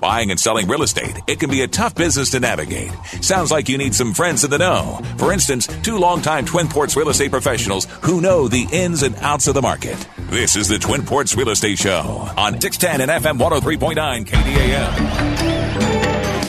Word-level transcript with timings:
Buying 0.00 0.30
and 0.30 0.38
selling 0.38 0.68
real 0.68 0.82
estate, 0.82 1.18
it 1.26 1.40
can 1.40 1.50
be 1.50 1.62
a 1.62 1.68
tough 1.68 1.94
business 1.94 2.30
to 2.30 2.38
navigate. 2.40 2.92
Sounds 3.20 3.50
like 3.50 3.68
you 3.68 3.76
need 3.78 3.94
some 3.96 4.14
friends 4.14 4.44
in 4.44 4.50
the 4.50 4.58
know. 4.58 5.00
For 5.16 5.32
instance, 5.32 5.66
two 5.82 5.98
longtime 5.98 6.44
Twin 6.46 6.68
Ports 6.68 6.96
real 6.96 7.08
estate 7.08 7.32
professionals 7.32 7.86
who 8.02 8.20
know 8.20 8.46
the 8.46 8.68
ins 8.70 9.02
and 9.02 9.16
outs 9.16 9.48
of 9.48 9.54
the 9.54 9.62
market. 9.62 9.96
This 10.30 10.54
is 10.54 10.68
the 10.68 10.78
Twin 10.78 11.04
Ports 11.04 11.34
Real 11.34 11.48
Estate 11.48 11.78
Show 11.78 12.28
on 12.36 12.60
610 12.60 13.00
and 13.00 13.24
FM 13.24 13.38
103.9 13.40 14.24
KDAL. 14.26 15.58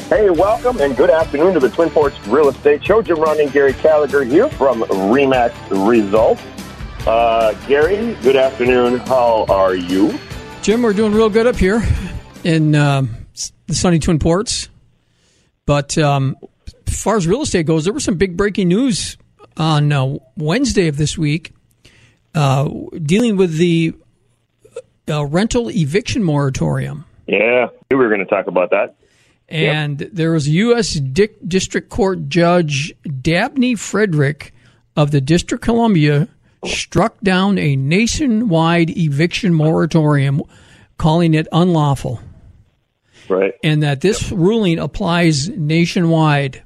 Hey, 0.09 0.29
welcome 0.29 0.79
and 0.79 0.95
good 0.95 1.09
afternoon 1.09 1.55
to 1.55 1.59
the 1.59 1.69
Twin 1.69 1.89
Ports 1.89 2.19
Real 2.27 2.49
Estate 2.49 2.83
Show. 2.83 3.01
Jim 3.01 3.19
Ron 3.19 3.39
and 3.39 3.51
Gary 3.51 3.73
Gallagher 3.73 4.23
here 4.23 4.49
from 4.49 4.81
Remax 4.81 5.53
Results. 5.87 6.41
Uh, 7.07 7.53
Gary, 7.67 8.15
good 8.21 8.35
afternoon. 8.35 8.99
How 8.99 9.45
are 9.49 9.73
you? 9.73 10.19
Jim, 10.61 10.83
we're 10.83 10.93
doing 10.93 11.13
real 11.13 11.29
good 11.29 11.47
up 11.47 11.55
here 11.55 11.81
in 12.43 12.75
um, 12.75 13.15
the 13.67 13.75
sunny 13.75 13.99
Twin 13.99 14.19
Ports. 14.19 14.69
But 15.65 15.97
um, 15.97 16.35
as 16.87 17.01
far 17.01 17.17
as 17.17 17.27
real 17.27 17.41
estate 17.41 17.65
goes, 17.65 17.83
there 17.83 17.93
was 17.93 18.03
some 18.03 18.17
big 18.17 18.35
breaking 18.35 18.69
news 18.69 19.17
on 19.57 19.91
uh, 19.91 20.15
Wednesday 20.35 20.87
of 20.87 20.97
this 20.97 21.17
week 21.17 21.53
uh, 22.33 22.69
dealing 23.03 23.37
with 23.37 23.57
the 23.57 23.93
uh, 25.09 25.25
rental 25.25 25.69
eviction 25.69 26.23
moratorium. 26.23 27.05
Yeah, 27.27 27.67
we 27.89 27.97
were 27.97 28.07
going 28.07 28.19
to 28.21 28.25
talk 28.25 28.47
about 28.47 28.71
that. 28.71 28.95
And 29.47 29.99
yep. 29.99 30.09
there 30.13 30.31
was 30.31 30.47
a 30.47 30.51
U.S. 30.51 30.93
Di- 30.93 31.29
District 31.47 31.89
Court 31.89 32.29
Judge 32.29 32.93
Dabney 33.21 33.75
Friedrich 33.75 34.53
of 34.95 35.11
the 35.11 35.21
District 35.21 35.63
of 35.63 35.65
Columbia 35.65 36.27
struck 36.65 37.19
down 37.21 37.57
a 37.57 37.75
nationwide 37.75 38.95
eviction 38.95 39.53
moratorium, 39.53 40.43
calling 40.97 41.33
it 41.33 41.47
unlawful. 41.51 42.19
Right. 43.29 43.53
And 43.63 43.83
that 43.83 44.01
this 44.01 44.31
yep. 44.31 44.39
ruling 44.39 44.79
applies 44.79 45.49
nationwide. 45.49 46.63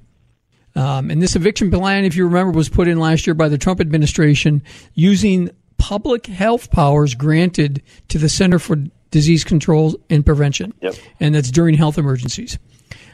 Um, 0.76 1.12
and 1.12 1.22
this 1.22 1.36
eviction 1.36 1.70
plan, 1.70 2.04
if 2.04 2.16
you 2.16 2.26
remember, 2.26 2.52
was 2.52 2.70
put 2.70 2.88
in 2.88 3.00
last 3.00 3.28
year 3.28 3.34
by 3.34 3.48
the 3.48 3.58
Trump 3.58 3.80
administration 3.80 4.64
using 4.94 5.52
public 5.78 6.26
health 6.26 6.72
powers 6.72 7.14
granted 7.14 7.84
to 8.08 8.18
the 8.18 8.30
Center 8.30 8.58
for 8.58 8.78
Disease 9.12 9.44
Control 9.44 9.96
and 10.10 10.26
Prevention. 10.26 10.74
Yep. 10.82 10.96
And 11.20 11.36
that's 11.36 11.52
during 11.52 11.76
health 11.76 11.98
emergencies. 11.98 12.58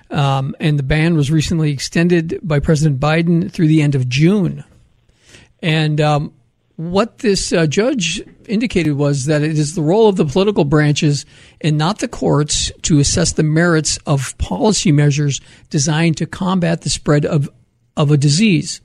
Um, 0.09 0.55
and 0.59 0.79
the 0.79 0.83
ban 0.83 1.15
was 1.15 1.31
recently 1.31 1.71
extended 1.71 2.39
by 2.41 2.59
President 2.59 2.99
Biden 2.99 3.51
through 3.51 3.67
the 3.67 3.81
end 3.81 3.95
of 3.95 4.07
June. 4.07 4.63
And 5.61 5.99
um, 5.99 6.33
what 6.79 7.17
this 7.17 7.51
uh, 7.51 7.67
judge 7.67 8.21
indicated 8.47 8.93
was 8.93 9.25
that 9.25 9.41
it 9.41 9.59
is 9.59 9.75
the 9.75 9.81
role 9.81 10.07
of 10.07 10.15
the 10.15 10.23
political 10.23 10.63
branches 10.63 11.25
and 11.59 11.77
not 11.77 11.99
the 11.99 12.07
courts 12.07 12.71
to 12.83 12.99
assess 12.99 13.33
the 13.33 13.43
merits 13.43 13.99
of 14.05 14.37
policy 14.37 14.89
measures 14.89 15.41
designed 15.69 16.15
to 16.15 16.25
combat 16.25 16.79
the 16.83 16.89
spread 16.89 17.25
of, 17.25 17.49
of 17.97 18.11
a 18.11 18.17
disease. 18.17 18.79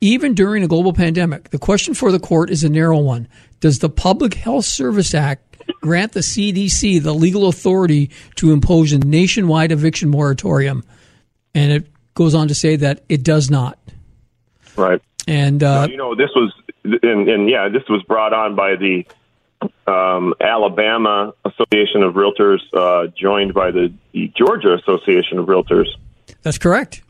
Even 0.00 0.34
during 0.34 0.62
a 0.62 0.68
global 0.68 0.92
pandemic, 0.92 1.50
the 1.50 1.58
question 1.58 1.92
for 1.92 2.12
the 2.12 2.20
court 2.20 2.50
is 2.50 2.62
a 2.62 2.68
narrow 2.68 2.98
one. 2.98 3.26
Does 3.58 3.80
the 3.80 3.90
Public 3.90 4.34
Health 4.34 4.66
Service 4.66 5.12
Act 5.12 5.56
grant 5.80 6.12
the 6.12 6.20
CDC 6.20 7.02
the 7.02 7.14
legal 7.14 7.48
authority 7.48 8.12
to 8.36 8.52
impose 8.52 8.92
a 8.92 8.98
nationwide 9.00 9.72
eviction 9.72 10.08
moratorium? 10.08 10.84
And 11.52 11.72
it 11.72 11.88
goes 12.14 12.36
on 12.36 12.46
to 12.46 12.54
say 12.54 12.76
that 12.76 13.02
it 13.08 13.24
does 13.24 13.50
not. 13.50 13.76
Right. 14.76 15.02
And 15.26 15.64
uh, 15.64 15.88
you 15.90 15.96
know, 15.96 16.14
this 16.14 16.30
was 16.36 16.52
and, 16.84 17.28
and 17.28 17.48
yeah, 17.48 17.68
this 17.68 17.82
was 17.88 18.02
brought 18.02 18.32
on 18.32 18.54
by 18.54 18.76
the 18.76 19.06
um, 19.86 20.34
Alabama 20.40 21.32
Association 21.44 22.02
of 22.02 22.14
Realtors, 22.14 22.60
uh, 22.74 23.08
joined 23.16 23.54
by 23.54 23.70
the, 23.70 23.92
the, 24.12 24.30
Georgia 24.36 24.74
Association 24.74 25.38
of 25.38 25.46
Realtors. 25.46 25.88
That's 26.42 26.58
correct. 26.58 27.02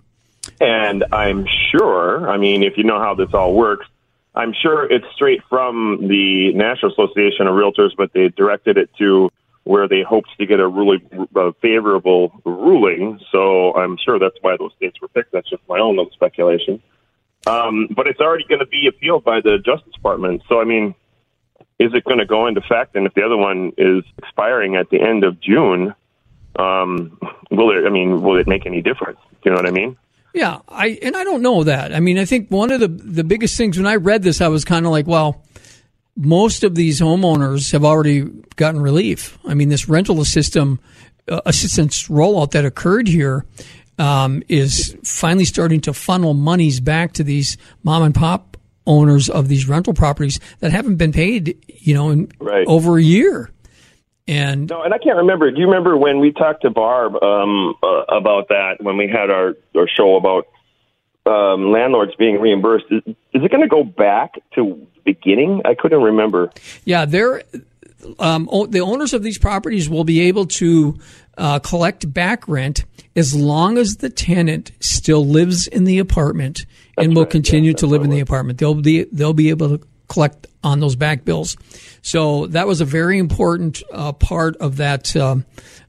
And 0.60 1.04
I'm 1.12 1.46
sure, 1.70 2.28
I 2.28 2.36
mean, 2.36 2.62
if 2.62 2.76
you 2.76 2.84
know 2.84 2.98
how 2.98 3.14
this 3.14 3.32
all 3.32 3.54
works, 3.54 3.86
I'm 4.34 4.52
sure 4.52 4.90
it's 4.90 5.06
straight 5.14 5.42
from 5.48 6.08
the 6.08 6.52
National 6.54 6.92
Association 6.92 7.46
of 7.46 7.54
Realtors, 7.54 7.90
but 7.96 8.12
they 8.12 8.28
directed 8.28 8.76
it 8.78 8.90
to 8.98 9.30
where 9.64 9.88
they 9.88 10.02
hoped 10.02 10.28
to 10.38 10.46
get 10.46 10.60
a 10.60 10.68
really 10.68 11.02
uh, 11.34 11.52
favorable 11.62 12.32
ruling. 12.44 13.18
So 13.32 13.74
I'm 13.74 13.96
sure 13.96 14.18
that's 14.18 14.36
why 14.42 14.56
those 14.58 14.72
states 14.76 15.00
were 15.00 15.08
picked. 15.08 15.32
That's 15.32 15.48
just 15.48 15.62
my 15.68 15.78
own 15.78 15.96
little 15.96 16.12
speculation. 16.12 16.82
Um, 17.46 17.88
but 17.94 18.06
it's 18.06 18.20
already 18.20 18.44
going 18.48 18.60
to 18.60 18.66
be 18.66 18.86
appealed 18.88 19.24
by 19.24 19.40
the 19.40 19.58
Justice 19.64 19.92
Department. 19.92 20.42
So, 20.48 20.60
I 20.60 20.64
mean, 20.64 20.94
is 21.78 21.92
it 21.94 22.04
going 22.04 22.18
to 22.18 22.26
go 22.26 22.46
into 22.46 22.60
effect? 22.60 22.96
And 22.96 23.06
if 23.06 23.14
the 23.14 23.22
other 23.22 23.36
one 23.36 23.72
is 23.76 24.04
expiring 24.18 24.76
at 24.76 24.90
the 24.90 25.00
end 25.00 25.24
of 25.24 25.40
June, 25.40 25.94
um, 26.56 27.18
will 27.50 27.76
it? 27.76 27.86
I 27.86 27.90
mean, 27.90 28.22
will 28.22 28.38
it 28.38 28.46
make 28.46 28.64
any 28.64 28.80
difference? 28.80 29.18
Do 29.30 29.38
you 29.44 29.50
know 29.50 29.56
what 29.56 29.66
I 29.66 29.72
mean? 29.72 29.96
Yeah, 30.32 30.60
I 30.68 30.98
and 31.02 31.16
I 31.16 31.24
don't 31.24 31.42
know 31.42 31.64
that. 31.64 31.94
I 31.94 32.00
mean, 32.00 32.18
I 32.18 32.24
think 32.24 32.50
one 32.50 32.70
of 32.70 32.80
the 32.80 32.88
the 32.88 33.24
biggest 33.24 33.56
things 33.56 33.76
when 33.76 33.86
I 33.86 33.96
read 33.96 34.22
this, 34.22 34.40
I 34.40 34.48
was 34.48 34.64
kind 34.64 34.86
of 34.86 34.92
like, 34.92 35.06
well, 35.06 35.42
most 36.16 36.64
of 36.64 36.74
these 36.74 37.00
homeowners 37.00 37.72
have 37.72 37.84
already 37.84 38.22
gotten 38.56 38.80
relief. 38.80 39.38
I 39.44 39.54
mean, 39.54 39.68
this 39.68 39.88
rental 39.88 40.24
system 40.24 40.80
uh, 41.28 41.40
assistance 41.46 42.08
rollout 42.08 42.52
that 42.52 42.64
occurred 42.64 43.08
here 43.08 43.44
um, 43.98 44.42
is 44.48 44.96
finally 45.04 45.44
starting 45.44 45.80
to 45.82 45.92
funnel 45.92 46.34
monies 46.34 46.80
back 46.80 47.12
to 47.14 47.24
these 47.24 47.56
mom 47.82 48.02
and 48.02 48.14
pop 48.14 48.56
owners 48.86 49.30
of 49.30 49.48
these 49.48 49.68
rental 49.68 49.94
properties 49.94 50.40
that 50.60 50.72
haven't 50.72 50.96
been 50.96 51.12
paid, 51.12 51.58
you 51.68 51.94
know, 51.94 52.10
in 52.10 52.30
right. 52.38 52.66
over 52.66 52.98
a 52.98 53.02
year. 53.02 53.50
And 54.26 54.70
no, 54.70 54.82
and 54.82 54.94
I 54.94 54.98
can't 54.98 55.18
remember. 55.18 55.50
Do 55.50 55.60
you 55.60 55.66
remember 55.66 55.96
when 55.96 56.18
we 56.18 56.32
talked 56.32 56.62
to 56.62 56.70
Barb 56.70 57.22
um, 57.22 57.74
uh, 57.82 58.04
about 58.08 58.48
that 58.48 58.76
when 58.80 58.96
we 58.96 59.06
had 59.06 59.30
our, 59.30 59.54
our 59.76 59.86
show 59.86 60.16
about 60.16 60.48
um, 61.26 61.70
landlords 61.70 62.14
being 62.16 62.40
reimbursed? 62.40 62.86
Is, 62.90 63.02
is 63.06 63.44
it 63.44 63.50
going 63.50 63.62
to 63.62 63.68
go 63.68 63.84
back 63.84 64.34
to 64.54 64.86
beginning? 65.04 65.60
I 65.66 65.74
couldn't 65.74 66.02
remember. 66.02 66.50
Yeah, 66.84 67.04
they're 67.04 67.42
um, 68.18 68.48
the 68.68 68.80
owners 68.80 69.12
of 69.12 69.22
these 69.22 69.38
properties 69.38 69.88
will 69.88 70.04
be 70.04 70.22
able 70.22 70.46
to 70.46 70.98
uh, 71.36 71.58
collect 71.58 72.12
back 72.12 72.46
rent 72.48 72.84
as 73.16 73.34
long 73.34 73.78
as 73.78 73.96
the 73.96 74.10
tenant 74.10 74.72
still 74.80 75.24
lives 75.24 75.66
in 75.66 75.84
the 75.84 75.98
apartment 75.98 76.66
and 76.96 77.10
that's 77.10 77.16
will 77.16 77.22
right. 77.22 77.30
continue 77.30 77.70
yeah, 77.70 77.76
to 77.76 77.86
live 77.86 78.02
in 78.02 78.10
the 78.10 78.20
apartment. 78.20 78.58
They'll 78.58 78.74
be 78.74 79.04
they'll 79.04 79.32
be 79.32 79.50
able 79.50 79.78
to 79.78 79.86
collect 80.08 80.46
on 80.62 80.80
those 80.80 80.96
back 80.96 81.24
bills. 81.24 81.56
So 82.02 82.46
that 82.48 82.66
was 82.66 82.80
a 82.80 82.84
very 82.84 83.18
important 83.18 83.82
uh, 83.92 84.12
part 84.12 84.56
of 84.56 84.76
that. 84.76 85.14
Um, 85.16 85.44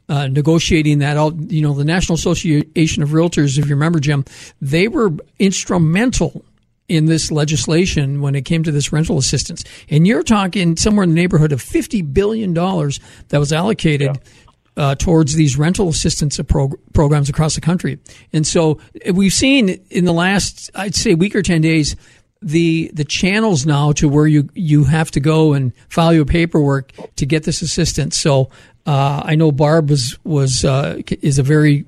uh, 0.08 0.28
negotiating 0.28 1.00
that 1.00 1.18
out, 1.18 1.34
you 1.52 1.64
know, 1.64 1.74
the 1.74 1.84
National 1.84 2.14
Association 2.14 3.02
of 3.02 3.10
Realtors, 3.10 3.58
if 3.58 3.66
you 3.66 3.74
remember, 3.74 4.00
Jim, 4.00 4.24
they 4.62 4.88
were 4.88 5.12
instrumental 5.40 6.46
in 6.88 7.06
this 7.06 7.32
legislation 7.32 8.22
when 8.22 8.36
it 8.36 8.46
came 8.46 8.64
to 8.64 8.72
this 8.72 8.94
rental 8.94 9.18
assistance. 9.18 9.64
And 9.90 10.06
you're 10.06 10.24
talking 10.24 10.78
somewhere 10.78 11.04
in 11.04 11.10
the 11.10 11.16
neighborhood 11.16 11.52
of 11.52 11.62
$50 11.62 12.14
billion 12.14 12.54
that 12.54 13.40
was 13.40 13.52
allocated 13.52 14.16
yeah 14.16 14.32
uh, 14.78 14.96
towards 14.96 15.36
these 15.36 15.58
rental 15.58 15.90
assistance 15.90 16.40
prog- 16.48 16.80
programs 16.94 17.30
across 17.30 17.56
the 17.56 17.62
country. 17.62 18.00
And 18.34 18.46
so 18.46 18.80
we've 19.14 19.34
seen 19.34 19.70
in 19.90 20.06
the 20.06 20.14
last, 20.14 20.70
I'd 20.76 20.96
say, 20.96 21.16
week 21.16 21.36
or 21.36 21.42
10 21.42 21.62
days, 21.62 21.96
the 22.42 22.92
the 22.94 23.06
channels 23.06 23.66
now 23.66 23.92
to 23.94 24.08
where 24.08 24.28
you 24.28 24.50
you 24.54 24.84
have 24.84 25.10
to 25.12 25.20
go 25.20 25.54
and 25.54 25.72
file 25.90 26.14
your 26.14 26.26
paperwork 26.26 26.92
to 27.16 27.26
get 27.26 27.44
this 27.44 27.64
assistance. 27.64 28.20
So 28.20 28.52
uh, 28.86 29.24
I 29.26 29.36
know 29.36 29.52
Barb 29.52 29.90
was 29.90 30.20
was 30.24 30.64
uh, 30.64 31.02
is 31.22 31.40
a 31.40 31.44
very 31.44 31.86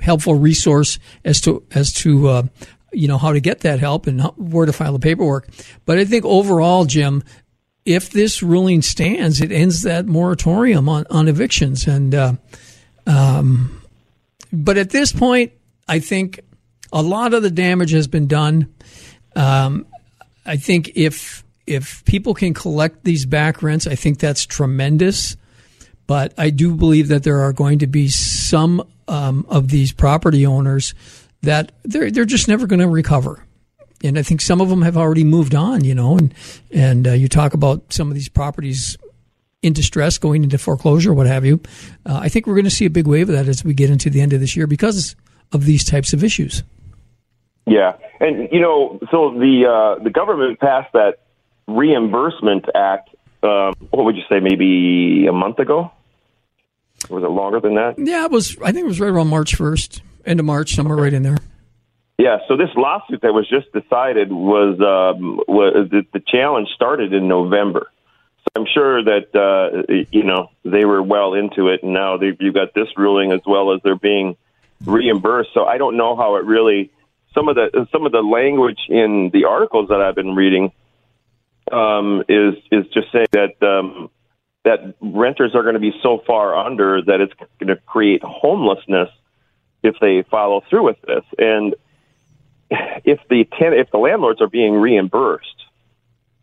helpful 0.00 0.34
resource 0.34 0.98
as 1.24 1.40
to 1.42 1.62
as 1.72 1.92
to 1.92 2.28
uh, 2.28 2.42
you 2.92 3.08
know 3.08 3.18
how 3.18 3.32
to 3.32 3.40
get 3.40 3.60
that 3.60 3.80
help 3.80 4.06
and 4.06 4.20
where 4.36 4.66
to 4.66 4.72
file 4.72 4.92
the 4.92 4.98
paperwork. 4.98 5.48
But 5.86 5.98
I 5.98 6.04
think 6.04 6.24
overall, 6.24 6.84
Jim, 6.84 7.22
if 7.84 8.10
this 8.10 8.42
ruling 8.42 8.82
stands, 8.82 9.40
it 9.40 9.52
ends 9.52 9.82
that 9.82 10.06
moratorium 10.06 10.88
on, 10.88 11.06
on 11.10 11.28
evictions. 11.28 11.86
And, 11.86 12.14
uh, 12.14 12.32
um, 13.06 13.82
but 14.52 14.76
at 14.76 14.90
this 14.90 15.12
point, 15.12 15.52
I 15.88 15.98
think 15.98 16.40
a 16.92 17.02
lot 17.02 17.34
of 17.34 17.42
the 17.42 17.50
damage 17.50 17.92
has 17.92 18.06
been 18.06 18.26
done. 18.26 18.72
Um, 19.34 19.86
I 20.44 20.56
think 20.56 20.92
if 20.94 21.44
if 21.66 22.04
people 22.04 22.34
can 22.34 22.52
collect 22.52 23.04
these 23.04 23.26
back 23.26 23.62
rents, 23.62 23.86
I 23.86 23.94
think 23.94 24.18
that's 24.18 24.44
tremendous. 24.44 25.36
But 26.08 26.34
I 26.36 26.50
do 26.50 26.74
believe 26.74 27.08
that 27.08 27.22
there 27.22 27.42
are 27.42 27.52
going 27.52 27.78
to 27.80 27.86
be 27.86 28.08
some 28.08 28.82
um, 29.06 29.46
of 29.48 29.68
these 29.68 29.92
property 29.92 30.44
owners 30.44 30.94
that 31.42 31.72
they're 31.84 32.10
they're 32.10 32.24
just 32.24 32.48
never 32.48 32.66
going 32.66 32.80
to 32.80 32.88
recover 32.88 33.44
and 34.02 34.18
I 34.18 34.22
think 34.22 34.40
some 34.40 34.60
of 34.60 34.68
them 34.68 34.82
have 34.82 34.96
already 34.96 35.24
moved 35.24 35.54
on, 35.54 35.84
you 35.84 35.94
know, 35.94 36.16
and 36.16 36.34
and 36.72 37.06
uh, 37.06 37.12
you 37.12 37.28
talk 37.28 37.54
about 37.54 37.92
some 37.92 38.08
of 38.08 38.14
these 38.14 38.28
properties 38.28 38.96
in 39.62 39.72
distress, 39.72 40.16
going 40.18 40.42
into 40.42 40.58
foreclosure, 40.58 41.12
what 41.12 41.26
have 41.26 41.44
you. 41.44 41.60
Uh, 42.06 42.18
I 42.22 42.28
think 42.28 42.46
we're 42.46 42.54
going 42.54 42.64
to 42.64 42.70
see 42.70 42.86
a 42.86 42.90
big 42.90 43.06
wave 43.06 43.28
of 43.28 43.34
that 43.34 43.46
as 43.46 43.64
we 43.64 43.74
get 43.74 43.90
into 43.90 44.08
the 44.08 44.20
end 44.20 44.32
of 44.32 44.40
this 44.40 44.56
year 44.56 44.66
because 44.66 45.16
of 45.52 45.64
these 45.64 45.84
types 45.84 46.12
of 46.12 46.24
issues. 46.24 46.62
Yeah, 47.66 47.96
and 48.20 48.48
you 48.50 48.60
know, 48.60 48.98
so 49.10 49.34
the 49.34 49.66
uh, 49.98 50.02
the 50.02 50.10
government 50.10 50.58
passed 50.60 50.92
that 50.94 51.18
reimbursement 51.68 52.64
act. 52.74 53.10
Um, 53.42 53.74
what 53.90 54.04
would 54.04 54.16
you 54.16 54.22
say? 54.28 54.40
Maybe 54.40 55.26
a 55.26 55.32
month 55.32 55.58
ago. 55.58 55.92
Was 57.08 57.22
it 57.22 57.30
longer 57.30 57.60
than 57.60 57.74
that? 57.76 57.94
Yeah, 57.98 58.24
it 58.24 58.30
was. 58.30 58.56
I 58.62 58.72
think 58.72 58.84
it 58.84 58.88
was 58.88 59.00
right 59.00 59.10
around 59.10 59.28
March 59.28 59.54
first, 59.54 60.02
end 60.26 60.40
of 60.40 60.46
March, 60.46 60.74
somewhere 60.74 60.96
okay. 60.96 61.02
right 61.04 61.12
in 61.12 61.22
there. 61.22 61.38
Yeah. 62.18 62.38
So 62.48 62.56
this 62.56 62.68
lawsuit 62.76 63.22
that 63.22 63.32
was 63.32 63.48
just 63.48 63.72
decided 63.72 64.30
was 64.30 64.78
um, 64.80 65.40
was 65.48 65.88
the, 65.90 66.04
the 66.12 66.20
challenge 66.20 66.68
started 66.74 67.12
in 67.12 67.28
November. 67.28 67.90
So 68.40 68.46
I'm 68.56 68.66
sure 68.72 69.02
that 69.04 69.34
uh, 69.34 70.04
you 70.10 70.24
know 70.24 70.50
they 70.64 70.84
were 70.84 71.02
well 71.02 71.34
into 71.34 71.68
it, 71.68 71.82
and 71.82 71.92
now 71.92 72.18
you've 72.20 72.54
got 72.54 72.74
this 72.74 72.88
ruling 72.96 73.32
as 73.32 73.40
well 73.46 73.72
as 73.74 73.80
they're 73.82 73.96
being 73.96 74.36
reimbursed. 74.84 75.50
So 75.54 75.64
I 75.64 75.78
don't 75.78 75.96
know 75.96 76.16
how 76.16 76.36
it 76.36 76.44
really 76.44 76.90
some 77.34 77.48
of 77.48 77.56
the 77.56 77.86
some 77.92 78.06
of 78.06 78.12
the 78.12 78.22
language 78.22 78.80
in 78.88 79.30
the 79.32 79.44
articles 79.44 79.88
that 79.88 80.00
I've 80.00 80.14
been 80.14 80.34
reading 80.34 80.72
um, 81.70 82.24
is 82.28 82.54
is 82.70 82.86
just 82.92 83.12
saying 83.12 83.28
that 83.32 83.62
um, 83.62 84.10
that 84.64 84.94
renters 85.00 85.54
are 85.54 85.62
going 85.62 85.74
to 85.74 85.80
be 85.80 85.92
so 86.02 86.22
far 86.26 86.54
under 86.56 87.02
that 87.02 87.20
it's 87.20 87.32
going 87.58 87.68
to 87.68 87.76
create 87.76 88.22
homelessness 88.22 89.08
if 89.82 89.96
they 90.00 90.22
follow 90.30 90.62
through 90.68 90.84
with 90.84 91.00
this. 91.02 91.24
And 91.38 91.74
if 92.70 93.20
the 93.28 93.44
ten, 93.58 93.72
if 93.72 93.90
the 93.90 93.98
landlords 93.98 94.40
are 94.40 94.48
being 94.48 94.74
reimbursed, 94.74 95.46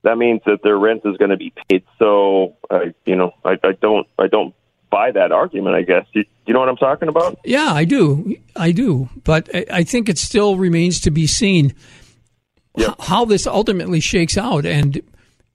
that 0.03 0.17
means 0.17 0.41
that 0.45 0.61
their 0.63 0.77
rent 0.77 1.01
is 1.05 1.17
going 1.17 1.31
to 1.31 1.37
be 1.37 1.53
paid. 1.69 1.83
So, 1.99 2.55
I, 2.69 2.93
you 3.05 3.15
know, 3.15 3.33
I, 3.43 3.57
I 3.63 3.71
don't, 3.73 4.07
I 4.17 4.27
don't 4.27 4.53
buy 4.89 5.11
that 5.11 5.31
argument. 5.31 5.75
I 5.75 5.81
guess 5.81 6.05
you, 6.13 6.23
you 6.45 6.53
know 6.53 6.59
what 6.59 6.69
I'm 6.69 6.77
talking 6.77 7.09
about? 7.09 7.39
Yeah, 7.43 7.73
I 7.73 7.83
do, 7.83 8.35
I 8.55 8.71
do. 8.71 9.09
But 9.23 9.49
I, 9.53 9.65
I 9.71 9.83
think 9.83 10.07
it 10.07 10.17
still 10.17 10.55
remains 10.55 11.01
to 11.01 11.11
be 11.11 11.27
seen 11.27 11.73
yep. 12.77 12.95
how 12.99 13.25
this 13.25 13.45
ultimately 13.47 13.99
shakes 13.99 14.37
out, 14.37 14.65
and 14.65 15.01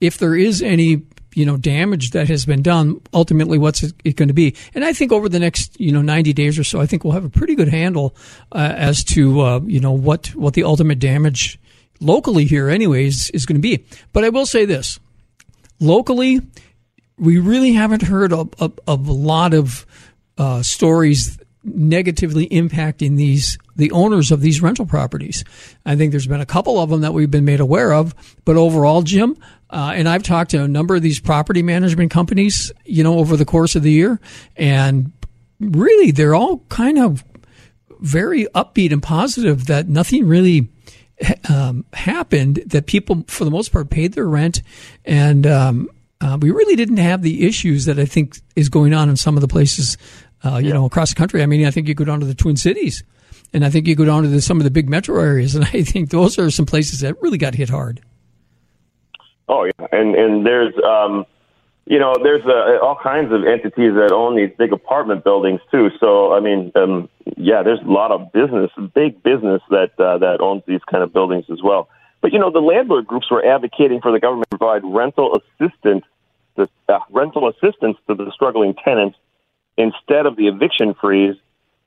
if 0.00 0.18
there 0.18 0.34
is 0.34 0.60
any 0.60 1.02
you 1.34 1.46
know 1.46 1.56
damage 1.56 2.10
that 2.10 2.28
has 2.28 2.44
been 2.44 2.62
done 2.62 3.00
ultimately 3.12 3.58
what's 3.58 3.82
it 3.82 4.16
going 4.16 4.28
to 4.28 4.34
be? 4.34 4.54
And 4.74 4.84
i 4.84 4.92
think 4.92 5.12
over 5.12 5.28
the 5.28 5.38
next 5.38 5.78
you 5.80 5.92
know 5.92 6.02
90 6.02 6.32
days 6.32 6.58
or 6.58 6.64
so 6.64 6.80
i 6.80 6.86
think 6.86 7.04
we'll 7.04 7.14
have 7.14 7.24
a 7.24 7.30
pretty 7.30 7.54
good 7.54 7.68
handle 7.68 8.14
uh, 8.52 8.74
as 8.76 9.04
to 9.04 9.40
uh, 9.40 9.60
you 9.64 9.80
know 9.80 9.92
what 9.92 10.28
what 10.34 10.54
the 10.54 10.64
ultimate 10.64 10.98
damage 10.98 11.58
locally 12.00 12.44
here 12.44 12.68
anyways 12.68 13.30
is 13.30 13.46
going 13.46 13.56
to 13.56 13.62
be. 13.62 13.84
But 14.12 14.24
i 14.24 14.28
will 14.28 14.46
say 14.46 14.64
this. 14.64 14.98
Locally 15.80 16.40
we 17.18 17.38
really 17.38 17.72
haven't 17.72 18.02
heard 18.02 18.32
of, 18.32 18.50
of, 18.58 18.78
of 18.86 19.06
a 19.06 19.12
lot 19.12 19.54
of 19.54 19.86
uh, 20.38 20.62
stories 20.62 21.38
negatively 21.62 22.48
impacting 22.48 23.16
these 23.16 23.58
the 23.82 23.90
owners 23.90 24.30
of 24.30 24.40
these 24.40 24.62
rental 24.62 24.86
properties. 24.86 25.44
I 25.84 25.96
think 25.96 26.12
there's 26.12 26.28
been 26.28 26.40
a 26.40 26.46
couple 26.46 26.78
of 26.78 26.88
them 26.88 27.00
that 27.00 27.12
we've 27.12 27.30
been 27.30 27.44
made 27.44 27.58
aware 27.58 27.92
of, 27.92 28.14
but 28.44 28.56
overall, 28.56 29.02
Jim, 29.02 29.36
uh, 29.70 29.92
and 29.94 30.08
I've 30.08 30.22
talked 30.22 30.52
to 30.52 30.62
a 30.62 30.68
number 30.68 30.94
of 30.94 31.02
these 31.02 31.18
property 31.18 31.62
management 31.62 32.12
companies, 32.12 32.70
you 32.84 33.02
know, 33.02 33.18
over 33.18 33.36
the 33.36 33.44
course 33.44 33.74
of 33.74 33.82
the 33.82 33.90
year, 33.90 34.20
and 34.56 35.10
really 35.58 36.12
they're 36.12 36.34
all 36.34 36.58
kind 36.68 36.98
of 36.98 37.24
very 38.00 38.44
upbeat 38.54 38.92
and 38.92 39.02
positive 39.02 39.66
that 39.66 39.88
nothing 39.88 40.28
really 40.28 40.70
um, 41.48 41.84
happened. 41.92 42.62
That 42.66 42.86
people, 42.86 43.24
for 43.26 43.44
the 43.44 43.50
most 43.50 43.72
part, 43.72 43.90
paid 43.90 44.12
their 44.12 44.28
rent, 44.28 44.62
and 45.04 45.44
um, 45.44 45.88
uh, 46.20 46.38
we 46.40 46.52
really 46.52 46.76
didn't 46.76 46.98
have 46.98 47.22
the 47.22 47.46
issues 47.46 47.86
that 47.86 47.98
I 47.98 48.04
think 48.04 48.38
is 48.54 48.68
going 48.68 48.94
on 48.94 49.08
in 49.08 49.16
some 49.16 49.36
of 49.36 49.40
the 49.40 49.48
places, 49.48 49.98
uh, 50.44 50.58
you 50.58 50.68
yeah. 50.68 50.74
know, 50.74 50.84
across 50.84 51.10
the 51.10 51.16
country. 51.16 51.42
I 51.42 51.46
mean, 51.46 51.66
I 51.66 51.72
think 51.72 51.88
you 51.88 51.94
go 51.94 52.04
down 52.04 52.20
to 52.20 52.26
the 52.26 52.34
Twin 52.34 52.56
Cities, 52.56 53.02
and 53.52 53.64
I 53.64 53.70
think 53.70 53.86
you 53.86 53.94
go 53.94 54.04
down 54.04 54.22
to 54.22 54.28
the, 54.28 54.40
some 54.40 54.58
of 54.58 54.64
the 54.64 54.70
big 54.70 54.88
metro 54.88 55.20
areas, 55.20 55.54
and 55.54 55.64
I 55.72 55.82
think 55.82 56.10
those 56.10 56.38
are 56.38 56.50
some 56.50 56.66
places 56.66 57.00
that 57.00 57.20
really 57.20 57.38
got 57.38 57.54
hit 57.54 57.68
hard. 57.68 58.00
Oh 59.48 59.64
yeah, 59.64 59.86
and 59.92 60.14
and 60.14 60.46
there's 60.46 60.74
um, 60.84 61.26
you 61.86 61.98
know 61.98 62.14
there's 62.22 62.44
uh, 62.46 62.78
all 62.82 62.98
kinds 63.02 63.32
of 63.32 63.44
entities 63.44 63.94
that 63.94 64.12
own 64.12 64.36
these 64.36 64.50
big 64.56 64.72
apartment 64.72 65.24
buildings 65.24 65.60
too. 65.70 65.90
So 66.00 66.32
I 66.32 66.40
mean, 66.40 66.72
um, 66.74 67.08
yeah, 67.36 67.62
there's 67.62 67.80
a 67.80 67.90
lot 67.90 68.12
of 68.12 68.32
business, 68.32 68.70
big 68.94 69.22
business 69.22 69.60
that 69.70 69.98
uh, 69.98 70.18
that 70.18 70.40
owns 70.40 70.62
these 70.66 70.80
kind 70.90 71.02
of 71.02 71.12
buildings 71.12 71.46
as 71.50 71.60
well. 71.62 71.88
But 72.20 72.32
you 72.32 72.38
know, 72.38 72.50
the 72.50 72.60
landlord 72.60 73.06
groups 73.06 73.30
were 73.30 73.44
advocating 73.44 74.00
for 74.00 74.12
the 74.12 74.20
government 74.20 74.48
to 74.52 74.58
provide 74.58 74.82
rental 74.84 75.36
assistance, 75.36 76.04
the 76.54 76.68
uh, 76.88 77.00
rental 77.10 77.48
assistance 77.48 77.98
to 78.06 78.14
the 78.14 78.30
struggling 78.32 78.74
tenants 78.74 79.18
instead 79.76 80.26
of 80.26 80.36
the 80.36 80.46
eviction 80.46 80.94
freeze. 80.94 81.36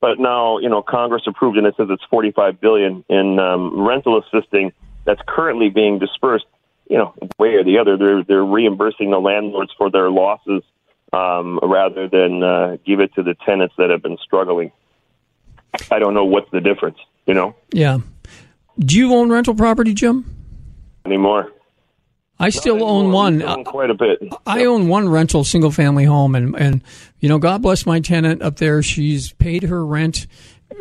But 0.05 0.19
now, 0.19 0.59
you 0.59 0.69
know, 0.69 0.83
Congress 0.83 1.23
approved 1.25 1.57
and 1.57 1.65
it 1.65 1.73
says 1.77 1.87
it's 1.89 2.03
45 2.11 2.61
billion 2.61 3.03
in 3.09 3.39
um, 3.39 3.87
rental 3.87 4.21
assisting 4.21 4.71
that's 5.03 5.21
currently 5.25 5.69
being 5.69 5.97
dispersed 5.97 6.45
you 6.89 6.97
know, 6.97 7.13
way 7.39 7.55
or 7.55 7.63
the 7.63 7.79
other, 7.79 7.97
they're 7.97 8.23
they're 8.23 8.45
reimbursing 8.45 9.09
the 9.09 9.19
landlords 9.19 9.71
for 9.77 9.89
their 9.89 10.09
losses 10.09 10.61
um, 11.13 11.59
rather 11.63 12.07
than 12.07 12.43
uh, 12.43 12.77
give 12.85 12.99
it 12.99 13.13
to 13.15 13.23
the 13.23 13.35
tenants 13.45 13.73
that 13.77 13.89
have 13.89 14.03
been 14.03 14.17
struggling. 14.23 14.71
I 15.91 15.99
don't 15.99 16.13
know 16.13 16.25
what's 16.25 16.49
the 16.51 16.61
difference. 16.61 16.97
You 17.25 17.33
know? 17.33 17.55
Yeah. 17.71 17.99
Do 18.77 18.97
you 18.97 19.13
own 19.15 19.31
rental 19.31 19.55
property, 19.55 19.93
Jim? 19.93 20.25
Anymore? 21.05 21.51
I 22.39 22.49
still 22.49 22.83
own 22.83 23.11
one. 23.11 23.41
Own 23.41 23.63
quite 23.63 23.89
a 23.89 23.93
bit. 23.93 24.21
I 24.45 24.65
own 24.65 24.87
one 24.87 25.07
rental 25.07 25.43
single 25.43 25.71
family 25.71 26.03
home, 26.03 26.35
and 26.35 26.55
and 26.55 26.81
you 27.19 27.29
know, 27.29 27.39
God 27.39 27.61
bless 27.61 27.85
my 27.85 27.99
tenant 27.99 28.41
up 28.41 28.57
there. 28.57 28.83
She's 28.83 29.31
paid 29.33 29.63
her 29.63 29.85
rent 29.85 30.27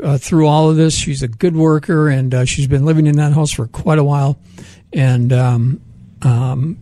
uh, 0.03 0.19
through 0.19 0.49
all 0.49 0.71
of 0.71 0.77
this. 0.77 0.97
She's 0.97 1.23
a 1.23 1.29
good 1.29 1.57
worker, 1.57 2.09
and 2.09 2.35
uh, 2.35 2.45
she's 2.45 2.67
been 2.67 2.85
living 2.85 3.07
in 3.07 3.17
that 3.17 3.33
house 3.33 3.53
for 3.53 3.67
quite 3.69 3.99
a 3.99 4.05
while. 4.05 4.39
And 4.93 5.33
um, 5.33 5.81
um, 6.23 6.79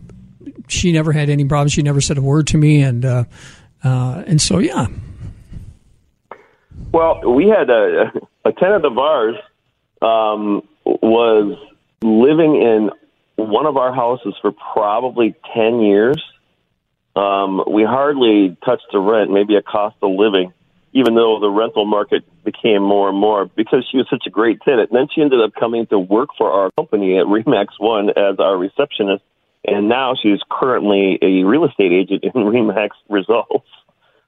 she 0.67 0.91
never 0.91 1.11
had 1.11 1.29
any 1.29 1.45
problems. 1.45 1.73
She 1.73 1.83
never 1.83 2.01
said 2.01 2.17
a 2.17 2.21
word 2.21 2.47
to 2.47 2.57
me, 2.57 2.81
and 2.81 3.05
uh, 3.05 3.23
uh, 3.83 4.23
and 4.25 4.41
so 4.41 4.57
yeah. 4.57 4.87
Well, 6.91 7.33
we 7.33 7.47
had 7.47 7.69
a, 7.69 8.11
a 8.45 8.51
tenant 8.51 8.85
of 8.85 8.97
ours 8.97 9.35
um, 10.01 10.67
was 10.85 11.57
living 12.01 12.55
in 12.55 12.91
one 13.35 13.65
of 13.65 13.77
our 13.77 13.93
houses 13.93 14.35
for 14.41 14.51
probably 14.73 15.35
ten 15.53 15.81
years. 15.81 16.21
Um, 17.15 17.63
we 17.69 17.83
hardly 17.83 18.57
touched 18.65 18.87
the 18.91 18.99
rent, 18.99 19.31
maybe 19.31 19.55
a 19.55 19.61
cost 19.61 19.95
of 20.01 20.11
living, 20.11 20.51
even 20.93 21.13
though 21.13 21.39
the 21.39 21.49
rental 21.49 21.85
market 21.85 22.23
became 22.43 22.81
more 22.81 23.09
and 23.09 23.17
more 23.17 23.45
because 23.45 23.87
she 23.91 23.97
was 23.97 24.07
such 24.09 24.23
a 24.25 24.31
great 24.31 24.61
tenant. 24.61 24.89
And 24.89 24.97
then 24.97 25.07
she 25.13 25.21
ended 25.21 25.39
up 25.39 25.53
coming 25.53 25.85
to 25.87 25.99
work 25.99 26.29
for 26.37 26.51
our 26.51 26.71
company 26.71 27.19
at 27.19 27.25
Remax 27.25 27.67
One 27.79 28.09
as 28.09 28.39
our 28.39 28.57
receptionist 28.57 29.23
and 29.65 29.87
now 29.87 30.13
she's 30.21 30.39
currently 30.49 31.17
a 31.21 31.43
real 31.43 31.65
estate 31.65 31.91
agent 31.91 32.23
in 32.23 32.31
Remax 32.33 32.89
Results. 33.09 33.67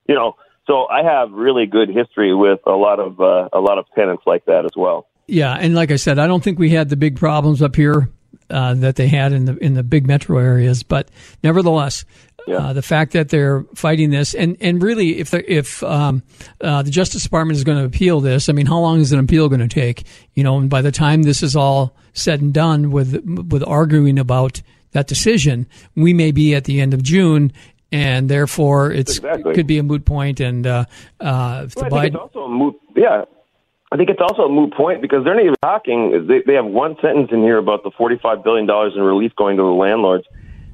You 0.07 0.15
know, 0.15 0.35
so 0.67 0.87
I 0.87 1.03
have 1.03 1.31
really 1.31 1.65
good 1.65 1.89
history 1.89 2.33
with 2.33 2.59
a 2.65 2.71
lot 2.71 2.99
of 2.99 3.19
uh, 3.19 3.50
a 3.53 3.59
lot 3.59 3.77
of 3.77 3.85
tenants 3.95 4.24
like 4.25 4.45
that 4.45 4.65
as 4.65 4.71
well. 4.75 5.07
Yeah, 5.27 5.53
and 5.53 5.74
like 5.74 5.91
I 5.91 5.95
said, 5.95 6.19
I 6.19 6.27
don't 6.27 6.43
think 6.43 6.59
we 6.59 6.69
had 6.69 6.89
the 6.89 6.95
big 6.95 7.15
problems 7.15 7.62
up 7.62 7.75
here 7.75 8.09
uh, 8.49 8.73
that 8.75 8.95
they 8.95 9.07
had 9.07 9.33
in 9.33 9.45
the 9.45 9.57
in 9.57 9.73
the 9.73 9.83
big 9.83 10.07
metro 10.07 10.37
areas, 10.37 10.83
but 10.83 11.09
nevertheless. 11.43 12.05
Yeah. 12.47 12.57
Uh, 12.57 12.73
the 12.73 12.83
fact 12.83 13.13
that 13.13 13.29
they're 13.29 13.63
fighting 13.73 14.11
this, 14.11 14.35
and, 14.35 14.55
and 14.61 14.83
really, 14.83 15.17
if 15.17 15.31
the, 15.31 15.51
if 15.51 15.81
um, 15.81 16.21
uh, 16.61 16.83
the 16.83 16.91
Justice 16.91 17.23
Department 17.23 17.57
is 17.57 17.63
going 17.63 17.79
to 17.79 17.85
appeal 17.85 18.21
this, 18.21 18.49
I 18.49 18.53
mean, 18.53 18.67
how 18.67 18.77
long 18.77 18.99
is 18.99 19.11
an 19.11 19.17
appeal 19.17 19.49
going 19.49 19.61
to 19.61 19.67
take? 19.67 20.05
You 20.35 20.43
know, 20.43 20.59
and 20.59 20.69
by 20.69 20.83
the 20.83 20.91
time 20.91 21.23
this 21.23 21.41
is 21.41 21.55
all 21.55 21.95
said 22.13 22.41
and 22.41 22.53
done, 22.53 22.91
with 22.91 23.19
with 23.49 23.63
arguing 23.65 24.19
about 24.19 24.61
that 24.91 25.07
decision, 25.07 25.65
we 25.95 26.13
may 26.13 26.31
be 26.31 26.53
at 26.53 26.65
the 26.65 26.81
end 26.81 26.93
of 26.93 27.01
June, 27.01 27.51
and 27.91 28.29
therefore 28.29 28.91
it 28.91 29.09
exactly. 29.09 29.55
could 29.55 29.65
be 29.65 29.77
a 29.77 29.83
moot 29.83 30.05
point. 30.05 30.39
And 30.39 30.67
uh, 30.67 30.85
uh, 31.19 31.67
well, 31.75 31.89
think 31.89 32.05
it's 32.05 32.15
also 32.15 32.43
a 32.43 32.49
moot. 32.49 32.75
Yeah, 32.95 33.23
I 33.95 33.97
think 33.97 34.09
it's 34.09 34.19
also 34.19 34.41
a 34.41 34.49
moot 34.49 34.73
point 34.73 35.01
because 35.01 35.23
they're 35.23 35.35
not 35.35 35.43
even 35.43 35.55
talking. 35.61 36.27
They, 36.27 36.41
they 36.45 36.55
have 36.55 36.65
one 36.65 36.97
sentence 37.01 37.29
in 37.31 37.39
here 37.39 37.57
about 37.57 37.83
the 37.83 37.91
forty-five 37.91 38.43
billion 38.43 38.65
dollars 38.65 38.91
in 38.93 39.01
relief 39.01 39.33
going 39.37 39.55
to 39.55 39.63
the 39.63 39.69
landlords. 39.69 40.25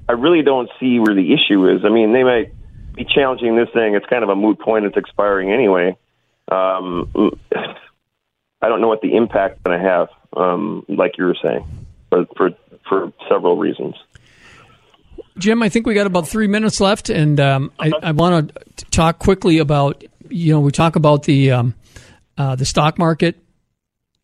I 0.09 0.13
really 0.13 0.41
don't 0.41 0.67
see 0.79 0.97
where 0.97 1.13
the 1.13 1.31
issue 1.31 1.69
is. 1.69 1.85
I 1.85 1.89
mean, 1.89 2.13
they 2.13 2.23
might 2.23 2.51
be 2.95 3.05
challenging 3.05 3.55
this 3.55 3.69
thing. 3.75 3.93
It's 3.93 4.07
kind 4.07 4.23
of 4.23 4.29
a 4.29 4.35
moot 4.35 4.59
point. 4.59 4.85
It's 4.85 4.97
expiring 4.97 5.51
anyway. 5.51 5.95
Um, 6.51 7.11
I 8.59 8.69
don't 8.69 8.81
know 8.81 8.87
what 8.87 9.01
the 9.01 9.15
impact 9.15 9.63
going 9.63 9.79
to 9.79 9.87
have, 9.87 10.07
um, 10.35 10.83
like 10.89 11.19
you 11.19 11.25
were 11.25 11.37
saying, 11.43 11.63
for, 12.09 12.25
for 12.35 12.49
for 12.89 13.13
several 13.29 13.55
reasons. 13.55 13.93
Jim, 15.37 15.61
I 15.61 15.69
think 15.69 15.85
we 15.85 15.93
got 15.93 16.07
about 16.07 16.27
three 16.27 16.47
minutes 16.47 16.81
left, 16.81 17.11
and 17.11 17.39
um, 17.39 17.71
I, 17.79 17.91
I 18.01 18.11
want 18.13 18.51
to 18.77 18.85
talk 18.85 19.19
quickly 19.19 19.59
about 19.59 20.03
you 20.27 20.53
know 20.53 20.59
we 20.59 20.71
talk 20.71 20.95
about 20.95 21.21
the 21.23 21.51
um, 21.51 21.75
uh, 22.37 22.55
the 22.55 22.65
stock 22.65 22.97
market 22.97 23.37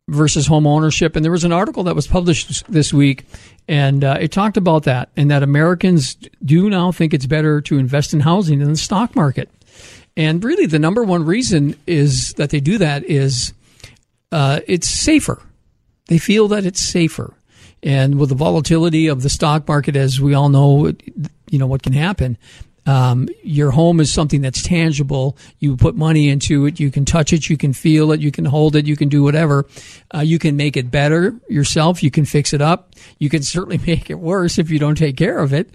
versus 0.09 0.47
home 0.47 0.65
ownership, 0.65 1.15
and 1.15 1.25
there 1.25 1.31
was 1.31 1.43
an 1.43 1.51
article 1.51 1.83
that 1.83 1.95
was 1.95 2.07
published 2.07 2.71
this 2.71 2.93
week, 2.93 3.25
and 3.67 4.03
uh, 4.03 4.17
it 4.19 4.31
talked 4.31 4.57
about 4.57 4.83
that, 4.83 5.09
and 5.17 5.29
that 5.31 5.43
Americans 5.43 6.15
do 6.43 6.69
now 6.69 6.91
think 6.91 7.13
it's 7.13 7.25
better 7.25 7.59
to 7.61 7.77
invest 7.77 8.13
in 8.13 8.21
housing 8.21 8.59
than 8.59 8.69
the 8.69 8.77
stock 8.77 9.15
market, 9.15 9.49
and 10.15 10.43
really 10.43 10.65
the 10.65 10.79
number 10.79 11.03
one 11.03 11.25
reason 11.25 11.75
is 11.85 12.33
that 12.33 12.49
they 12.49 12.59
do 12.59 12.77
that 12.77 13.03
is 13.03 13.53
uh, 14.31 14.61
it's 14.67 14.87
safer. 14.87 15.41
They 16.07 16.17
feel 16.17 16.47
that 16.49 16.65
it's 16.65 16.81
safer. 16.81 17.33
And 17.83 18.19
with 18.19 18.29
the 18.29 18.35
volatility 18.35 19.07
of 19.07 19.21
the 19.21 19.29
stock 19.29 19.67
market, 19.67 19.95
as 19.95 20.19
we 20.19 20.33
all 20.33 20.49
know, 20.49 20.91
you 21.49 21.59
know 21.59 21.67
what 21.67 21.83
can 21.83 21.93
happen. 21.93 22.37
Um, 22.88 23.27
your 23.44 23.72
home 23.72 24.00
is 24.00 24.12
something 24.12 24.41
that's 24.41 24.63
tangible. 24.63 25.38
You 25.60 25.75
put 25.75 25.96
money 25.96 26.29
into 26.29 26.65
it. 26.65 26.79
You 26.79 26.89
can 26.89 27.03
touch 27.03 27.34
it. 27.34 27.50
You 27.50 27.58
can 27.58 27.74
feel 27.74 28.13
it. 28.13 28.22
You 28.22 28.32
can 28.32 28.46
hold 28.46 28.77
it. 28.77 28.88
You 28.88 28.96
can 28.96 29.10
do 29.10 29.22
whatever. 29.22 29.65
Uh, 30.15 30.22
you 30.22 30.39
can 30.39 30.56
make 30.56 30.77
it 30.77 30.89
better 30.89 31.36
yourself. 31.50 32.01
You 32.01 32.10
can 32.10 32.24
fix 32.24 32.53
it 32.53 32.62
up. 32.62 32.96
You 33.20 33.29
can 33.29 33.44
certainly 33.44 33.77
make 33.86 34.10
it 34.10 34.20
worse 34.20 34.58
if 34.58 34.72
you 34.72 34.79
don't 34.79 34.96
take 34.96 35.17
care 35.17 35.39
of 35.39 35.53
it. 35.53 35.70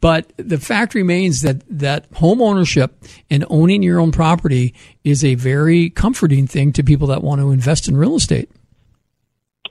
But 0.00 0.32
the 0.38 0.58
fact 0.58 0.94
remains 0.94 1.42
that, 1.42 1.62
that 1.68 2.06
home 2.14 2.40
ownership 2.40 2.94
and 3.30 3.44
owning 3.50 3.82
your 3.82 4.00
own 4.00 4.10
property 4.10 4.74
is 5.04 5.22
a 5.22 5.34
very 5.34 5.90
comforting 5.90 6.46
thing 6.46 6.72
to 6.72 6.82
people 6.82 7.08
that 7.08 7.22
want 7.22 7.42
to 7.42 7.50
invest 7.50 7.88
in 7.88 7.96
real 7.96 8.16
estate. 8.16 8.50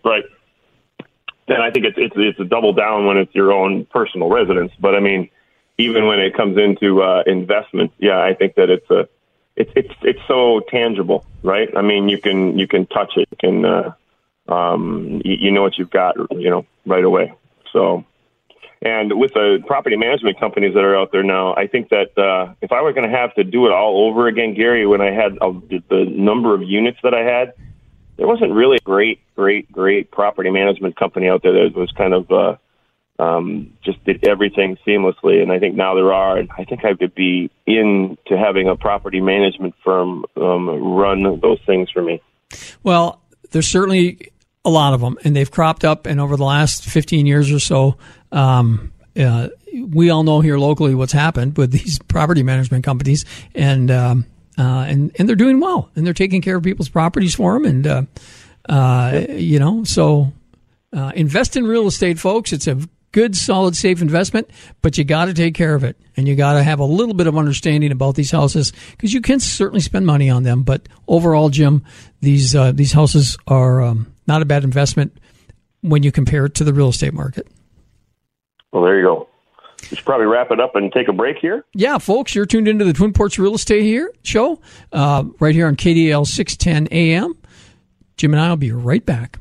Right. 0.05 0.23
And 1.47 1.61
I 1.61 1.71
think 1.71 1.85
it's 1.85 1.97
it's 1.97 2.15
it's 2.15 2.39
a 2.39 2.45
double 2.45 2.73
down 2.73 3.05
when 3.05 3.17
it's 3.17 3.33
your 3.35 3.51
own 3.51 3.85
personal 3.85 4.29
residence. 4.29 4.71
But 4.79 4.95
I 4.95 5.01
mean, 5.01 5.29
even 5.77 6.05
when 6.05 6.19
it 6.19 6.35
comes 6.35 6.57
into 6.57 7.01
uh, 7.01 7.23
investment, 7.25 7.91
yeah, 7.97 8.21
I 8.21 8.33
think 8.33 8.55
that 8.55 8.69
it's 8.69 8.89
a 8.89 9.07
it's 9.55 9.71
it's 9.75 9.93
it's 10.01 10.19
so 10.27 10.61
tangible, 10.61 11.25
right? 11.43 11.69
I 11.75 11.81
mean, 11.81 12.09
you 12.09 12.19
can 12.19 12.57
you 12.57 12.67
can 12.67 12.85
touch 12.87 13.13
it, 13.17 13.27
you 13.31 13.37
can 13.39 13.65
uh, 13.65 13.93
um, 14.47 15.21
you, 15.23 15.35
you 15.39 15.51
know 15.51 15.61
what 15.61 15.77
you've 15.77 15.89
got, 15.89 16.15
you 16.31 16.49
know, 16.49 16.65
right 16.85 17.03
away. 17.03 17.33
So, 17.71 18.05
and 18.81 19.17
with 19.17 19.33
the 19.33 19.63
property 19.65 19.95
management 19.95 20.39
companies 20.39 20.73
that 20.73 20.83
are 20.83 20.95
out 20.95 21.11
there 21.11 21.23
now, 21.23 21.55
I 21.55 21.67
think 21.67 21.89
that 21.89 22.17
uh, 22.17 22.53
if 22.61 22.71
I 22.71 22.81
were 22.81 22.93
going 22.93 23.09
to 23.09 23.15
have 23.15 23.33
to 23.35 23.43
do 23.43 23.65
it 23.65 23.71
all 23.71 24.07
over 24.07 24.27
again, 24.27 24.53
Gary, 24.53 24.85
when 24.85 25.01
I 25.01 25.11
had 25.11 25.37
uh, 25.39 25.53
the 25.69 26.05
number 26.09 26.53
of 26.53 26.61
units 26.61 26.99
that 27.03 27.13
I 27.13 27.21
had, 27.21 27.53
there 28.17 28.27
wasn't 28.27 28.53
really 28.53 28.77
a 28.77 28.83
great, 28.83 29.19
great, 29.35 29.71
great 29.71 30.11
property 30.11 30.49
management 30.49 30.95
company 30.95 31.29
out 31.29 31.41
there 31.41 31.53
that 31.53 31.75
was 31.75 31.91
kind 31.93 32.13
of 32.13 32.29
uh, 32.31 32.55
um, 33.19 33.73
just 33.83 34.03
did 34.05 34.27
everything 34.27 34.77
seamlessly. 34.85 35.41
And 35.41 35.51
I 35.51 35.59
think 35.59 35.75
now 35.75 35.95
there 35.95 36.13
are. 36.13 36.37
And 36.37 36.49
I 36.57 36.63
think 36.63 36.83
I 36.85 36.93
could 36.93 37.15
be 37.15 37.51
into 37.65 38.37
having 38.37 38.67
a 38.67 38.75
property 38.75 39.21
management 39.21 39.75
firm 39.83 40.25
um, 40.35 40.69
run 40.69 41.39
those 41.39 41.59
things 41.65 41.89
for 41.91 42.01
me. 42.01 42.21
Well, 42.83 43.21
there's 43.51 43.67
certainly 43.67 44.31
a 44.65 44.69
lot 44.69 44.93
of 44.93 45.01
them, 45.01 45.17
and 45.23 45.35
they've 45.35 45.49
cropped 45.49 45.83
up. 45.83 46.05
And 46.05 46.19
over 46.19 46.37
the 46.37 46.43
last 46.43 46.85
15 46.85 47.25
years 47.25 47.51
or 47.51 47.59
so, 47.59 47.97
um, 48.31 48.91
uh, 49.17 49.49
we 49.87 50.09
all 50.09 50.23
know 50.23 50.41
here 50.41 50.57
locally 50.57 50.95
what's 50.95 51.13
happened 51.13 51.57
with 51.57 51.71
these 51.83 51.99
property 51.99 52.43
management 52.43 52.83
companies, 52.83 53.25
and 53.53 53.91
um, 53.91 54.25
uh, 54.57 54.85
and 54.87 55.11
and 55.17 55.27
they're 55.27 55.35
doing 55.35 55.59
well, 55.59 55.89
and 55.95 56.05
they're 56.05 56.13
taking 56.13 56.41
care 56.41 56.57
of 56.57 56.63
people's 56.63 56.89
properties 56.89 57.35
for 57.35 57.53
them, 57.53 57.65
and 57.65 57.87
uh, 57.87 58.03
uh, 58.69 59.25
you 59.29 59.59
know, 59.59 59.83
so 59.83 60.31
uh, 60.93 61.11
invest 61.15 61.57
in 61.57 61.65
real 61.65 61.87
estate, 61.87 62.19
folks. 62.19 62.53
It's 62.53 62.67
a 62.67 62.79
good, 63.13 63.37
solid, 63.37 63.77
safe 63.77 64.01
investment, 64.01 64.49
but 64.81 64.97
you 64.97 65.05
got 65.05 65.25
to 65.25 65.33
take 65.33 65.55
care 65.55 65.73
of 65.75 65.85
it, 65.85 65.95
and 66.17 66.27
you 66.27 66.35
got 66.35 66.53
to 66.53 66.63
have 66.63 66.79
a 66.79 66.85
little 66.85 67.13
bit 67.13 67.27
of 67.27 67.37
understanding 67.37 67.93
about 67.93 68.15
these 68.15 68.31
houses 68.31 68.73
because 68.91 69.13
you 69.13 69.21
can 69.21 69.39
certainly 69.39 69.79
spend 69.79 70.05
money 70.05 70.29
on 70.29 70.43
them, 70.43 70.63
but 70.63 70.89
overall, 71.07 71.47
Jim, 71.47 71.85
these 72.19 72.53
uh, 72.53 72.73
these 72.73 72.91
houses 72.91 73.37
are 73.47 73.81
um, 73.81 74.13
not 74.27 74.41
a 74.41 74.45
bad 74.45 74.65
investment 74.65 75.17
when 75.81 76.03
you 76.03 76.11
compare 76.11 76.45
it 76.45 76.55
to 76.55 76.65
the 76.65 76.73
real 76.73 76.89
estate 76.89 77.13
market. 77.13 77.47
Well, 78.73 78.83
there 78.83 78.97
you 78.97 79.05
go. 79.05 79.29
We 79.91 79.97
should 79.97 80.05
probably 80.05 80.27
wrap 80.27 80.49
it 80.49 80.59
up 80.59 80.75
and 80.75 80.91
take 80.91 81.07
a 81.07 81.13
break 81.13 81.37
here. 81.37 81.65
Yeah, 81.73 81.97
folks, 81.97 82.33
you're 82.33 82.45
tuned 82.45 82.67
into 82.67 82.85
the 82.85 82.93
Twin 82.93 83.13
Ports 83.13 83.37
Real 83.37 83.53
Estate 83.53 83.83
here 83.83 84.11
show 84.23 84.61
uh, 84.91 85.25
right 85.39 85.53
here 85.53 85.67
on 85.67 85.75
KDAL 85.75 86.25
610 86.25 86.87
AM. 86.87 87.37
Jim 88.17 88.33
and 88.33 88.41
I 88.41 88.49
will 88.49 88.57
be 88.57 88.71
right 88.71 89.05
back. 89.05 89.39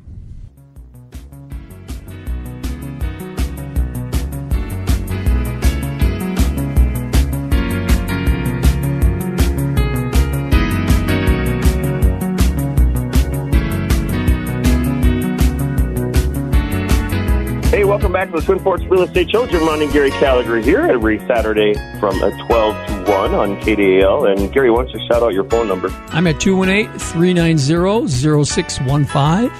Welcome 17.93 18.11
back 18.11 18.31
to 18.31 18.39
the 18.39 18.41
Twin 18.41 18.59
Ports 18.59 18.83
Real 18.85 19.03
Estate 19.03 19.29
Show. 19.29 19.45
Jim 19.45 19.65
Munn 19.65 19.79
and 19.79 19.93
Gary 19.93 20.09
Gallagher 20.09 20.57
here 20.57 20.79
every 20.79 21.19
Saturday 21.27 21.75
from 21.99 22.19
uh, 22.23 22.31
12 22.47 23.05
to 23.05 23.11
1 23.11 23.35
on 23.35 23.55
KDAL. 23.61 24.31
And 24.31 24.51
Gary, 24.51 24.71
why 24.71 24.85
don't 24.85 24.91
you 24.95 25.07
shout 25.07 25.21
out 25.21 25.31
your 25.31 25.43
phone 25.43 25.67
number? 25.67 25.89
I'm 26.07 26.25
at 26.25 26.39
218 26.39 26.97
390 26.97 28.45
0615. 28.45 29.51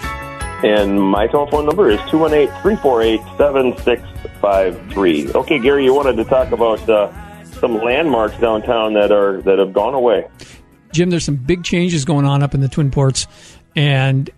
And 0.67 0.99
my 0.99 1.27
telephone 1.27 1.67
number 1.67 1.91
is 1.91 1.99
218 2.09 2.47
348 2.63 3.19
7653. 3.37 5.33
Okay, 5.33 5.59
Gary, 5.59 5.85
you 5.85 5.93
wanted 5.93 6.15
to 6.15 6.23
talk 6.23 6.51
about 6.51 6.89
uh, 6.89 7.11
some 7.59 7.83
landmarks 7.83 8.35
downtown 8.39 8.93
that 8.93 9.11
are 9.11 9.43
that 9.43 9.59
have 9.59 9.73
gone 9.73 9.93
away. 9.93 10.27
Jim, 10.91 11.11
there's 11.11 11.25
some 11.25 11.35
big 11.35 11.63
changes 11.63 12.03
going 12.03 12.25
on 12.25 12.41
up 12.41 12.55
in 12.55 12.61
the 12.61 12.67
Twin 12.67 12.89
Ports. 12.89 13.27
And 13.75 14.31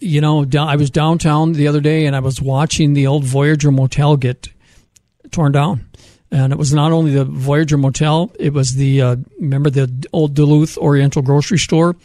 you 0.00 0.20
know, 0.20 0.46
I 0.58 0.76
was 0.76 0.90
downtown 0.90 1.52
the 1.52 1.68
other 1.68 1.80
day 1.80 2.06
and 2.06 2.16
I 2.16 2.20
was 2.20 2.40
watching 2.40 2.94
the 2.94 3.06
old 3.06 3.24
Voyageur 3.24 3.72
Motel 3.72 4.16
get 4.16 4.48
torn 5.30 5.52
down. 5.52 5.86
And 6.32 6.52
it 6.52 6.58
was 6.58 6.72
not 6.72 6.92
only 6.92 7.12
the 7.12 7.24
Voyageur 7.24 7.78
Motel, 7.78 8.30
it 8.38 8.52
was 8.52 8.74
the, 8.74 9.02
uh, 9.02 9.16
remember 9.38 9.70
the 9.70 10.06
old 10.12 10.34
Duluth 10.34 10.78
Oriental 10.78 11.22
grocery 11.22 11.58
store 11.58 11.96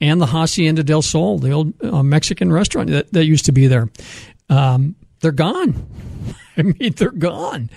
and 0.00 0.20
the 0.20 0.26
Hacienda 0.26 0.82
del 0.82 1.02
Sol, 1.02 1.38
the 1.38 1.50
old 1.50 1.74
uh, 1.82 2.02
Mexican 2.02 2.52
restaurant 2.52 2.90
that, 2.90 3.12
that 3.12 3.24
used 3.24 3.46
to 3.46 3.52
be 3.52 3.66
there. 3.66 3.88
Um, 4.48 4.96
they're 5.20 5.32
gone. 5.32 5.86
I 6.56 6.62
mean, 6.62 6.94
they're 6.96 7.10
gone. 7.10 7.70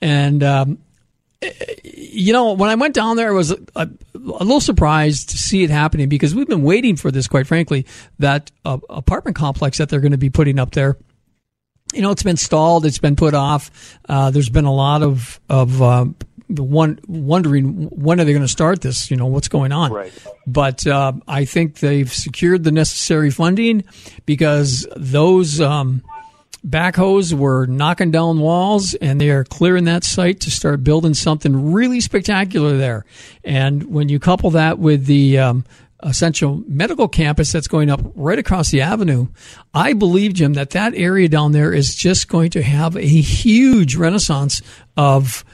And 0.00 0.42
um, 0.42 0.78
you 1.84 2.32
know, 2.32 2.52
when 2.54 2.68
I 2.70 2.74
went 2.74 2.94
down 2.94 3.16
there, 3.16 3.28
I 3.28 3.32
was 3.32 3.52
a, 3.52 3.58
a, 3.76 3.88
a, 4.14 4.18
little 4.44 4.60
surprised 4.60 5.30
to 5.30 5.38
see 5.38 5.62
it 5.62 5.70
happening 5.70 6.08
because 6.08 6.34
we've 6.34 6.48
been 6.48 6.62
waiting 6.62 6.96
for 6.96 7.10
this, 7.10 7.28
quite 7.28 7.46
frankly, 7.46 7.86
that 8.18 8.50
uh, 8.64 8.78
apartment 8.90 9.36
complex 9.36 9.78
that 9.78 9.88
they're 9.88 10.00
going 10.00 10.12
to 10.12 10.18
be 10.18 10.30
putting 10.30 10.58
up 10.58 10.72
there. 10.72 10.96
You 11.94 12.02
know, 12.02 12.10
it's 12.10 12.24
been 12.24 12.36
stalled, 12.36 12.84
it's 12.84 12.98
been 12.98 13.16
put 13.16 13.34
off. 13.34 13.98
Uh, 14.08 14.30
there's 14.30 14.50
been 14.50 14.64
a 14.64 14.74
lot 14.74 15.02
of 15.02 15.40
of 15.48 15.80
uh, 15.80 16.06
one 16.48 16.98
wondering 17.06 17.84
when 17.90 18.20
are 18.20 18.24
they 18.24 18.32
going 18.32 18.42
to 18.42 18.48
start 18.48 18.80
this? 18.80 19.10
You 19.10 19.16
know, 19.16 19.26
what's 19.26 19.48
going 19.48 19.72
on? 19.72 19.92
Right. 19.92 20.12
But 20.46 20.86
uh, 20.86 21.12
I 21.26 21.44
think 21.44 21.78
they've 21.78 22.12
secured 22.12 22.64
the 22.64 22.72
necessary 22.72 23.30
funding 23.30 23.84
because 24.26 24.86
those. 24.96 25.60
Um, 25.60 26.02
backhoes 26.68 27.32
were 27.32 27.66
knocking 27.66 28.10
down 28.10 28.40
walls 28.40 28.94
and 28.94 29.20
they 29.20 29.30
are 29.30 29.44
clearing 29.44 29.84
that 29.84 30.04
site 30.04 30.40
to 30.40 30.50
start 30.50 30.84
building 30.84 31.14
something 31.14 31.72
really 31.72 32.00
spectacular 32.00 32.76
there. 32.76 33.04
And 33.44 33.84
when 33.84 34.08
you 34.08 34.18
couple 34.18 34.50
that 34.50 34.78
with 34.78 35.06
the 35.06 35.38
um, 35.38 35.64
Essentia 36.04 36.60
medical 36.66 37.08
campus 37.08 37.52
that's 37.52 37.68
going 37.68 37.90
up 37.90 38.00
right 38.14 38.38
across 38.38 38.70
the 38.70 38.82
avenue, 38.82 39.28
I 39.74 39.92
believe, 39.92 40.34
Jim, 40.34 40.54
that 40.54 40.70
that 40.70 40.94
area 40.94 41.28
down 41.28 41.52
there 41.52 41.72
is 41.72 41.94
just 41.94 42.28
going 42.28 42.50
to 42.50 42.62
have 42.62 42.96
a 42.96 43.00
huge 43.00 43.96
renaissance 43.96 44.62
of 44.96 45.44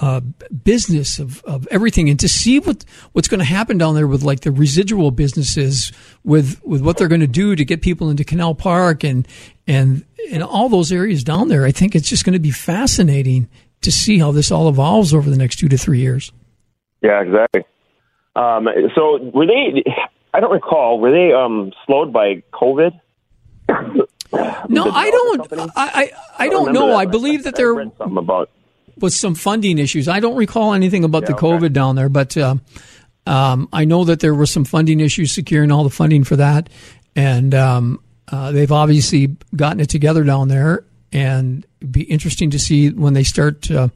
uh, 0.00 0.20
business 0.64 1.18
of, 1.18 1.42
of 1.44 1.66
everything 1.70 2.08
and 2.08 2.20
to 2.20 2.28
see 2.28 2.58
what 2.60 2.84
what's 3.12 3.28
going 3.28 3.40
to 3.40 3.44
happen 3.44 3.78
down 3.78 3.94
there 3.94 4.06
with 4.06 4.22
like 4.22 4.40
the 4.40 4.50
residual 4.50 5.10
businesses 5.10 5.92
with 6.24 6.60
with 6.64 6.82
what 6.82 6.96
they're 6.96 7.08
going 7.08 7.20
to 7.20 7.26
do 7.26 7.56
to 7.56 7.64
get 7.64 7.82
people 7.82 8.10
into 8.10 8.24
Canal 8.24 8.54
Park 8.54 9.04
and 9.04 9.26
and 9.66 10.04
in 10.28 10.42
all 10.42 10.68
those 10.68 10.92
areas 10.92 11.24
down 11.24 11.48
there, 11.48 11.64
I 11.64 11.72
think 11.72 11.94
it's 11.94 12.08
just 12.08 12.24
going 12.24 12.34
to 12.34 12.38
be 12.38 12.50
fascinating 12.50 13.48
to 13.82 13.92
see 13.92 14.18
how 14.18 14.32
this 14.32 14.50
all 14.50 14.68
evolves 14.68 15.14
over 15.14 15.30
the 15.30 15.36
next 15.36 15.56
two 15.56 15.68
to 15.68 15.78
three 15.78 16.00
years. 16.00 16.32
Yeah, 17.02 17.22
exactly. 17.22 17.64
Um, 18.36 18.68
so 18.94 19.18
were 19.34 19.46
they? 19.46 19.84
I 20.34 20.40
don't 20.40 20.52
recall. 20.52 21.00
Were 21.00 21.10
they 21.10 21.32
um, 21.32 21.72
slowed 21.86 22.12
by 22.12 22.42
COVID? 22.52 22.92
no, 24.68 24.90
I 24.90 25.10
don't. 25.10 25.52
I 25.52 25.68
I, 25.76 26.10
I 26.38 26.48
don't 26.48 26.72
know. 26.72 26.94
I 26.94 27.06
believe 27.06 27.44
that 27.44 27.56
there 27.56 27.74
something 27.74 28.16
about 28.16 28.50
was 29.00 29.14
some 29.14 29.34
funding 29.34 29.78
issues. 29.78 30.08
I 30.08 30.20
don't 30.20 30.36
recall 30.36 30.74
anything 30.74 31.04
about 31.04 31.22
yeah, 31.22 31.28
the 31.28 31.34
COVID 31.34 31.56
okay. 31.56 31.68
down 31.68 31.96
there, 31.96 32.08
but 32.08 32.36
uh, 32.36 32.56
um, 33.26 33.68
I 33.72 33.84
know 33.84 34.04
that 34.04 34.20
there 34.20 34.34
were 34.34 34.46
some 34.46 34.64
funding 34.64 35.00
issues 35.00 35.32
securing 35.32 35.70
all 35.70 35.84
the 35.84 35.90
funding 35.90 36.24
for 36.24 36.36
that, 36.36 36.68
and 37.14 37.54
um, 37.54 38.02
uh, 38.28 38.52
they've 38.52 38.72
obviously 38.72 39.36
gotten 39.54 39.80
it 39.80 39.88
together 39.88 40.24
down 40.24 40.48
there, 40.48 40.84
and 41.12 41.66
it'd 41.80 41.92
be 41.92 42.02
interesting 42.02 42.50
to 42.50 42.58
see 42.58 42.90
when 42.90 43.14
they 43.14 43.24
start. 43.24 43.70
Uh, 43.70 43.88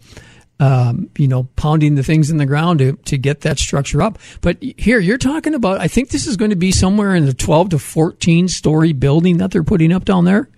um, 0.61 1.11
you 1.19 1.27
know, 1.27 1.45
pounding 1.57 1.97
the 1.97 2.05
things 2.05 2.31
in 2.31 2.37
the 2.37 2.47
ground 2.47 2.79
to, 2.79 2.93
to 2.93 3.19
get 3.19 3.41
that 3.41 3.59
structure 3.59 4.01
up. 4.01 4.17
But 4.43 4.63
here, 4.63 5.01
you're 5.01 5.19
talking 5.19 5.55
about, 5.55 5.81
I 5.81 5.89
think 5.89 6.11
this 6.11 6.29
is 6.29 6.37
going 6.37 6.51
to 6.51 6.57
be 6.57 6.71
somewhere 6.71 7.17
in 7.17 7.27
the 7.27 7.35
12 7.35 7.71
to 7.71 7.79
14 7.81 8.47
story 8.47 8.93
building 8.93 9.39
that 9.39 9.51
they're 9.51 9.65
putting 9.65 9.93
up 9.93 10.05
down 10.05 10.25
there. 10.25 10.49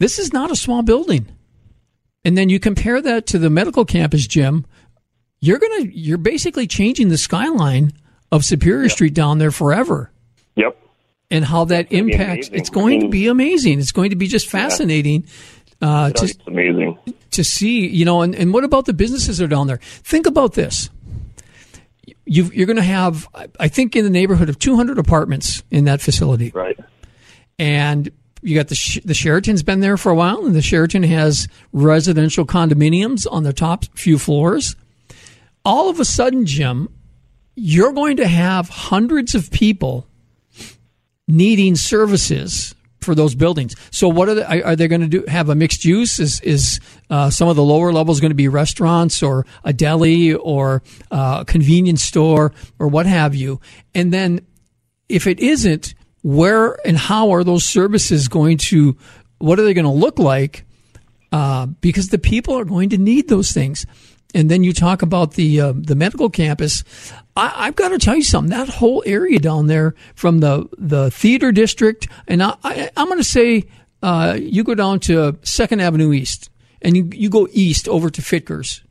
This 0.00 0.18
is 0.18 0.32
not 0.32 0.50
a 0.50 0.56
small 0.56 0.82
building. 0.82 1.28
And 2.24 2.36
then 2.36 2.48
you 2.48 2.60
compare 2.60 3.00
that 3.00 3.26
to 3.28 3.38
the 3.38 3.50
medical 3.50 3.84
campus, 3.84 4.26
Jim. 4.26 4.66
You're 5.40 5.58
gonna, 5.58 5.86
you're 5.92 6.18
basically 6.18 6.66
changing 6.66 7.08
the 7.08 7.18
skyline 7.18 7.92
of 8.30 8.44
Superior 8.44 8.82
yep. 8.84 8.92
Street 8.92 9.14
down 9.14 9.38
there 9.38 9.50
forever. 9.50 10.10
Yep 10.56 10.76
and 11.30 11.44
how 11.44 11.64
that 11.64 11.92
impacts. 11.92 12.48
It's 12.52 12.70
going 12.70 13.02
to 13.02 13.08
be 13.08 13.28
amazing. 13.28 13.78
It's 13.78 13.92
going 13.92 14.10
to 14.10 14.16
be 14.16 14.26
just 14.26 14.48
fascinating. 14.48 15.22
Yeah. 15.80 15.88
Uh, 15.88 16.10
to, 16.10 16.38
amazing 16.48 16.98
to 17.30 17.44
see, 17.44 17.86
you 17.86 18.04
know, 18.04 18.22
and, 18.22 18.34
and 18.34 18.52
what 18.52 18.64
about 18.64 18.86
the 18.86 18.92
businesses 18.92 19.38
that 19.38 19.44
are 19.44 19.48
down 19.48 19.66
there? 19.66 19.78
Think 19.78 20.26
about 20.26 20.54
this. 20.54 20.90
you 22.26 22.44
are 22.44 22.66
going 22.66 22.76
to 22.76 22.82
have, 22.82 23.28
I 23.58 23.68
think, 23.68 23.96
in 23.96 24.04
the 24.04 24.10
neighborhood 24.10 24.48
of 24.48 24.58
200 24.58 24.98
apartments 24.98 25.62
in 25.70 25.84
that 25.84 26.00
facility. 26.00 26.50
Right. 26.54 26.78
And 27.58 28.10
you 28.42 28.54
got 28.54 28.68
the 28.68 29.02
the 29.04 29.14
Sheraton's 29.14 29.62
been 29.62 29.80
there 29.80 29.96
for 29.96 30.10
a 30.10 30.14
while, 30.14 30.46
and 30.46 30.54
the 30.54 30.62
Sheraton 30.62 31.02
has 31.02 31.48
residential 31.72 32.46
condominiums 32.46 33.26
on 33.30 33.42
the 33.42 33.52
top 33.52 33.84
few 33.94 34.18
floors. 34.18 34.76
All 35.64 35.90
of 35.90 36.00
a 36.00 36.04
sudden, 36.04 36.46
Jim, 36.46 36.88
you're 37.54 37.92
going 37.92 38.16
to 38.16 38.26
have 38.26 38.68
hundreds 38.68 39.34
of 39.34 39.50
people 39.50 40.06
needing 41.28 41.76
services 41.76 42.74
for 43.00 43.14
those 43.14 43.34
buildings. 43.34 43.74
So, 43.90 44.08
what 44.08 44.28
are 44.28 44.34
they, 44.34 44.62
are 44.62 44.76
they 44.76 44.88
going 44.88 45.02
to 45.02 45.08
do? 45.08 45.24
Have 45.28 45.48
a 45.48 45.54
mixed 45.54 45.84
use? 45.84 46.18
Is 46.18 46.40
is 46.40 46.80
uh, 47.08 47.30
some 47.30 47.48
of 47.48 47.56
the 47.56 47.62
lower 47.62 47.92
levels 47.92 48.20
going 48.20 48.30
to 48.30 48.36
be 48.36 48.48
restaurants 48.48 49.22
or 49.22 49.46
a 49.64 49.72
deli 49.72 50.34
or 50.34 50.82
uh, 51.10 51.38
a 51.40 51.44
convenience 51.44 52.02
store 52.02 52.52
or 52.78 52.88
what 52.88 53.06
have 53.06 53.34
you? 53.34 53.60
And 53.94 54.12
then, 54.12 54.46
if 55.08 55.26
it 55.26 55.40
isn't, 55.40 55.94
where 56.22 56.78
and 56.86 56.96
how 56.96 57.30
are 57.30 57.44
those 57.44 57.64
services 57.64 58.28
going 58.28 58.58
to? 58.58 58.96
What 59.38 59.58
are 59.58 59.62
they 59.62 59.74
going 59.74 59.86
to 59.86 59.90
look 59.90 60.18
like? 60.18 60.64
Uh, 61.32 61.66
because 61.66 62.08
the 62.08 62.18
people 62.18 62.58
are 62.58 62.64
going 62.64 62.88
to 62.90 62.98
need 62.98 63.28
those 63.28 63.52
things. 63.52 63.86
And 64.34 64.50
then 64.50 64.64
you 64.64 64.72
talk 64.72 65.02
about 65.02 65.34
the 65.34 65.60
uh, 65.60 65.72
the 65.74 65.94
medical 65.94 66.30
campus. 66.30 66.84
I, 67.36 67.66
have 67.66 67.76
got 67.76 67.88
to 67.88 67.98
tell 67.98 68.16
you 68.16 68.22
something. 68.22 68.50
That 68.50 68.68
whole 68.68 69.02
area 69.06 69.38
down 69.38 69.66
there, 69.66 69.94
from 70.14 70.38
the 70.38 70.68
the 70.78 71.10
theater 71.10 71.52
district, 71.52 72.08
and 72.28 72.42
I, 72.42 72.54
I, 72.62 72.90
am 72.96 73.06
going 73.06 73.18
to 73.18 73.24
say, 73.24 73.64
uh, 74.02 74.36
you 74.38 74.62
go 74.62 74.74
down 74.74 75.00
to 75.00 75.36
Second 75.42 75.80
Avenue 75.80 76.12
East, 76.12 76.50
and 76.80 76.96
you 76.96 77.08
you 77.12 77.28
go 77.28 77.48
east 77.52 77.88
over 77.88 78.08
to 78.10 78.22
Fitger's. 78.22 78.82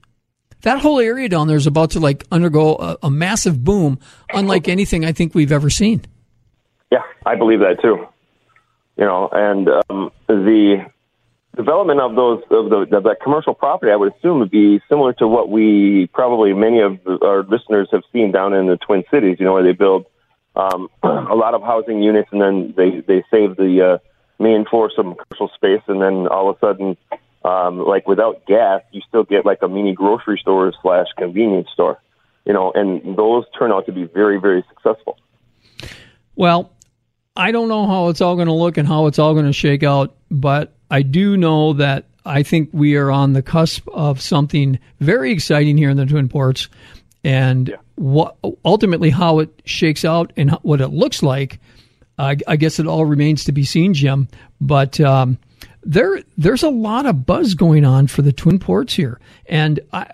That 0.63 0.79
whole 0.79 0.99
area 0.99 1.29
down 1.29 1.47
there 1.47 1.55
is 1.55 1.67
about 1.67 1.91
to 1.91 2.01
like 2.01 2.25
undergo 2.31 2.75
a, 2.75 2.97
a 3.03 3.09
massive 3.09 3.63
boom, 3.63 3.99
unlike 4.33 4.67
anything 4.67 5.05
I 5.05 5.13
think 5.13 5.33
we've 5.33 5.53
ever 5.53 5.69
seen. 5.69 6.03
Yeah, 6.91 7.03
I 7.25 7.35
believe 7.35 7.59
that 7.59 7.81
too. 7.81 8.07
You 8.97 9.05
know, 9.05 9.29
and 9.31 9.69
um, 9.89 10.11
the 10.27 10.85
development 11.55 11.99
of 11.99 12.15
those 12.15 12.41
of, 12.49 12.69
the, 12.69 12.97
of 12.97 13.03
that 13.03 13.17
commercial 13.21 13.53
property, 13.53 13.91
I 13.91 13.95
would 13.95 14.13
assume, 14.15 14.39
would 14.39 14.51
be 14.51 14.81
similar 14.89 15.13
to 15.13 15.27
what 15.27 15.49
we 15.49 16.07
probably 16.13 16.53
many 16.53 16.79
of 16.79 16.99
our 17.21 17.43
listeners 17.43 17.89
have 17.91 18.03
seen 18.11 18.31
down 18.31 18.53
in 18.53 18.67
the 18.67 18.77
Twin 18.77 19.03
Cities. 19.11 19.37
You 19.39 19.45
know, 19.45 19.53
where 19.53 19.63
they 19.63 19.71
build 19.73 20.05
um, 20.55 20.89
a 21.03 21.35
lot 21.35 21.53
of 21.53 21.61
housing 21.61 22.01
units 22.01 22.29
and 22.31 22.41
then 22.41 22.73
they 22.75 23.01
they 23.01 23.23
save 23.31 23.55
the 23.55 23.93
uh, 23.93 23.97
main 24.39 24.65
floor 24.65 24.91
some 24.95 25.15
commercial 25.15 25.49
space, 25.55 25.83
and 25.87 26.01
then 26.01 26.27
all 26.27 26.49
of 26.49 26.57
a 26.57 26.59
sudden, 26.59 26.97
um, 27.45 27.85
like 27.85 28.07
without 28.07 28.45
gas, 28.45 28.81
you 28.91 29.01
still 29.07 29.23
get 29.23 29.45
like 29.45 29.61
a 29.61 29.67
mini 29.67 29.93
grocery 29.93 30.39
store 30.41 30.73
slash 30.81 31.07
convenience 31.17 31.69
store. 31.73 32.01
You 32.45 32.53
know, 32.53 32.71
and 32.73 33.17
those 33.17 33.45
turn 33.57 33.71
out 33.71 33.85
to 33.85 33.91
be 33.91 34.05
very 34.05 34.39
very 34.39 34.63
successful. 34.69 35.17
Well, 36.35 36.71
I 37.39 37.51
don't 37.51 37.69
know 37.69 37.87
how 37.87 38.09
it's 38.09 38.19
all 38.19 38.35
going 38.35 38.49
to 38.49 38.53
look 38.53 38.75
and 38.75 38.85
how 38.85 39.07
it's 39.07 39.17
all 39.17 39.33
going 39.33 39.45
to 39.45 39.53
shake 39.53 39.81
out, 39.81 40.13
but 40.29 40.73
I 40.91 41.03
do 41.03 41.37
know 41.37 41.71
that 41.73 42.03
I 42.25 42.43
think 42.43 42.69
we 42.73 42.97
are 42.97 43.09
on 43.09 43.31
the 43.31 43.41
cusp 43.41 43.87
of 43.87 44.19
something 44.19 44.77
very 44.99 45.31
exciting 45.31 45.77
here 45.77 45.89
in 45.89 45.95
the 45.95 46.05
Twin 46.05 46.27
Ports, 46.27 46.67
and 47.23 47.69
yeah. 47.69 47.77
what 47.95 48.35
ultimately 48.65 49.09
how 49.09 49.39
it 49.39 49.61
shakes 49.63 50.03
out 50.03 50.33
and 50.35 50.51
what 50.63 50.81
it 50.81 50.89
looks 50.89 51.23
like. 51.23 51.61
I, 52.17 52.35
I 52.45 52.57
guess 52.57 52.77
it 52.77 52.87
all 52.87 53.05
remains 53.05 53.45
to 53.45 53.53
be 53.53 53.63
seen, 53.63 53.93
Jim. 53.93 54.27
But 54.59 54.99
um, 54.99 55.37
there, 55.81 56.21
there's 56.37 56.63
a 56.63 56.69
lot 56.69 57.05
of 57.05 57.25
buzz 57.25 57.53
going 57.53 57.85
on 57.85 58.07
for 58.07 58.21
the 58.21 58.33
Twin 58.33 58.59
Ports 58.59 58.93
here, 58.93 59.17
and 59.45 59.79
I, 59.93 60.11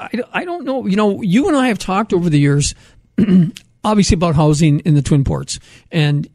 I, 0.00 0.10
I 0.32 0.44
don't 0.44 0.64
know. 0.64 0.84
You 0.84 0.96
know, 0.96 1.22
you 1.22 1.46
and 1.46 1.56
I 1.56 1.68
have 1.68 1.78
talked 1.78 2.12
over 2.12 2.28
the 2.28 2.40
years. 2.40 2.74
obviously 3.86 4.16
about 4.16 4.34
housing 4.34 4.80
in 4.80 4.94
the 4.94 5.00
Twin 5.00 5.22
Ports, 5.22 5.60
and 5.92 6.28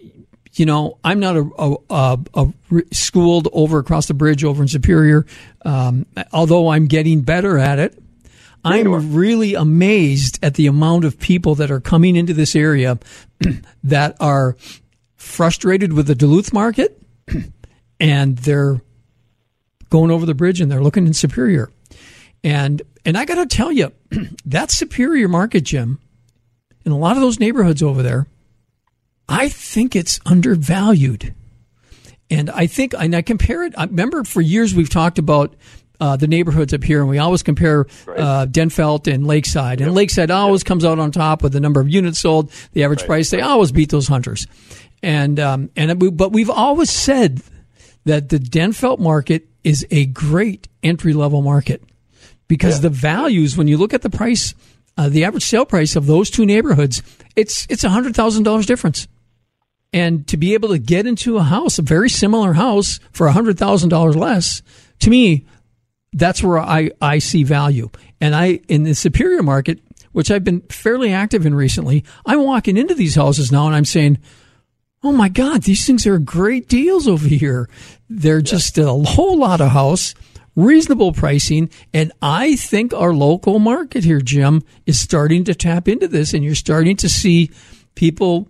you 0.54 0.66
know, 0.66 0.98
I'm 1.04 1.20
not 1.20 1.38
a, 1.38 1.50
a, 1.58 1.76
a, 1.90 2.20
a, 2.34 2.84
schooled 2.92 3.48
over 3.54 3.80
across 3.80 4.08
the 4.08 4.14
bridge 4.14 4.44
over 4.44 4.62
in 4.62 4.68
Superior, 4.68 5.26
um, 5.64 6.06
although 6.34 6.70
I'm 6.70 6.88
getting 6.88 7.22
better 7.22 7.58
at 7.58 7.80
it. 7.80 7.98
I'm 8.64 9.14
really 9.14 9.56
amazed 9.56 10.38
at 10.44 10.54
the 10.54 10.68
amount 10.68 11.06
of 11.06 11.20
people 11.20 11.56
that 11.56 11.72
are 11.72 11.80
coming 11.80 12.16
into 12.16 12.34
this 12.34 12.56
area 12.56 13.00
that 13.84 14.16
are 14.20 14.56
frustrated 15.16 15.94
with 15.94 16.08
the 16.08 16.16
Duluth 16.16 16.54
market 16.54 17.02
and 18.00 18.38
they're 18.38 18.82
going 19.90 20.12
over 20.12 20.26
the 20.26 20.36
bridge 20.36 20.62
and 20.62 20.72
they're 20.72 20.84
looking 20.84 21.08
in 21.08 21.14
Superior. 21.14 21.72
And 22.44 22.82
and 23.04 23.18
I 23.18 23.26
got 23.26 23.36
to 23.36 23.46
tell 23.46 23.72
you, 23.72 23.92
that 24.46 24.70
Superior 24.70 25.28
market, 25.28 25.62
Jim, 25.62 26.00
in 26.86 26.92
a 26.92 26.98
lot 26.98 27.16
of 27.16 27.22
those 27.22 27.40
neighborhoods 27.40 27.82
over 27.82 28.04
there, 28.04 28.28
I 29.32 29.50
think 29.50 29.96
it's 29.96 30.20
undervalued. 30.26 31.34
And 32.30 32.50
I 32.50 32.68
think, 32.68 32.94
and 32.98 33.16
I 33.16 33.22
compare 33.22 33.64
it, 33.64 33.74
I 33.78 33.86
remember 33.86 34.24
for 34.24 34.42
years 34.42 34.74
we've 34.74 34.90
talked 34.90 35.20
about 35.20 35.56
uh, 36.00 36.16
the 36.16 36.28
neighborhoods 36.28 36.74
up 36.74 36.84
here, 36.84 37.00
and 37.02 37.10
we 37.10 37.20
always 37.20 37.44
compare 37.44 37.86
right. 38.08 38.20
uh, 38.20 38.46
Denfeld 38.48 39.12
and 39.14 39.28
Lakeside. 39.28 39.82
And. 39.82 39.94
Lakeside 39.94 40.32
always 40.32 40.62
yep. 40.62 40.66
comes 40.66 40.84
out 40.84 40.98
on 40.98 41.12
top 41.12 41.44
with 41.44 41.54
the 41.54 41.60
number 41.60 41.80
of 41.80 41.90
units 41.90 42.20
sold, 42.20 42.52
the 42.74 42.84
average 42.84 43.02
right. 43.02 43.08
price. 43.08 43.30
They 43.30 43.42
always 43.42 43.72
beat 43.72 43.92
those 43.92 44.08
hunters. 44.08 44.48
And 45.04 45.40
um, 45.40 45.70
and 45.76 46.18
but 46.18 46.32
we've 46.32 46.50
always 46.50 46.90
said 46.90 47.42
that 48.06 48.30
the 48.30 48.38
Denfeld 48.40 49.00
market 49.00 49.48
is 49.64 49.86
a 49.92 50.08
great 50.08 50.68
entry 50.82 51.14
level 51.14 51.42
market 51.42 51.84
because 52.48 52.78
yeah. 52.78 52.84
the 52.84 52.90
values, 52.90 53.58
when 53.58 53.68
you 53.68 53.78
look 53.78 53.94
at 53.94 54.02
the 54.02 54.10
price, 54.10 54.56
uh, 54.98 55.10
the 55.10 55.24
average 55.26 55.44
sale 55.44 55.66
price 55.66 55.96
of 55.96 56.06
those 56.06 56.30
two 56.30 56.46
neighborhoods, 56.46 57.02
it's 57.36 57.68
it's 57.70 57.84
a 57.84 57.90
hundred 57.90 58.16
thousand 58.16 58.44
dollars 58.44 58.66
difference 58.66 59.08
and 59.94 60.28
to 60.28 60.38
be 60.38 60.54
able 60.54 60.70
to 60.70 60.80
get 60.80 61.06
into 61.06 61.38
a 61.38 61.44
house, 61.44 61.78
a 61.78 61.84
very 61.84 62.10
similar 62.10 62.54
house 62.54 63.00
for 63.12 63.28
$100,000 63.28 64.16
less, 64.16 64.62
to 65.00 65.10
me, 65.10 65.46
that's 66.14 66.44
where 66.44 66.60
I, 66.60 66.92
I 67.02 67.20
see 67.20 67.44
value. 67.44 67.90
And 68.20 68.36
I, 68.36 68.62
in 68.68 68.84
the 68.84 68.94
superior 68.94 69.44
market, 69.44 69.80
which 70.12 70.30
I've 70.30 70.44
been 70.44 70.62
fairly 70.62 71.14
active 71.14 71.46
in 71.46 71.56
recently, 71.56 72.04
I'm 72.26 72.44
walking 72.44 72.78
into 72.78 72.94
these 72.94 73.16
houses 73.16 73.52
now 73.52 73.66
and 73.68 73.76
I'm 73.76 73.86
saying, 73.86 74.18
Oh 75.04 75.12
my 75.12 75.30
God, 75.30 75.64
these 75.64 75.86
things 75.88 76.06
are 76.06 76.20
great 76.20 76.68
deals 76.68 77.08
over 77.08 77.28
here. 77.28 77.68
They're 78.08 78.42
just 78.42 78.78
a 78.78 78.86
whole 78.88 79.36
lot 79.36 79.60
of 79.60 79.72
house, 79.72 80.14
reasonable 80.56 81.12
pricing. 81.12 81.72
And 81.92 82.12
I 82.22 82.56
think 82.56 82.94
our 82.94 83.12
local 83.12 83.58
market 83.58 84.04
here, 84.04 84.22
Jim, 84.22 84.62
is 84.86 85.00
starting 85.00 85.44
to 85.46 85.56
tap 85.56 85.88
into 85.88 86.08
this 86.08 86.36
and 86.36 86.44
you're 86.44 86.54
starting 86.54 86.98
to 86.98 87.10
see 87.10 87.50
people 87.96 88.48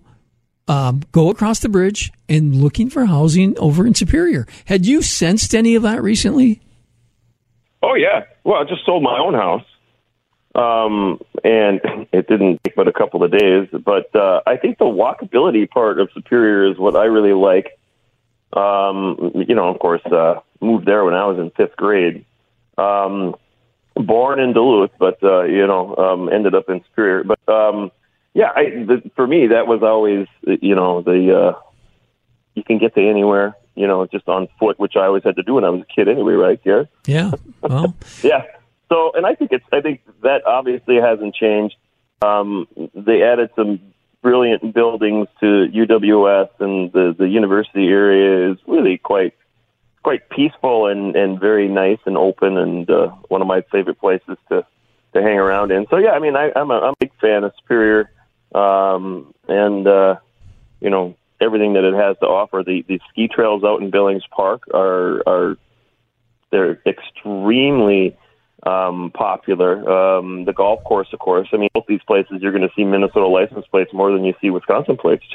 um, 0.67 1.01
go 1.11 1.29
across 1.29 1.59
the 1.59 1.69
bridge 1.69 2.11
and 2.29 2.55
looking 2.55 2.89
for 2.89 3.05
housing 3.05 3.57
over 3.57 3.85
in 3.85 3.95
Superior. 3.95 4.47
Had 4.65 4.85
you 4.85 5.01
sensed 5.01 5.53
any 5.53 5.75
of 5.75 5.83
that 5.83 6.01
recently? 6.01 6.61
Oh 7.83 7.95
yeah. 7.95 8.25
Well, 8.43 8.61
I 8.61 8.63
just 8.63 8.85
sold 8.85 9.03
my 9.03 9.17
own 9.17 9.33
house, 9.33 9.65
um, 10.55 11.19
and 11.43 11.81
it 12.11 12.27
didn't 12.27 12.63
take 12.63 12.75
but 12.75 12.87
a 12.87 12.93
couple 12.93 13.23
of 13.23 13.31
days. 13.31 13.67
But 13.71 14.15
uh, 14.15 14.41
I 14.45 14.57
think 14.57 14.77
the 14.77 14.85
walkability 14.85 15.69
part 15.69 15.99
of 15.99 16.09
Superior 16.13 16.71
is 16.71 16.77
what 16.77 16.95
I 16.95 17.05
really 17.05 17.33
like. 17.33 17.77
Um, 18.53 19.31
you 19.47 19.55
know, 19.55 19.69
of 19.69 19.79
course, 19.79 20.05
uh, 20.05 20.41
moved 20.59 20.85
there 20.85 21.05
when 21.05 21.13
I 21.13 21.25
was 21.25 21.39
in 21.39 21.51
fifth 21.51 21.75
grade. 21.77 22.25
Um, 22.77 23.35
born 23.95 24.39
in 24.39 24.53
Duluth, 24.53 24.91
but 24.99 25.21
uh, 25.23 25.43
you 25.43 25.65
know, 25.65 25.95
um, 25.95 26.29
ended 26.29 26.55
up 26.55 26.69
in 26.69 26.83
Superior. 26.89 27.23
But 27.23 27.39
um, 27.47 27.91
yeah, 28.33 28.51
I, 28.55 28.63
the, 28.63 29.11
for 29.15 29.27
me, 29.27 29.47
that 29.47 29.67
was 29.67 29.83
always, 29.83 30.27
you 30.43 30.75
know, 30.75 31.01
the, 31.01 31.37
uh, 31.37 31.59
you 32.55 32.63
can 32.63 32.77
get 32.77 32.95
to 32.95 33.01
anywhere, 33.01 33.55
you 33.75 33.87
know, 33.87 34.05
just 34.05 34.27
on 34.27 34.47
foot, 34.59 34.79
which 34.79 34.95
I 34.95 35.05
always 35.05 35.23
had 35.23 35.35
to 35.35 35.43
do 35.43 35.55
when 35.55 35.65
I 35.65 35.69
was 35.69 35.81
a 35.81 35.93
kid 35.93 36.07
anyway, 36.07 36.33
right, 36.33 36.63
Garrett? 36.63 36.89
Yeah. 37.05 37.31
Well. 37.61 37.95
yeah. 38.23 38.43
So, 38.89 39.11
and 39.15 39.25
I 39.25 39.35
think 39.35 39.51
it's, 39.51 39.65
I 39.71 39.81
think 39.81 40.01
that 40.23 40.45
obviously 40.45 40.95
hasn't 40.95 41.35
changed. 41.35 41.75
Um, 42.21 42.67
they 42.93 43.23
added 43.23 43.49
some 43.55 43.79
brilliant 44.21 44.73
buildings 44.73 45.27
to 45.39 45.67
UWS 45.73 46.49
and 46.59 46.91
the, 46.93 47.15
the 47.17 47.27
university 47.27 47.87
area 47.87 48.51
is 48.51 48.57
really 48.67 48.97
quite, 48.97 49.33
quite 50.03 50.29
peaceful 50.29 50.87
and, 50.87 51.15
and 51.15 51.39
very 51.39 51.67
nice 51.67 51.99
and 52.05 52.17
open 52.17 52.57
and, 52.57 52.89
uh, 52.89 53.07
one 53.27 53.41
of 53.41 53.47
my 53.47 53.61
favorite 53.71 53.99
places 53.99 54.37
to, 54.49 54.65
to 55.13 55.21
hang 55.21 55.37
around 55.37 55.71
in. 55.71 55.85
So 55.89 55.97
yeah, 55.97 56.11
I 56.11 56.19
mean, 56.19 56.35
I, 56.35 56.51
I'm 56.55 56.71
a, 56.71 56.79
I'm 56.79 56.93
a 56.93 56.97
big 56.99 57.11
fan 57.19 57.43
of 57.43 57.53
Superior 57.57 58.09
um, 58.53 59.33
and 59.47 59.87
uh, 59.87 60.15
you 60.79 60.89
know 60.89 61.15
everything 61.39 61.73
that 61.73 61.83
it 61.83 61.93
has 61.93 62.17
to 62.19 62.27
offer. 62.27 62.63
The 62.65 62.83
the 62.87 62.99
ski 63.09 63.27
trails 63.27 63.63
out 63.63 63.81
in 63.81 63.89
Billings 63.89 64.23
Park 64.31 64.63
are 64.73 65.23
are 65.27 65.57
they're 66.51 66.79
extremely 66.85 68.17
um, 68.63 69.11
popular. 69.11 69.89
Um, 69.89 70.45
the 70.45 70.53
golf 70.53 70.83
course, 70.83 71.07
of 71.13 71.19
course. 71.19 71.49
I 71.53 71.57
mean, 71.57 71.69
both 71.73 71.85
these 71.87 72.03
places 72.05 72.41
you're 72.41 72.51
going 72.51 72.67
to 72.67 72.73
see 72.75 72.83
Minnesota 72.83 73.27
license 73.27 73.65
plates 73.67 73.91
more 73.93 74.11
than 74.11 74.23
you 74.23 74.35
see 74.41 74.49
Wisconsin 74.49 74.97
plates. 74.97 75.25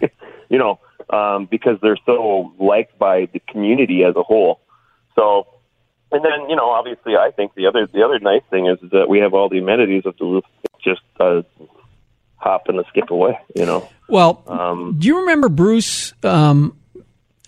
you 0.48 0.58
know, 0.58 0.80
um, 1.10 1.46
because 1.46 1.78
they're 1.80 1.98
so 2.04 2.52
liked 2.58 2.98
by 2.98 3.26
the 3.26 3.38
community 3.40 4.04
as 4.04 4.16
a 4.16 4.22
whole. 4.22 4.60
So, 5.14 5.46
and 6.10 6.24
then 6.24 6.48
you 6.48 6.56
know, 6.56 6.70
obviously, 6.70 7.16
I 7.16 7.30
think 7.30 7.54
the 7.54 7.66
other 7.66 7.86
the 7.86 8.02
other 8.02 8.18
nice 8.18 8.42
thing 8.50 8.66
is, 8.66 8.78
that 8.90 9.08
we 9.08 9.18
have 9.20 9.34
all 9.34 9.48
the 9.48 9.58
amenities 9.58 10.04
of 10.06 10.16
Duluth. 10.16 10.44
Just 10.82 11.02
uh, 11.20 11.42
hop 12.42 12.68
and 12.68 12.78
a 12.78 12.84
skip 12.88 13.10
away. 13.10 13.38
You 13.54 13.66
know. 13.66 13.88
Well, 14.08 14.42
um, 14.46 14.96
do 14.98 15.06
you 15.06 15.20
remember 15.20 15.48
Bruce? 15.48 16.12
Um, 16.22 16.76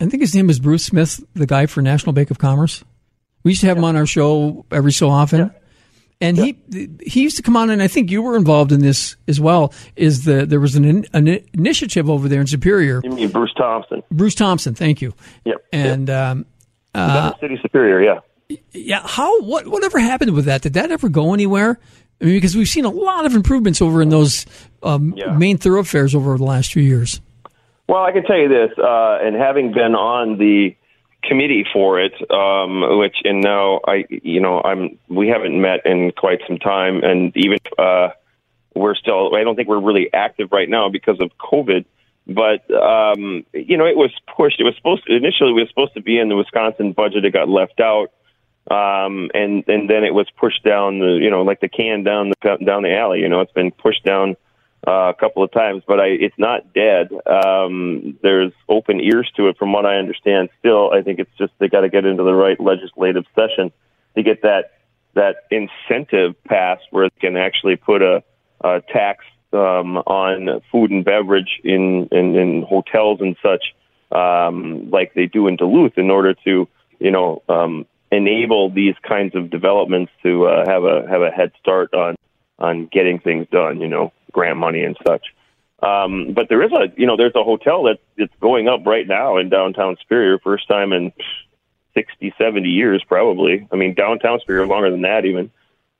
I 0.00 0.06
think 0.06 0.20
his 0.22 0.34
name 0.34 0.46
was 0.46 0.58
Bruce 0.58 0.84
Smith, 0.84 1.24
the 1.34 1.46
guy 1.46 1.66
for 1.66 1.82
National 1.82 2.12
Bank 2.12 2.30
of 2.30 2.38
Commerce. 2.38 2.84
We 3.42 3.52
used 3.52 3.60
to 3.60 3.68
have 3.68 3.76
yeah. 3.76 3.80
him 3.80 3.84
on 3.84 3.96
our 3.96 4.06
show 4.06 4.64
every 4.70 4.92
so 4.92 5.08
often. 5.10 5.40
Yeah. 5.40 5.50
And 6.20 6.36
yeah. 6.38 6.52
he 6.70 6.88
he 7.02 7.22
used 7.22 7.36
to 7.36 7.42
come 7.42 7.56
on, 7.56 7.70
and 7.70 7.82
I 7.82 7.88
think 7.88 8.10
you 8.10 8.22
were 8.22 8.36
involved 8.36 8.72
in 8.72 8.80
this 8.80 9.16
as 9.28 9.40
well. 9.40 9.74
Is 9.96 10.24
the 10.24 10.46
there 10.46 10.60
was 10.60 10.76
an, 10.76 11.04
an 11.12 11.28
initiative 11.52 12.08
over 12.08 12.28
there 12.28 12.40
in 12.40 12.46
Superior? 12.46 13.00
You 13.04 13.10
mean 13.10 13.28
Bruce 13.30 13.52
Thompson? 13.56 14.02
Bruce 14.10 14.34
Thompson, 14.34 14.74
thank 14.74 15.02
you. 15.02 15.12
Yep. 15.44 15.66
And 15.72 16.08
yep. 16.08 16.16
Um, 16.16 16.46
uh, 16.94 17.32
City 17.40 17.58
Superior, 17.60 18.00
yeah. 18.00 18.58
Yeah. 18.72 19.02
How 19.04 19.42
what 19.42 19.66
whatever 19.66 19.98
happened 19.98 20.34
with 20.34 20.44
that? 20.46 20.62
Did 20.62 20.74
that 20.74 20.92
ever 20.92 21.08
go 21.08 21.34
anywhere? 21.34 21.78
I 22.20 22.24
mean, 22.24 22.34
because 22.34 22.56
we've 22.56 22.68
seen 22.68 22.84
a 22.84 22.90
lot 22.90 23.26
of 23.26 23.34
improvements 23.34 23.82
over 23.82 24.00
in 24.00 24.08
those 24.08 24.46
um, 24.84 25.14
yeah. 25.16 25.36
main 25.36 25.58
thoroughfares 25.58 26.14
over 26.14 26.36
the 26.36 26.44
last 26.44 26.72
few 26.72 26.82
years. 26.82 27.20
Well, 27.88 28.02
I 28.02 28.12
can 28.12 28.24
tell 28.24 28.38
you 28.38 28.48
this, 28.48 28.70
uh, 28.78 29.18
and 29.20 29.36
having 29.36 29.72
been 29.72 29.94
on 29.94 30.38
the 30.38 30.74
committee 31.22 31.66
for 31.72 32.00
it, 32.00 32.14
um, 32.30 32.98
which 32.98 33.16
and 33.24 33.42
now 33.42 33.80
I, 33.86 34.04
you 34.08 34.40
know, 34.40 34.60
I'm 34.62 34.98
we 35.08 35.28
haven't 35.28 35.60
met 35.60 35.84
in 35.84 36.12
quite 36.12 36.40
some 36.46 36.58
time, 36.58 37.02
and 37.02 37.36
even 37.36 37.58
uh, 37.78 38.10
we're 38.74 38.94
still. 38.94 39.34
I 39.34 39.44
don't 39.44 39.56
think 39.56 39.68
we're 39.68 39.80
really 39.80 40.12
active 40.12 40.48
right 40.52 40.68
now 40.68 40.88
because 40.88 41.20
of 41.20 41.30
COVID. 41.38 41.84
But 42.26 42.70
um, 42.72 43.44
you 43.52 43.76
know, 43.76 43.86
it 43.86 43.96
was 43.96 44.10
pushed. 44.34 44.60
It 44.60 44.64
was 44.64 44.74
supposed 44.76 45.06
to, 45.06 45.14
initially 45.14 45.50
it 45.50 45.54
was 45.54 45.68
supposed 45.68 45.94
to 45.94 46.00
be 46.00 46.18
in 46.18 46.28
the 46.28 46.36
Wisconsin 46.36 46.92
budget. 46.92 47.24
It 47.24 47.32
got 47.32 47.50
left 47.50 47.80
out, 47.80 48.12
um, 48.70 49.30
and 49.34 49.62
and 49.68 49.90
then 49.90 50.04
it 50.04 50.14
was 50.14 50.26
pushed 50.38 50.64
down 50.64 51.00
the 51.00 51.18
you 51.20 51.30
know 51.30 51.42
like 51.42 51.60
the 51.60 51.68
can 51.68 52.02
down 52.02 52.30
the 52.30 52.64
down 52.64 52.82
the 52.82 52.96
alley. 52.96 53.20
You 53.20 53.28
know, 53.28 53.40
it's 53.40 53.52
been 53.52 53.72
pushed 53.72 54.04
down 54.04 54.36
uh, 54.86 55.10
a 55.10 55.14
couple 55.14 55.42
of 55.42 55.50
times, 55.52 55.82
but 55.86 56.00
I, 56.00 56.06
it's 56.06 56.38
not 56.38 56.74
dead. 56.74 57.08
Um, 57.26 58.18
there's 58.22 58.52
open 58.68 59.00
ears 59.00 59.30
to 59.36 59.48
it, 59.48 59.56
from 59.56 59.72
what 59.72 59.86
I 59.86 59.96
understand. 59.96 60.50
Still, 60.58 60.90
I 60.92 61.02
think 61.02 61.18
it's 61.20 61.30
just 61.38 61.52
they 61.58 61.68
got 61.68 61.80
to 61.80 61.88
get 61.88 62.04
into 62.04 62.22
the 62.22 62.34
right 62.34 62.58
legislative 62.60 63.24
session 63.34 63.72
to 64.16 64.22
get 64.22 64.42
that 64.42 64.72
that 65.14 65.44
incentive 65.50 66.34
passed, 66.44 66.84
where 66.90 67.04
it 67.04 67.12
can 67.20 67.36
actually 67.36 67.76
put 67.76 68.02
a, 68.02 68.22
a 68.62 68.82
tax 68.92 69.24
um, 69.52 69.96
on 69.98 70.60
food 70.72 70.90
and 70.90 71.04
beverage 71.04 71.60
in, 71.62 72.08
in 72.10 72.34
in 72.34 72.62
hotels 72.62 73.20
and 73.20 73.36
such, 73.42 73.74
um, 74.12 74.90
like 74.90 75.14
they 75.14 75.26
do 75.26 75.46
in 75.46 75.56
Duluth, 75.56 75.96
in 75.96 76.10
order 76.10 76.34
to 76.44 76.68
you 76.98 77.10
know 77.10 77.42
um, 77.48 77.86
enable 78.10 78.70
these 78.70 78.96
kinds 79.06 79.34
of 79.34 79.50
developments 79.50 80.12
to 80.24 80.46
uh, 80.46 80.64
have 80.66 80.84
a 80.84 81.06
have 81.08 81.22
a 81.22 81.30
head 81.30 81.52
start 81.60 81.94
on 81.94 82.16
on 82.58 82.86
getting 82.92 83.18
things 83.18 83.46
done. 83.50 83.80
You 83.80 83.88
know 83.88 84.12
grant 84.34 84.58
money 84.58 84.82
and 84.82 84.96
such. 85.06 85.24
Um, 85.82 86.32
but 86.32 86.48
there 86.48 86.62
is 86.62 86.72
a, 86.72 86.92
you 86.96 87.06
know, 87.06 87.16
there's 87.16 87.34
a 87.34 87.42
hotel 87.42 87.84
that 87.84 87.98
it's 88.16 88.32
going 88.40 88.68
up 88.68 88.86
right 88.86 89.06
now 89.06 89.38
in 89.38 89.48
downtown 89.48 89.96
Superior, 90.00 90.38
first 90.38 90.68
time 90.68 90.92
in 90.92 91.12
60, 91.94 92.34
70 92.38 92.68
years, 92.68 93.02
probably. 93.06 93.66
I 93.72 93.76
mean, 93.76 93.94
downtown 93.94 94.40
Superior 94.40 94.66
longer 94.66 94.90
than 94.90 95.02
that 95.02 95.24
even. 95.24 95.50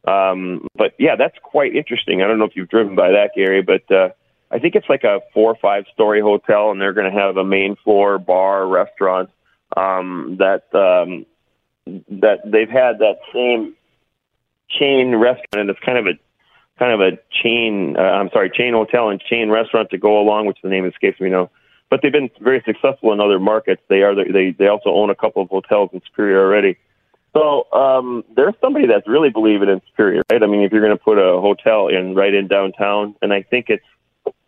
Um, 0.06 0.68
but 0.74 0.94
yeah, 0.98 1.16
that's 1.16 1.36
quite 1.42 1.74
interesting. 1.74 2.22
I 2.22 2.26
don't 2.26 2.38
know 2.38 2.44
if 2.44 2.56
you've 2.56 2.68
driven 2.68 2.94
by 2.94 3.12
that, 3.12 3.30
Gary, 3.34 3.62
but 3.62 3.90
uh, 3.90 4.10
I 4.50 4.58
think 4.58 4.74
it's 4.74 4.88
like 4.88 5.04
a 5.04 5.20
four 5.32 5.52
or 5.52 5.56
five 5.56 5.84
story 5.92 6.20
hotel, 6.20 6.70
and 6.70 6.80
they're 6.80 6.92
going 6.92 7.10
to 7.10 7.18
have 7.18 7.36
a 7.36 7.44
main 7.44 7.76
floor 7.76 8.18
bar, 8.18 8.66
restaurant. 8.66 9.30
Um, 9.76 10.36
that 10.38 10.72
um, 10.74 11.26
that 12.20 12.40
they've 12.44 12.68
had 12.68 13.00
that 13.00 13.18
same 13.32 13.74
chain 14.68 15.16
restaurant, 15.16 15.46
and 15.54 15.70
it's 15.70 15.80
kind 15.80 15.98
of 15.98 16.06
a 16.06 16.18
kind 16.78 16.92
of 16.92 17.00
a 17.00 17.18
chain, 17.42 17.96
uh, 17.98 18.02
I'm 18.02 18.30
sorry, 18.30 18.50
chain 18.50 18.74
hotel 18.74 19.08
and 19.08 19.20
chain 19.20 19.50
restaurant 19.50 19.90
to 19.90 19.98
go 19.98 20.20
along, 20.20 20.46
which 20.46 20.58
the 20.62 20.68
name 20.68 20.86
escapes 20.86 21.20
me 21.20 21.30
now. 21.30 21.50
But 21.90 22.00
they've 22.02 22.12
been 22.12 22.30
very 22.40 22.62
successful 22.66 23.12
in 23.12 23.20
other 23.20 23.38
markets. 23.38 23.82
They 23.88 24.02
are 24.02 24.14
they 24.14 24.50
they 24.50 24.66
also 24.66 24.90
own 24.90 25.10
a 25.10 25.14
couple 25.14 25.42
of 25.42 25.48
hotels 25.48 25.90
in 25.92 26.00
Superior 26.06 26.40
already. 26.40 26.76
So 27.34 27.66
um, 27.72 28.24
there's 28.34 28.54
somebody 28.60 28.86
that's 28.86 29.06
really 29.08 29.30
believing 29.30 29.68
in 29.68 29.80
Superior, 29.90 30.22
right? 30.30 30.42
I 30.42 30.46
mean, 30.46 30.62
if 30.62 30.72
you're 30.72 30.80
going 30.80 30.96
to 30.96 31.02
put 31.02 31.18
a 31.18 31.40
hotel 31.40 31.88
in 31.88 32.14
right 32.14 32.32
in 32.32 32.48
downtown, 32.48 33.16
and 33.22 33.32
I 33.32 33.42
think 33.42 33.66
it's 33.68 33.84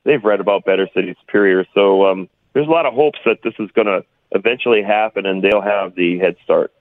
they've 0.05 0.23
read 0.23 0.41
about 0.41 0.65
Better 0.65 0.89
City 0.95 1.15
Superior, 1.21 1.67
so 1.75 2.07
um, 2.07 2.29
there's 2.53 2.67
a 2.67 2.71
lot 2.71 2.87
of 2.87 2.95
hopes 2.95 3.19
that 3.27 3.39
this 3.45 3.55
is 3.59 3.71
going 3.73 3.87
to 3.87 4.05
eventually 4.33 4.83
happen, 4.83 5.27
and 5.27 5.43
they'll 5.43 5.61
have 5.61 5.95
the 5.95 6.19
head 6.19 6.37
start. 6.43 6.73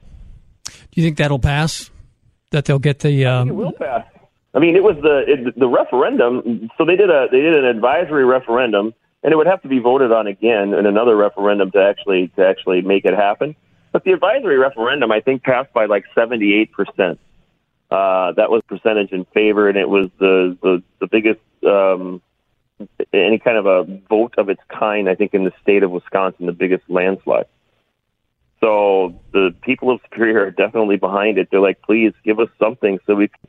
Do 0.63 1.01
you 1.01 1.03
think 1.03 1.17
that'll 1.17 1.39
pass? 1.39 1.91
That 2.51 2.65
they'll 2.65 2.79
get 2.79 2.99
the? 2.99 3.25
Um... 3.25 3.49
it 3.49 3.55
will 3.55 3.73
pass. 3.73 4.05
I 4.55 4.59
mean, 4.59 4.77
it 4.77 4.83
was 4.83 4.95
the 5.01 5.25
it, 5.27 5.59
the 5.59 5.67
referendum. 5.67 6.69
So 6.77 6.85
they 6.85 6.95
did 6.95 7.09
a 7.09 7.27
they 7.29 7.41
did 7.41 7.55
an 7.55 7.65
advisory 7.65 8.23
referendum, 8.23 8.93
and 9.21 9.33
it 9.33 9.35
would 9.35 9.47
have 9.47 9.61
to 9.63 9.67
be 9.67 9.79
voted 9.79 10.13
on 10.13 10.27
again 10.27 10.73
in 10.73 10.85
another 10.85 11.15
referendum 11.17 11.71
to 11.71 11.83
actually 11.83 12.29
to 12.37 12.47
actually 12.47 12.81
make 12.81 13.03
it 13.03 13.13
happen. 13.13 13.55
But 13.91 14.05
the 14.05 14.13
advisory 14.13 14.57
referendum, 14.57 15.11
I 15.11 15.19
think, 15.19 15.43
passed 15.43 15.73
by 15.73 15.85
like 15.85 16.05
seventy 16.15 16.53
eight 16.53 16.71
percent. 16.71 17.19
Uh, 17.91 18.31
that 18.31 18.49
was 18.49 18.61
percentage 18.67 19.11
in 19.11 19.25
favor, 19.25 19.67
and 19.67 19.77
it 19.77 19.89
was 19.89 20.09
the 20.19 20.57
the, 20.61 20.81
the 20.99 21.07
biggest 21.07 21.41
um, 21.65 22.21
any 23.11 23.39
kind 23.39 23.57
of 23.57 23.65
a 23.65 23.83
vote 24.09 24.35
of 24.37 24.47
its 24.49 24.61
kind. 24.69 25.09
I 25.09 25.15
think 25.15 25.33
in 25.33 25.43
the 25.43 25.53
state 25.61 25.83
of 25.83 25.91
Wisconsin, 25.91 26.45
the 26.45 26.53
biggest 26.53 26.83
landslide. 26.89 27.47
So 28.61 29.21
the 29.33 29.53
people 29.61 29.91
of 29.91 29.99
Superior 30.03 30.45
are 30.45 30.51
definitely 30.51 30.95
behind 30.95 31.37
it. 31.37 31.49
They're 31.51 31.59
like, 31.59 31.81
please 31.81 32.13
give 32.23 32.39
us 32.39 32.49
something 32.57 32.99
so 33.05 33.15
we 33.15 33.27
can 33.27 33.39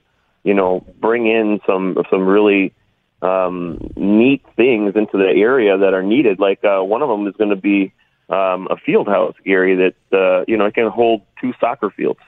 you 0.47 0.55
know, 0.55 0.87
bring 1.01 1.27
in 1.27 1.61
some 1.67 1.99
some 2.09 2.25
really 2.25 2.73
um, 3.21 3.91
neat 3.97 4.45
things 4.55 4.95
into 4.95 5.19
the 5.19 5.29
area 5.29 5.77
that 5.77 5.93
are 5.93 6.05
needed. 6.05 6.39
Like 6.39 6.65
uh, 6.65 6.83
one 6.83 7.03
of 7.03 7.09
them 7.09 7.27
is 7.27 7.35
going 7.37 7.51
to 7.51 7.57
be 7.57 7.93
um, 8.29 8.69
a 8.71 8.77
field 8.77 9.09
house, 9.09 9.35
Gary, 9.45 9.75
that 9.75 10.17
uh, 10.17 10.45
you 10.47 10.57
know 10.57 10.67
it 10.67 10.75
can 10.75 10.89
hold 10.89 11.23
two 11.41 11.53
soccer 11.61 11.91
fields. 11.91 12.21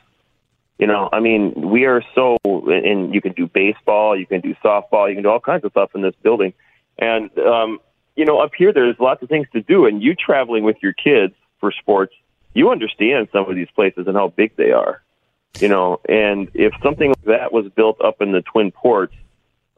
You 0.81 0.89
know, 0.89 1.09
I 1.13 1.21
mean, 1.21 1.55
we 1.57 1.87
are 1.87 2.03
so, 2.15 2.39
and 2.45 3.15
you 3.15 3.21
can 3.21 3.33
do 3.33 3.47
baseball, 3.47 4.19
you 4.19 4.27
can 4.27 4.41
do 4.41 4.55
softball, 4.65 5.09
you 5.09 5.15
can 5.15 5.23
do 5.23 5.29
all 5.29 5.41
kinds 5.41 5.65
of 5.65 5.73
stuff 5.73 5.91
in 5.95 6.03
this 6.03 6.15
building. 6.23 6.55
And, 6.99 7.37
um, 7.39 7.81
you 8.15 8.25
know, 8.25 8.39
up 8.39 8.53
here, 8.57 8.73
there's 8.73 8.95
lots 9.01 9.21
of 9.21 9.29
things 9.29 9.49
to 9.55 9.61
do. 9.61 9.87
And 9.87 10.01
you 10.01 10.15
traveling 10.15 10.63
with 10.63 10.77
your 10.81 10.93
kids 10.93 11.35
for 11.59 11.73
sports, 11.73 12.15
you 12.55 12.71
understand 12.71 13.27
some 13.33 13.51
of 13.51 13.57
these 13.57 13.67
places 13.75 14.07
and 14.07 14.17
how 14.17 14.29
big 14.29 14.55
they 14.55 14.71
are 14.71 15.03
you 15.59 15.69
know, 15.69 16.01
and 16.09 16.49
if 16.55 16.73
something 16.83 17.09
like 17.09 17.25
that 17.25 17.53
was 17.53 17.67
built 17.75 18.01
up 18.01 18.21
in 18.21 18.33
the 18.33 18.43
Twin 18.43 18.71
Ports, 18.71 19.15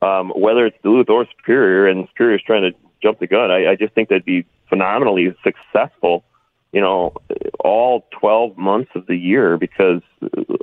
um, 0.02 0.30
whether 0.34 0.66
it's 0.66 0.76
Duluth 0.82 1.08
or 1.08 1.26
Superior, 1.36 1.86
and 1.86 2.08
Superior's 2.08 2.42
trying 2.42 2.62
to 2.62 2.76
jump 3.02 3.18
the 3.18 3.26
gun, 3.26 3.50
I, 3.50 3.72
I 3.72 3.76
just 3.76 3.94
think 3.94 4.08
that'd 4.08 4.24
be 4.24 4.46
phenomenally 4.68 5.34
successful. 5.42 6.24
You 6.72 6.80
know, 6.80 7.14
all 7.58 8.06
12 8.20 8.56
months 8.56 8.92
of 8.94 9.06
the 9.06 9.16
year 9.16 9.58
because 9.58 10.02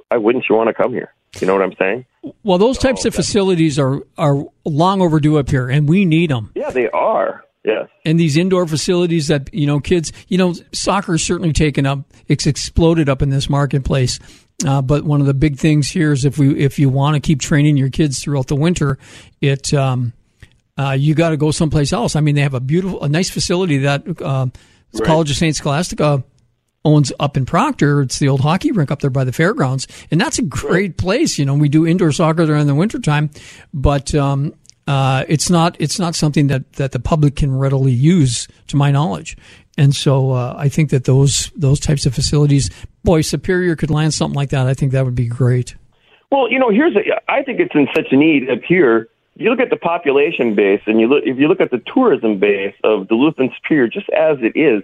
why 0.08 0.18
wouldn't 0.18 0.46
you 0.50 0.56
want 0.56 0.70
to 0.70 0.74
come 0.74 0.94
here? 0.94 1.14
You 1.42 1.48
know 1.48 1.54
what 1.54 1.62
I'm 1.62 1.76
saying? 1.78 2.06
Well, 2.44 2.58
those 2.58 2.78
types 2.78 3.06
of 3.06 3.14
facilities 3.14 3.78
are 3.78 4.02
are 4.18 4.46
long 4.66 5.02
overdue 5.02 5.38
up 5.38 5.50
here, 5.50 5.70
and 5.70 5.88
we 5.88 6.06
need 6.06 6.30
them. 6.30 6.52
Yeah, 6.56 6.72
they 6.72 6.90
are. 6.90 7.44
Yes. 7.64 7.90
And 8.06 8.18
these 8.18 8.38
indoor 8.38 8.66
facilities 8.66 9.28
that 9.28 9.54
you 9.54 9.68
know, 9.68 9.80
kids, 9.80 10.14
you 10.30 10.38
know, 10.38 10.54
soccer 10.72 11.16
is 11.16 11.26
certainly 11.26 11.52
taken 11.52 11.86
up. 11.86 12.00
It's 12.28 12.48
exploded 12.48 13.10
up 13.10 13.22
in 13.22 13.30
this 13.30 13.50
marketplace. 13.50 14.20
Uh, 14.66 14.82
but 14.82 15.04
one 15.04 15.22
of 15.22 15.28
the 15.28 15.34
big 15.34 15.58
things 15.58 15.90
here 15.90 16.12
is 16.12 16.26
if 16.26 16.38
we 16.38 16.58
if 16.60 16.80
you 16.80 16.90
want 16.90 17.16
to 17.16 17.20
keep 17.20 17.40
training 17.40 17.78
your 17.78 17.90
kids 17.90 18.20
throughout 18.20 18.48
the 18.48 18.56
winter, 18.56 18.98
it 19.40 19.72
um, 19.74 20.14
uh, 20.78 20.96
you 20.98 21.14
got 21.14 21.30
to 21.30 21.38
go 21.38 21.52
someplace 21.52 21.94
else. 21.94 22.16
I 22.16 22.22
mean, 22.22 22.36
they 22.36 22.42
have 22.42 22.56
a 22.56 22.60
beautiful, 22.60 23.04
a 23.04 23.10
nice 23.10 23.30
facility 23.30 23.80
that 23.80 24.04
uh, 24.22 24.48
right. 24.94 25.04
College 25.06 25.30
of 25.30 25.38
Saint 25.38 25.56
Scholastica 25.56 26.24
owns 26.84 27.12
up 27.20 27.38
in 27.38 27.46
Proctor. 27.46 28.02
It's 28.02 28.18
the 28.18 28.30
old 28.30 28.42
hockey 28.42 28.72
rink 28.72 28.90
up 28.90 29.02
there 29.02 29.10
by 29.12 29.26
the 29.26 29.32
fairgrounds, 29.32 29.88
and 30.10 30.20
that's 30.20 30.40
a 30.40 30.44
great 30.44 30.98
place. 30.98 31.38
You 31.38 31.46
know, 31.46 31.54
we 31.54 31.70
do 31.70 31.86
indoor 31.86 32.12
soccer 32.12 32.46
there 32.48 32.56
in 32.56 32.66
the 32.66 32.76
wintertime, 32.76 33.30
but 33.74 34.16
um, 34.16 34.54
uh, 34.88 35.26
it's 35.28 35.50
not 35.50 35.76
it's 35.80 36.00
not 36.00 36.16
something 36.16 36.48
that, 36.48 36.74
that 36.74 36.94
the 36.94 37.00
public 37.00 37.36
can 37.36 37.56
readily 37.56 37.92
use, 37.92 38.48
to 38.68 38.78
my 38.78 38.90
knowledge. 38.90 39.38
And 39.78 39.96
so 39.96 40.32
uh, 40.32 40.56
I 40.58 40.70
think 40.70 40.90
that 40.90 41.04
those 41.06 41.52
those 41.56 41.80
types 41.80 42.06
of 42.06 42.16
facilities, 42.16 42.70
boy, 43.04 43.22
Superior 43.22 43.76
could 43.76 43.92
land 43.92 44.14
something 44.14 44.36
like 44.36 44.50
that. 44.50 44.68
I 44.68 44.74
think 44.74 44.92
that 44.92 45.06
would 45.06 45.16
be 45.16 45.28
great. 45.28 45.76
Well, 46.32 46.52
you 46.52 46.60
know, 46.60 46.70
here's 46.70 46.96
a, 46.96 47.02
I 47.32 47.44
think 47.44 47.60
it's 47.60 47.76
in 47.76 47.88
such 47.96 48.08
a 48.12 48.18
need 48.18 48.50
up 48.50 48.60
here. 48.68 49.08
If 49.36 49.42
You 49.44 49.52
look 49.52 49.60
at 49.60 49.70
the 49.70 49.78
population 49.78 50.56
base, 50.56 50.82
and 50.88 51.00
you 51.00 51.08
look 51.08 51.24
if 51.26 51.38
you 51.38 51.48
look 51.48 51.62
at 51.62 51.72
the 51.72 51.82
tourism 51.94 52.40
base 52.40 52.76
of 52.84 53.08
Duluth 53.08 53.36
and 53.38 53.52
Superior, 53.62 53.88
just 53.88 54.10
as 54.10 54.38
it 54.42 54.58
is, 54.60 54.82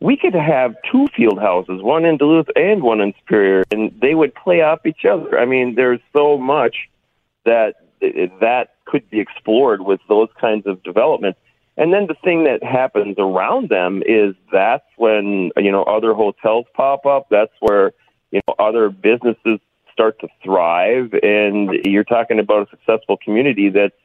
we 0.00 0.16
could 0.16 0.34
have 0.34 0.74
two 0.90 1.08
field 1.16 1.38
houses, 1.38 1.82
one 1.82 2.04
in 2.04 2.16
Duluth 2.16 2.48
and 2.56 2.82
one 2.82 3.00
in 3.00 3.12
Superior, 3.20 3.64
and 3.70 3.92
they 4.00 4.14
would 4.14 4.34
play 4.34 4.62
off 4.62 4.84
each 4.86 5.04
other. 5.04 5.38
I 5.38 5.44
mean, 5.44 5.74
there's 5.74 6.00
so 6.12 6.38
much 6.38 6.88
that 7.44 7.74
that 8.00 8.70
could 8.86 9.08
be 9.10 9.20
explored 9.20 9.82
with 9.82 10.00
those 10.08 10.28
kinds 10.40 10.66
of 10.66 10.82
developments. 10.82 11.38
And 11.82 11.92
then 11.92 12.06
the 12.06 12.14
thing 12.22 12.44
that 12.44 12.62
happens 12.62 13.16
around 13.18 13.68
them 13.68 14.04
is 14.06 14.36
that's 14.52 14.84
when, 14.98 15.50
you 15.56 15.72
know, 15.72 15.82
other 15.82 16.14
hotels 16.14 16.66
pop 16.74 17.06
up. 17.06 17.26
That's 17.28 17.50
where 17.58 17.92
you 18.30 18.40
know, 18.46 18.54
other 18.60 18.88
businesses 18.88 19.58
start 19.92 20.20
to 20.20 20.28
thrive, 20.44 21.12
and 21.24 21.72
you're 21.84 22.04
talking 22.04 22.38
about 22.38 22.68
a 22.68 22.70
successful 22.70 23.16
community 23.16 23.68
that's 23.68 23.96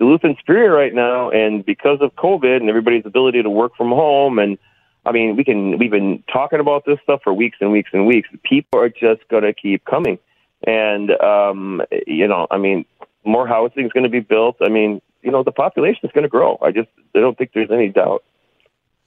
Duluth 0.00 0.24
and 0.24 0.36
Superior 0.40 0.72
right 0.72 0.92
now, 0.92 1.30
and 1.30 1.64
because 1.64 1.98
of 2.00 2.16
COVID 2.16 2.56
and 2.56 2.68
everybody's 2.68 3.06
ability 3.06 3.44
to 3.44 3.48
work 3.48 3.76
from 3.76 3.90
home, 3.90 4.40
and 4.40 4.58
I 5.06 5.12
mean, 5.12 5.36
we 5.36 5.44
can 5.44 5.78
we've 5.78 5.88
been 5.88 6.24
talking 6.32 6.58
about 6.58 6.84
this 6.84 6.98
stuff 7.04 7.20
for 7.22 7.32
weeks 7.32 7.58
and 7.60 7.70
weeks 7.70 7.90
and 7.92 8.08
weeks. 8.08 8.28
People 8.42 8.80
are 8.80 8.88
just 8.88 9.28
going 9.28 9.44
to 9.44 9.54
keep 9.54 9.84
coming, 9.84 10.18
and 10.66 11.12
um, 11.22 11.80
you 12.08 12.26
know, 12.26 12.48
I 12.50 12.58
mean, 12.58 12.86
more 13.24 13.46
housing 13.46 13.86
is 13.86 13.92
going 13.92 14.02
to 14.02 14.10
be 14.10 14.18
built. 14.18 14.56
I 14.60 14.68
mean, 14.68 15.00
you 15.22 15.30
know, 15.30 15.42
the 15.42 15.52
population 15.52 16.00
is 16.04 16.12
going 16.12 16.22
to 16.22 16.28
grow. 16.28 16.58
I 16.62 16.72
just 16.72 16.88
I 17.14 17.20
don't 17.20 17.36
think 17.36 17.52
there's 17.54 17.70
any 17.70 17.88
doubt. 17.88 18.24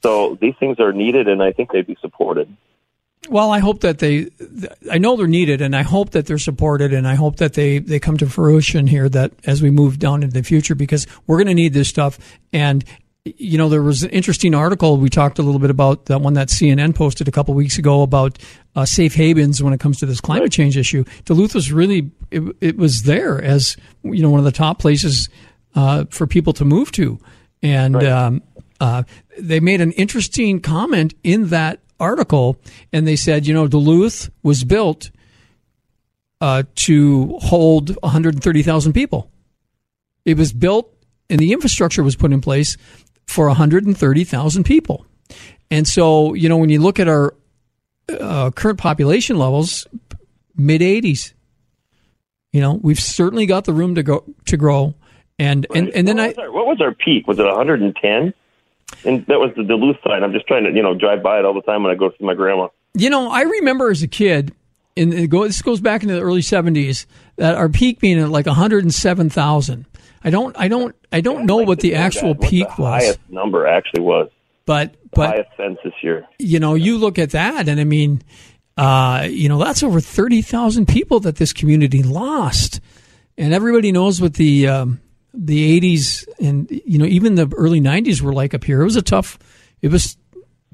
So 0.01 0.37
these 0.39 0.53
things 0.59 0.79
are 0.79 0.91
needed, 0.91 1.27
and 1.27 1.41
I 1.41 1.51
think 1.51 1.71
they'd 1.71 1.87
be 1.87 1.97
supported. 2.01 2.55
Well, 3.29 3.51
I 3.51 3.59
hope 3.59 3.79
that 3.81 3.99
they, 3.99 4.29
I 4.91 4.97
know 4.97 5.15
they're 5.15 5.27
needed, 5.27 5.61
and 5.61 5.73
I 5.75 5.83
hope 5.83 6.09
that 6.09 6.25
they're 6.25 6.37
supported, 6.37 6.93
and 6.93 7.07
I 7.07 7.15
hope 7.15 7.37
that 7.37 7.53
they, 7.53 7.79
they 7.79 7.99
come 7.99 8.17
to 8.17 8.27
fruition 8.27 8.85
here. 8.85 9.07
That 9.07 9.31
as 9.45 9.61
we 9.61 9.69
move 9.69 9.97
down 9.97 10.23
into 10.23 10.33
the 10.33 10.43
future, 10.43 10.75
because 10.75 11.07
we're 11.25 11.37
going 11.37 11.47
to 11.47 11.53
need 11.53 11.73
this 11.73 11.87
stuff. 11.87 12.19
And 12.51 12.83
you 13.25 13.57
know, 13.57 13.69
there 13.69 13.81
was 13.81 14.03
an 14.03 14.09
interesting 14.09 14.53
article 14.53 14.97
we 14.97 15.09
talked 15.09 15.39
a 15.39 15.43
little 15.43 15.59
bit 15.59 15.69
about 15.69 16.07
that 16.07 16.19
one 16.19 16.33
that 16.33 16.49
CNN 16.49 16.93
posted 16.93 17.27
a 17.29 17.31
couple 17.31 17.53
weeks 17.53 17.77
ago 17.77 18.01
about 18.01 18.37
uh, 18.75 18.83
safe 18.83 19.15
havens 19.15 19.63
when 19.63 19.71
it 19.71 19.79
comes 19.79 19.99
to 19.99 20.05
this 20.05 20.19
climate 20.19 20.51
change 20.51 20.75
issue. 20.75 21.05
Duluth 21.23 21.55
was 21.55 21.71
really 21.71 22.11
it, 22.31 22.43
it 22.59 22.77
was 22.77 23.03
there 23.03 23.41
as 23.41 23.77
you 24.03 24.21
know 24.21 24.29
one 24.29 24.39
of 24.39 24.45
the 24.45 24.51
top 24.51 24.79
places 24.79 25.29
uh, 25.75 26.05
for 26.09 26.27
people 26.27 26.53
to 26.53 26.65
move 26.65 26.91
to, 26.93 27.19
and 27.61 27.95
right. 27.95 28.07
um, 28.07 28.41
uh, 28.79 29.03
they 29.39 29.59
made 29.59 29.81
an 29.81 29.91
interesting 29.93 30.59
comment 30.59 31.13
in 31.23 31.49
that 31.49 31.79
article, 31.99 32.57
and 32.91 33.07
they 33.07 33.15
said, 33.15 33.47
you 33.47 33.53
know, 33.53 33.67
Duluth 33.67 34.29
was 34.43 34.63
built 34.63 35.09
uh, 36.41 36.63
to 36.75 37.37
hold 37.41 37.95
130,000 38.01 38.93
people. 38.93 39.31
It 40.25 40.37
was 40.37 40.51
built, 40.51 40.93
and 41.29 41.39
the 41.39 41.53
infrastructure 41.53 42.03
was 42.03 42.15
put 42.15 42.33
in 42.33 42.41
place 42.41 42.77
for 43.27 43.47
130,000 43.47 44.63
people. 44.63 45.05
And 45.71 45.87
so, 45.87 46.33
you 46.33 46.49
know, 46.49 46.57
when 46.57 46.69
you 46.69 46.81
look 46.81 46.99
at 46.99 47.07
our 47.07 47.33
uh, 48.09 48.51
current 48.51 48.77
population 48.77 49.37
levels, 49.37 49.87
mid 50.55 50.81
80s, 50.81 51.33
you 52.51 52.61
know, 52.61 52.73
we've 52.73 52.99
certainly 52.99 53.45
got 53.45 53.65
the 53.65 53.73
room 53.73 53.95
to 53.95 54.03
go 54.03 54.23
to 54.45 54.57
grow. 54.57 54.93
And 55.43 55.67
right. 55.69 55.77
and, 55.77 55.89
and 55.89 56.07
then 56.07 56.17
what 56.17 56.39
I 56.39 56.41
our, 56.41 56.51
what 56.51 56.67
was 56.67 56.79
our 56.79 56.93
peak? 56.93 57.27
Was 57.27 57.37
it 57.37 57.43
110? 57.43 58.33
And 59.05 59.25
that 59.25 59.39
was 59.39 59.51
the 59.57 59.63
Duluth 59.63 59.97
side. 60.03 60.23
I'm 60.23 60.31
just 60.31 60.47
trying 60.47 60.63
to, 60.63 60.71
you 60.71 60.81
know, 60.81 60.93
drive 60.93 61.21
by 61.21 61.39
it 61.39 61.45
all 61.45 61.53
the 61.53 61.61
time 61.61 61.83
when 61.83 61.91
I 61.91 61.95
go 61.95 62.11
see 62.11 62.23
my 62.23 62.33
grandma. 62.33 62.69
You 62.93 63.09
know, 63.09 63.29
I 63.29 63.41
remember 63.41 63.89
as 63.89 64.03
a 64.03 64.07
kid, 64.07 64.53
and 64.95 65.11
this 65.11 65.61
goes 65.61 65.81
back 65.81 66.03
into 66.03 66.15
the 66.15 66.21
early 66.21 66.41
70s, 66.41 67.05
that 67.35 67.55
our 67.55 67.67
peak 67.67 67.99
being 67.99 68.19
at 68.19 68.29
like 68.29 68.45
107,000. 68.45 69.85
I 70.23 70.29
don't, 70.29 70.57
I 70.57 70.67
don't, 70.69 70.95
I 71.11 71.19
don't 71.19 71.39
yeah, 71.39 71.45
know 71.45 71.57
like 71.57 71.67
what 71.67 71.79
the 71.79 71.95
actual 71.95 72.35
peak 72.35 72.67
the 72.75 72.81
was. 72.81 73.03
Highest 73.03 73.19
number 73.29 73.67
actually 73.67 74.03
was. 74.03 74.29
But, 74.65 74.95
but 75.11 75.31
highest 75.31 75.49
census 75.57 75.93
year. 76.01 76.25
You 76.39 76.59
know, 76.59 76.75
you 76.75 76.97
look 76.97 77.19
at 77.19 77.31
that, 77.31 77.67
and 77.67 77.81
I 77.81 77.83
mean, 77.83 78.21
uh, 78.77 79.27
you 79.29 79.49
know, 79.49 79.57
that's 79.57 79.83
over 79.83 79.99
30,000 79.99 80.87
people 80.87 81.19
that 81.21 81.35
this 81.35 81.51
community 81.51 82.03
lost. 82.03 82.79
And 83.37 83.53
everybody 83.53 83.91
knows 83.91 84.21
what 84.21 84.35
the, 84.35 84.67
um, 84.67 85.01
the 85.33 85.79
80s 85.81 86.27
and 86.39 86.69
you 86.69 86.97
know 86.99 87.05
even 87.05 87.35
the 87.35 87.51
early 87.57 87.81
90s 87.81 88.21
were 88.21 88.33
like 88.33 88.53
up 88.53 88.63
here. 88.63 88.81
It 88.81 88.85
was 88.85 88.95
a 88.95 89.01
tough 89.01 89.39
it 89.81 89.91
was 89.91 90.17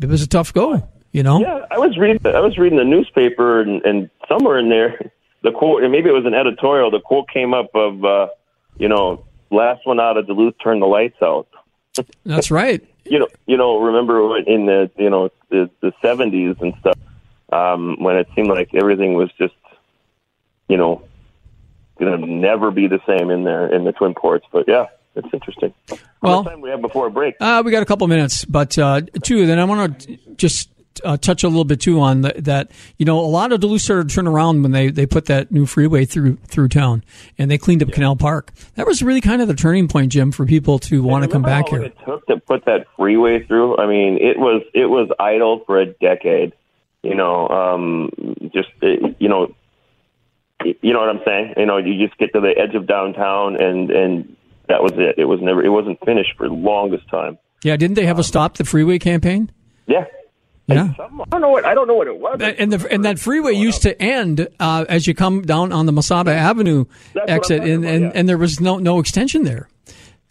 it 0.02 0.08
was 0.08 0.22
a 0.22 0.28
tough 0.28 0.54
go 0.54 0.88
you 1.12 1.24
know? 1.24 1.40
Yeah 1.40 1.66
i 1.72 1.78
was 1.78 1.98
reading 1.98 2.20
i 2.26 2.40
was 2.40 2.58
reading 2.58 2.78
the 2.78 2.84
newspaper 2.84 3.62
and, 3.62 3.84
and 3.86 4.10
somewhere 4.28 4.60
in 4.60 4.70
there 4.70 5.12
the 5.44 5.52
quote 5.52 5.84
and 5.84 5.92
maybe 5.92 6.10
it 6.10 6.14
was 6.14 6.26
an 6.26 6.34
editorial 6.34 6.92
the 6.92 7.00
quote 7.00 7.30
came 7.30 7.54
up 7.54 7.70
of 7.74 8.04
uh 8.04 8.28
you 8.78 8.88
know 8.88 9.26
last 9.50 9.86
one 9.86 10.00
out 10.00 10.18
of 10.18 10.28
duluth 10.28 10.56
turn 10.62 10.80
the 10.80 10.88
lights 10.88 11.18
out. 11.22 11.48
That's 12.26 12.52
right. 12.52 12.86
You 13.06 13.20
know 13.20 13.28
you 13.48 13.58
know 13.58 13.80
remember 13.80 14.38
in 14.38 14.66
the 14.66 14.92
you 14.98 15.10
know 15.10 15.30
the 15.50 15.70
the 15.82 15.92
70s 16.04 16.62
and 16.62 16.74
stuff 16.80 16.98
um 17.52 17.98
when 18.00 18.18
it 18.18 18.28
seemed 18.36 18.50
like 18.50 18.74
everything 18.76 19.14
was 19.16 19.32
just 19.38 19.56
you 20.68 20.78
know 20.78 21.04
going 22.00 22.20
to 22.20 22.26
never 22.26 22.72
be 22.72 22.88
the 22.88 23.00
same 23.08 23.30
in 23.30 23.44
there 23.44 23.74
in 23.74 23.84
the 23.84 23.92
Twin 23.92 24.14
Ports. 24.14 24.46
But 24.52 24.66
yeah, 24.68 24.88
it's 25.16 25.28
interesting. 25.34 25.74
Well, 26.22 26.44
time 26.44 26.62
we 26.62 26.70
have 26.70 26.82
before 26.82 27.08
a 27.08 27.12
break? 27.12 27.36
Uh, 27.40 27.62
we 27.66 27.72
got 27.72 27.84
a 27.84 27.86
couple 27.86 28.08
minutes, 28.08 28.46
but 28.46 28.78
uh, 28.78 29.02
two. 29.24 29.46
Then 29.46 29.60
I 29.60 29.64
want 29.66 30.02
to 30.02 30.18
just 30.36 30.70
uh, 31.04 31.18
touch 31.18 31.44
a 31.44 31.48
little 31.48 31.66
bit 31.66 31.80
too 31.82 32.00
on 32.00 32.22
the, 32.22 32.34
that. 32.38 32.72
You 32.98 33.06
know, 33.06 33.20
a 33.20 33.22
lot 33.22 33.52
of 33.52 33.60
Duluth 33.60 33.82
started 33.82 34.10
to 34.10 34.16
turn 34.16 34.28
around 34.28 34.64
when 34.64 34.72
they, 34.72 34.90
they 34.90 35.06
put 35.06 35.26
that 35.26 35.52
new 35.52 35.66
freeway 35.66 36.06
through 36.06 36.38
through 36.48 36.70
town, 36.70 37.04
and 37.38 37.50
they 37.50 37.58
cleaned 37.58 37.82
up 37.82 37.90
yeah. 37.90 37.96
Canal 37.96 38.16
Park. 38.16 38.52
That 38.76 38.86
was 38.86 39.02
really 39.02 39.22
kind 39.22 39.42
of 39.42 39.48
the 39.48 39.54
turning 39.54 39.88
point, 39.88 40.12
Jim, 40.12 40.32
for 40.32 40.46
people 40.46 40.80
to 40.80 41.02
want 41.04 41.24
to 41.24 41.30
come 41.30 41.42
back 41.42 41.70
here. 41.70 41.84
It 41.84 41.98
took 42.06 42.26
to 42.28 42.38
put 42.38 42.66
that 42.66 42.88
freeway 42.96 43.46
through. 43.46 43.78
I 43.78 43.88
mean, 43.88 44.18
it 44.18 44.38
was 44.38 44.64
it 44.74 44.86
was 44.86 45.10
idle 45.20 45.64
for 45.66 45.80
a 45.80 45.86
decade. 45.86 46.54
You 47.02 47.16
know, 47.16 47.48
um, 47.48 48.10
just 48.54 48.70
you 48.82 49.30
know, 49.30 49.56
you 50.64 50.94
know 50.94 51.00
what 51.00 51.10
I'm 51.10 51.22
saying? 51.26 51.54
You 51.58 51.66
know, 51.66 51.78
you 51.78 52.06
just 52.06 52.18
get 52.18 52.34
to 52.34 52.42
the 52.42 52.54
edge 52.58 52.76
of 52.76 52.88
downtown, 52.88 53.56
and 53.56 53.90
and 53.90 54.36
that 54.68 54.82
was 54.82 54.94
it. 54.96 55.16
It 55.18 55.26
was 55.26 55.40
never. 55.42 55.64
It 55.64 55.70
wasn't 55.70 56.00
finished 56.06 56.32
for 56.38 56.48
the 56.48 56.54
longest 56.54 57.08
time. 57.10 57.38
Yeah, 57.64 57.76
didn't 57.76 57.96
they 57.96 58.06
have 58.06 58.18
um, 58.18 58.22
a 58.22 58.24
stop 58.24 58.58
the 58.58 58.66
freeway 58.66 59.00
campaign? 59.00 59.52
Yeah. 59.88 60.06
Yeah. 60.68 60.94
I 61.00 61.26
don't 61.32 61.42
know 61.42 61.50
what 61.50 61.66
I 61.66 61.74
don't 61.74 61.88
know 61.88 61.96
what 61.96 62.08
it 62.08 62.20
was. 62.20 62.40
And 62.42 62.72
the 62.72 62.92
and 62.92 63.04
that 63.04 63.18
freeway 63.18 63.54
used 63.54 63.82
to 63.82 64.00
end 64.00 64.48
uh, 64.60 64.86
as 64.88 65.08
you 65.08 65.16
come 65.16 65.42
down 65.42 65.72
on 65.72 65.88
the 65.88 65.92
Mesaba 65.92 66.30
Avenue 66.30 66.86
that's 67.16 67.32
exit, 67.32 67.64
and, 67.64 67.84
about, 67.84 67.94
and, 67.94 68.04
yeah. 68.04 68.12
and 68.14 68.30
there 68.30 68.38
was 68.38 68.60
no 68.60 68.78
no 68.78 69.00
extension 69.00 69.46
there. 69.46 69.68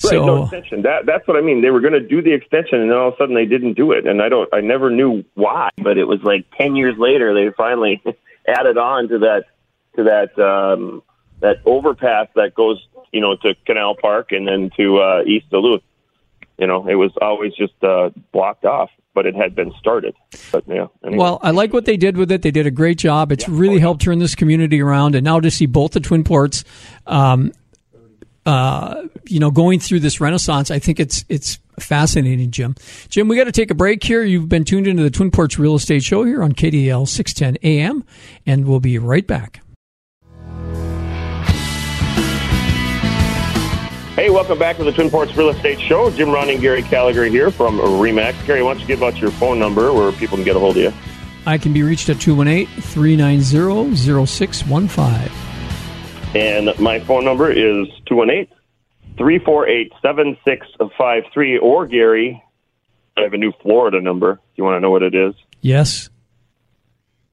Right, 0.04 0.10
so, 0.10 0.24
no 0.24 0.42
extension. 0.44 0.82
That 0.82 1.06
that's 1.06 1.26
what 1.26 1.36
I 1.36 1.40
mean. 1.40 1.60
They 1.60 1.70
were 1.70 1.80
going 1.80 1.94
to 1.94 2.06
do 2.06 2.22
the 2.22 2.32
extension, 2.32 2.80
and 2.80 2.88
then 2.88 2.96
all 2.96 3.08
of 3.08 3.14
a 3.14 3.16
sudden 3.16 3.34
they 3.34 3.46
didn't 3.46 3.72
do 3.74 3.90
it, 3.90 4.06
and 4.06 4.22
I 4.22 4.28
don't. 4.28 4.48
I 4.54 4.60
never 4.60 4.90
knew 4.90 5.24
why, 5.34 5.70
but 5.76 5.98
it 5.98 6.04
was 6.04 6.20
like 6.22 6.46
ten 6.56 6.76
years 6.76 6.94
later 6.96 7.34
they 7.34 7.52
finally 7.56 8.00
added 8.46 8.78
on 8.78 9.08
to 9.08 9.18
that 9.18 9.46
to 9.98 10.04
that 10.04 10.38
um, 10.38 11.02
that 11.40 11.56
overpass 11.66 12.28
that 12.36 12.54
goes, 12.54 12.84
you 13.12 13.20
know, 13.20 13.36
to 13.36 13.54
Canal 13.66 13.96
Park 14.00 14.32
and 14.32 14.46
then 14.46 14.70
to 14.76 14.98
uh, 14.98 15.22
East 15.26 15.50
Duluth. 15.50 15.82
You 16.56 16.66
know, 16.66 16.88
it 16.88 16.94
was 16.94 17.12
always 17.20 17.54
just 17.54 17.74
uh, 17.84 18.10
blocked 18.32 18.64
off, 18.64 18.90
but 19.14 19.26
it 19.26 19.34
had 19.34 19.54
been 19.54 19.72
started. 19.78 20.14
But 20.50 20.64
yeah. 20.66 20.86
Anyway. 21.04 21.18
Well, 21.18 21.38
I 21.42 21.50
like 21.50 21.72
what 21.72 21.84
they 21.84 21.96
did 21.96 22.16
with 22.16 22.32
it. 22.32 22.42
They 22.42 22.50
did 22.50 22.66
a 22.66 22.70
great 22.70 22.98
job. 22.98 23.30
It's 23.30 23.46
yeah, 23.46 23.54
really 23.56 23.78
helped 23.78 24.02
turn 24.02 24.18
this 24.18 24.34
community 24.34 24.80
around, 24.80 25.14
and 25.14 25.24
now 25.24 25.40
to 25.40 25.50
see 25.50 25.66
both 25.66 25.92
the 25.92 26.00
Twin 26.00 26.24
Ports. 26.24 26.64
Um, 27.06 27.52
uh, 28.46 29.06
you 29.26 29.40
know, 29.40 29.50
going 29.50 29.78
through 29.78 30.00
this 30.00 30.20
renaissance, 30.20 30.70
I 30.70 30.78
think 30.78 30.98
it's 30.98 31.24
it's 31.28 31.58
fascinating, 31.78 32.50
Jim. 32.50 32.76
Jim, 33.10 33.28
we 33.28 33.36
got 33.36 33.44
to 33.44 33.52
take 33.52 33.70
a 33.70 33.74
break 33.74 34.02
here. 34.02 34.24
You've 34.24 34.48
been 34.48 34.64
tuned 34.64 34.86
into 34.86 35.02
the 35.02 35.10
Twin 35.10 35.30
Ports 35.30 35.58
Real 35.58 35.74
Estate 35.74 36.02
Show 36.02 36.24
here 36.24 36.42
on 36.42 36.52
KDAL 36.52 37.06
610 37.06 37.58
AM, 37.62 38.04
and 38.46 38.66
we'll 38.66 38.80
be 38.80 38.98
right 38.98 39.26
back. 39.26 39.60
Hey, 44.18 44.30
welcome 44.30 44.58
back 44.58 44.76
to 44.78 44.82
the 44.82 44.90
Twin 44.90 45.10
Ports 45.10 45.36
Real 45.36 45.50
Estate 45.50 45.80
Show. 45.80 46.10
Jim 46.10 46.32
Ronnie 46.32 46.54
and 46.54 46.60
Gary 46.60 46.82
Gallagher 46.82 47.26
here 47.26 47.52
from 47.52 47.78
REMAX. 47.78 48.44
Gary, 48.48 48.64
why 48.64 48.72
don't 48.72 48.80
you 48.80 48.86
give 48.88 49.00
out 49.00 49.16
your 49.18 49.30
phone 49.30 49.60
number 49.60 49.92
where 49.92 50.10
people 50.10 50.36
can 50.36 50.44
get 50.44 50.56
a 50.56 50.58
hold 50.58 50.76
of 50.76 50.82
you? 50.82 50.92
I 51.46 51.56
can 51.56 51.72
be 51.72 51.84
reached 51.84 52.08
at 52.08 52.20
218 52.20 52.66
390 52.82 54.26
0615. 54.26 55.30
And 56.34 56.76
my 56.80 56.98
phone 56.98 57.24
number 57.24 57.48
is 57.48 57.86
218 58.06 58.48
348 59.16 59.92
7653. 60.02 61.58
Or, 61.58 61.86
Gary, 61.86 62.42
I 63.16 63.20
have 63.20 63.34
a 63.34 63.38
new 63.38 63.52
Florida 63.62 64.00
number. 64.00 64.34
Do 64.34 64.40
you 64.56 64.64
want 64.64 64.74
to 64.78 64.80
know 64.80 64.90
what 64.90 65.04
it 65.04 65.14
is? 65.14 65.34
Yes. 65.60 66.10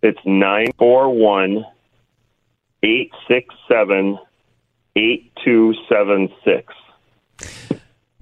It's 0.03 0.19
941 0.23 1.65
867 2.83 4.19
8276. 4.95 6.73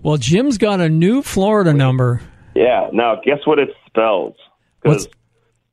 Well, 0.01 0.17
Jim's 0.17 0.57
got 0.57 0.81
a 0.81 0.89
new 0.89 1.21
Florida 1.21 1.73
number. 1.73 2.21
Yeah. 2.55 2.89
Now, 2.91 3.21
guess 3.23 3.39
what 3.45 3.59
it 3.59 3.69
spells? 3.87 4.35
Because 4.81 5.07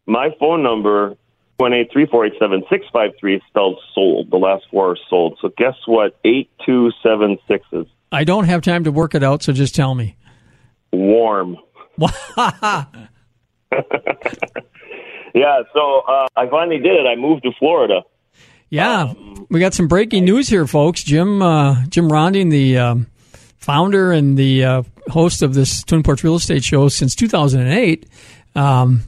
my 0.07 0.29
phone 0.39 0.63
number, 0.63 1.17
one 1.57 1.73
eight 1.73 1.91
three 1.93 2.07
four 2.07 2.27
eight 2.27 2.35
seven 2.39 2.63
six 2.71 2.87
five 2.93 3.11
three, 3.19 3.41
spells 3.49 3.79
sold. 3.95 4.31
The 4.31 4.37
last 4.37 4.67
four 4.71 4.93
are 4.93 4.99
sold. 5.09 5.39
So 5.41 5.51
guess 5.57 5.75
what 5.87 6.17
8276 6.25 7.67
is? 7.73 7.87
I 8.13 8.25
don't 8.25 8.45
have 8.45 8.63
time 8.63 8.85
to 8.85 8.93
work 8.93 9.15
it 9.15 9.23
out, 9.23 9.43
so 9.43 9.53
just 9.53 9.75
tell 9.75 9.95
me. 9.95 10.17
Warm. 10.93 11.57
yeah, 15.35 15.63
so 15.75 16.01
uh, 16.09 16.27
I 16.37 16.49
finally 16.51 16.79
did 16.79 16.93
it. 16.93 17.07
I 17.07 17.17
moved 17.17 17.43
to 17.45 17.53
Florida. 17.59 18.03
Yeah, 18.71 19.03
um, 19.03 19.47
we 19.51 19.59
got 19.59 19.75
some 19.75 19.89
breaking 19.89 20.25
news 20.25 20.49
here, 20.49 20.65
folks. 20.65 21.03
Jim 21.03 21.43
uh, 21.43 21.85
Jim 21.87 22.09
Ronding, 22.09 22.51
the 22.51 22.79
um, 22.79 23.07
founder 23.59 24.13
and 24.13 24.39
the 24.39 24.65
uh, 24.65 24.83
host 25.09 25.43
of 25.43 25.55
this 25.55 25.83
Twin 25.83 26.05
Ports 26.05 26.23
Real 26.23 26.37
Estate 26.37 26.63
Show 26.63 26.89
since 26.89 27.17
2008, 27.17 28.07
um, 28.55 29.03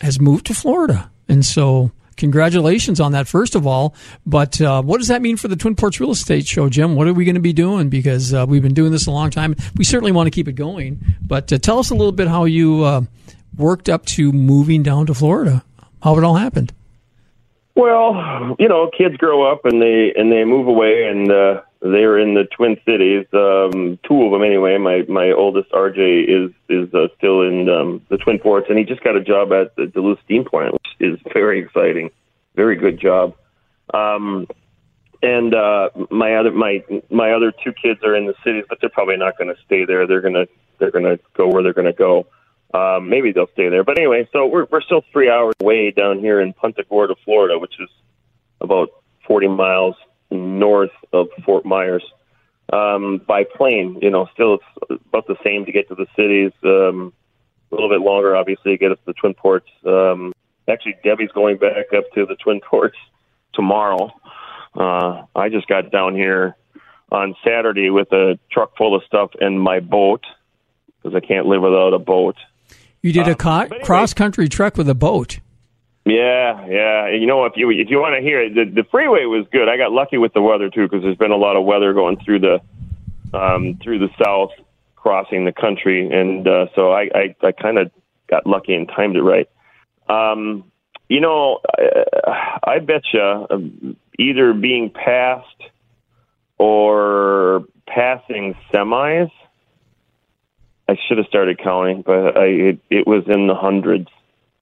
has 0.00 0.20
moved 0.20 0.46
to 0.46 0.54
Florida, 0.54 1.10
and 1.28 1.44
so 1.44 1.90
congratulations 2.16 3.00
on 3.00 3.10
that, 3.10 3.26
first 3.26 3.56
of 3.56 3.66
all. 3.66 3.92
But 4.24 4.60
uh, 4.60 4.82
what 4.82 4.98
does 4.98 5.08
that 5.08 5.20
mean 5.20 5.36
for 5.36 5.48
the 5.48 5.56
Twin 5.56 5.74
Ports 5.74 5.98
Real 5.98 6.12
Estate 6.12 6.46
Show, 6.46 6.68
Jim? 6.68 6.94
What 6.94 7.08
are 7.08 7.12
we 7.12 7.24
going 7.24 7.34
to 7.34 7.40
be 7.40 7.52
doing? 7.52 7.88
Because 7.88 8.32
uh, 8.32 8.46
we've 8.48 8.62
been 8.62 8.72
doing 8.74 8.92
this 8.92 9.08
a 9.08 9.10
long 9.10 9.30
time. 9.30 9.56
We 9.76 9.82
certainly 9.84 10.12
want 10.12 10.28
to 10.28 10.30
keep 10.30 10.46
it 10.46 10.52
going. 10.52 11.04
But 11.20 11.52
uh, 11.52 11.58
tell 11.58 11.80
us 11.80 11.90
a 11.90 11.94
little 11.94 12.12
bit 12.12 12.28
how 12.28 12.44
you 12.44 12.84
uh, 12.84 13.00
worked 13.56 13.88
up 13.88 14.06
to 14.06 14.30
moving 14.30 14.84
down 14.84 15.06
to 15.06 15.14
Florida, 15.14 15.64
how 16.02 16.16
it 16.18 16.22
all 16.22 16.36
happened. 16.36 16.72
Well, 17.76 18.56
you 18.58 18.68
know, 18.68 18.90
kids 18.96 19.18
grow 19.18 19.42
up 19.42 19.66
and 19.66 19.82
they 19.82 20.12
and 20.16 20.32
they 20.32 20.44
move 20.44 20.66
away, 20.66 21.08
and 21.08 21.30
uh, 21.30 21.60
they're 21.82 22.18
in 22.18 22.32
the 22.32 22.44
Twin 22.44 22.80
Cities. 22.86 23.26
Um, 23.34 23.98
two 24.02 24.22
of 24.24 24.32
them, 24.32 24.42
anyway. 24.42 24.78
My 24.78 25.04
my 25.08 25.30
oldest 25.32 25.70
RJ 25.72 26.24
is 26.26 26.52
is 26.70 26.92
uh, 26.94 27.08
still 27.18 27.42
in 27.42 27.68
um, 27.68 28.00
the 28.08 28.16
Twin 28.16 28.38
Ports, 28.38 28.68
and 28.70 28.78
he 28.78 28.84
just 28.86 29.04
got 29.04 29.14
a 29.14 29.20
job 29.20 29.52
at 29.52 29.76
the 29.76 29.86
Duluth 29.86 30.18
Steam 30.24 30.46
Plant, 30.46 30.72
which 30.72 30.86
is 31.00 31.20
very 31.34 31.60
exciting. 31.60 32.10
Very 32.54 32.76
good 32.76 32.98
job. 32.98 33.36
Um, 33.92 34.48
and 35.22 35.54
uh, 35.54 35.90
my 36.10 36.36
other 36.36 36.52
my 36.52 36.82
my 37.10 37.32
other 37.32 37.52
two 37.62 37.74
kids 37.74 38.00
are 38.04 38.16
in 38.16 38.26
the 38.26 38.34
cities, 38.42 38.64
but 38.70 38.78
they're 38.80 38.88
probably 38.88 39.18
not 39.18 39.36
going 39.36 39.54
to 39.54 39.62
stay 39.66 39.84
there. 39.84 40.06
They're 40.06 40.22
gonna 40.22 40.46
they're 40.78 40.90
gonna 40.90 41.18
go 41.34 41.48
where 41.48 41.62
they're 41.62 41.74
gonna 41.74 41.92
go. 41.92 42.26
Um, 42.74 43.08
maybe 43.08 43.32
they'll 43.32 43.50
stay 43.52 43.68
there. 43.68 43.84
But 43.84 43.98
anyway, 43.98 44.28
so 44.32 44.46
we're 44.46 44.66
we're 44.70 44.82
still 44.82 45.02
three 45.12 45.30
hours 45.30 45.54
away 45.60 45.90
down 45.90 46.18
here 46.18 46.40
in 46.40 46.52
Punta 46.52 46.84
Gorda, 46.88 47.14
Florida, 47.24 47.58
which 47.58 47.74
is 47.80 47.88
about 48.60 48.88
40 49.26 49.48
miles 49.48 49.94
north 50.30 50.90
of 51.12 51.28
Fort 51.44 51.64
Myers 51.64 52.04
um, 52.72 53.20
by 53.26 53.44
plane. 53.44 53.98
You 54.02 54.10
know, 54.10 54.28
still 54.34 54.54
it's 54.54 55.02
about 55.08 55.26
the 55.26 55.36
same 55.44 55.64
to 55.66 55.72
get 55.72 55.88
to 55.88 55.94
the 55.94 56.06
cities. 56.16 56.52
Um, 56.64 57.12
a 57.70 57.74
little 57.74 57.90
bit 57.90 58.00
longer, 58.00 58.36
obviously, 58.36 58.72
to 58.72 58.78
get 58.78 58.88
to 58.88 58.98
the 59.06 59.12
Twin 59.12 59.34
Ports. 59.34 59.68
Um, 59.84 60.32
actually, 60.68 60.96
Debbie's 61.02 61.32
going 61.32 61.58
back 61.58 61.92
up 61.96 62.04
to 62.14 62.26
the 62.26 62.36
Twin 62.36 62.60
Ports 62.60 62.96
tomorrow. 63.54 64.12
Uh, 64.74 65.24
I 65.34 65.48
just 65.48 65.66
got 65.66 65.90
down 65.90 66.14
here 66.14 66.56
on 67.10 67.34
Saturday 67.44 67.90
with 67.90 68.12
a 68.12 68.38
truck 68.50 68.76
full 68.76 68.94
of 68.94 69.02
stuff 69.04 69.30
and 69.40 69.60
my 69.60 69.80
boat 69.80 70.24
because 71.02 71.16
I 71.16 71.26
can't 71.26 71.46
live 71.46 71.62
without 71.62 71.94
a 71.94 71.98
boat. 71.98 72.36
You 73.02 73.12
did 73.12 73.28
a 73.28 73.34
co- 73.34 73.50
Um, 73.50 73.60
anyway. 73.66 73.80
cross 73.84 74.12
country 74.14 74.48
trek 74.48 74.76
with 74.76 74.88
a 74.88 74.94
boat. 74.94 75.38
Yeah, 76.04 76.66
yeah. 76.68 77.08
You 77.08 77.26
know, 77.26 77.44
if 77.46 77.54
you 77.56 77.70
if 77.70 77.90
you 77.90 77.98
want 77.98 78.14
to 78.16 78.22
hear 78.22 78.40
it, 78.40 78.54
the, 78.54 78.64
the 78.82 78.84
freeway 78.90 79.24
was 79.24 79.46
good. 79.52 79.68
I 79.68 79.76
got 79.76 79.92
lucky 79.92 80.18
with 80.18 80.32
the 80.34 80.40
weather 80.42 80.70
too 80.70 80.82
because 80.88 81.02
there's 81.02 81.16
been 81.16 81.32
a 81.32 81.36
lot 81.36 81.56
of 81.56 81.64
weather 81.64 81.92
going 81.92 82.16
through 82.24 82.40
the 82.40 82.60
um, 83.34 83.78
through 83.82 83.98
the 83.98 84.08
south, 84.22 84.50
crossing 84.94 85.44
the 85.44 85.52
country, 85.52 86.08
and 86.10 86.46
uh, 86.46 86.66
so 86.76 86.92
I 86.92 87.10
I, 87.14 87.34
I 87.42 87.52
kind 87.52 87.78
of 87.78 87.90
got 88.28 88.46
lucky 88.46 88.74
and 88.74 88.88
timed 88.88 89.16
it 89.16 89.22
right. 89.22 89.48
Um, 90.08 90.64
you 91.08 91.20
know, 91.20 91.58
I, 91.76 92.58
I 92.64 92.78
bet 92.78 93.02
you 93.12 93.96
either 94.18 94.52
being 94.52 94.90
passed 94.90 95.44
or 96.58 97.64
passing 97.86 98.54
semis. 98.72 99.30
I 100.88 100.96
should 101.08 101.18
have 101.18 101.26
started 101.26 101.58
counting, 101.58 102.02
but 102.02 102.36
I, 102.36 102.44
it, 102.46 102.78
it 102.90 103.06
was 103.06 103.24
in 103.26 103.46
the 103.46 103.54
hundreds 103.54 104.08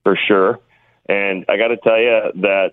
for 0.02 0.16
sure. 0.28 0.58
And 1.06 1.44
I 1.48 1.56
got 1.56 1.68
to 1.68 1.76
tell 1.76 1.98
you 1.98 2.32
that 2.42 2.72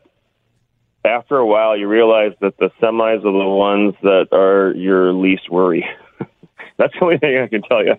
after 1.04 1.38
a 1.38 1.46
while, 1.46 1.78
you 1.78 1.88
realize 1.88 2.34
that 2.42 2.58
the 2.58 2.70
semis 2.82 3.20
are 3.20 3.22
the 3.22 3.50
ones 3.50 3.96
that 4.04 4.28
are 4.32 4.74
your 4.76 5.14
least 5.14 5.50
worry. 5.50 5.86
That's 6.78 6.94
the 6.94 7.04
only 7.04 7.18
thing 7.18 7.38
I 7.38 7.48
can 7.48 7.62
tell 7.64 7.84
you. 7.84 7.96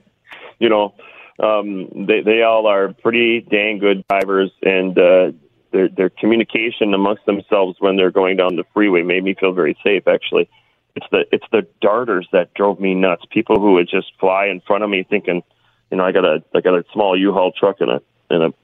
You 0.59 0.69
know, 0.69 0.95
um, 1.43 2.07
they 2.07 2.23
they 2.23 2.43
all 2.43 2.67
are 2.67 2.93
pretty 2.93 3.41
dang 3.41 3.79
good 3.79 4.05
drivers, 4.09 4.51
and 4.62 4.97
uh, 4.97 5.33
their 5.73 5.88
their 5.88 6.11
communication 6.11 6.95
amongst 6.95 7.27
themselves 7.27 7.77
when 7.81 7.97
they're 7.97 8.11
going 8.12 8.37
down 8.37 8.57
the 8.57 8.65
freeway 8.73 9.03
made 9.03 9.25
me 9.25 9.35
feel 9.35 9.53
very 9.53 9.77
safe. 9.83 10.07
Actually, 10.07 10.49
it's 10.94 11.07
the 11.11 11.24
it's 11.33 11.46
the 11.52 11.66
darters 11.81 12.28
that 12.33 12.55
drove 12.55 12.81
me 12.81 12.94
nuts. 12.94 13.24
People 13.31 13.59
who 13.61 13.74
would 13.74 13.88
just 13.88 14.12
fly 14.20 14.46
in 14.46 14.61
front 14.61 14.85
of 14.85 14.90
me, 14.90 15.05
thinking, 15.09 15.42
you 15.90 15.96
know, 15.96 16.05
I 16.05 16.12
got 16.12 16.24
a 16.24 16.42
I 16.55 16.61
got 16.61 16.74
a 16.74 16.85
small 16.92 17.18
U-Haul 17.18 17.52
truck 17.52 17.76
and 17.81 17.90
a 17.90 18.02
and 18.31 18.42
a 18.42 18.55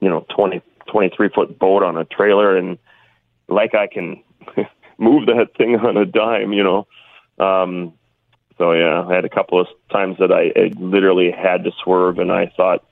you 0.00 0.08
know 0.08 0.26
20 0.34 0.62
23 0.90 1.28
foot 1.30 1.58
boat 1.58 1.82
on 1.82 1.96
a 1.96 2.04
trailer 2.04 2.56
and 2.56 2.78
like 3.48 3.74
I 3.74 3.86
can 3.86 4.22
move 4.98 5.26
that 5.26 5.56
thing 5.56 5.76
on 5.76 5.96
a 5.96 6.04
dime, 6.04 6.52
you 6.52 6.64
know. 6.64 6.86
Um, 7.38 7.94
so 8.58 8.72
yeah, 8.72 9.04
I 9.06 9.14
had 9.14 9.24
a 9.24 9.28
couple 9.28 9.60
of 9.60 9.66
times 9.90 10.18
that 10.18 10.30
I, 10.30 10.52
I 10.58 10.72
literally 10.78 11.30
had 11.30 11.64
to 11.64 11.72
swerve, 11.82 12.18
and 12.18 12.30
I 12.30 12.52
thought, 12.56 12.84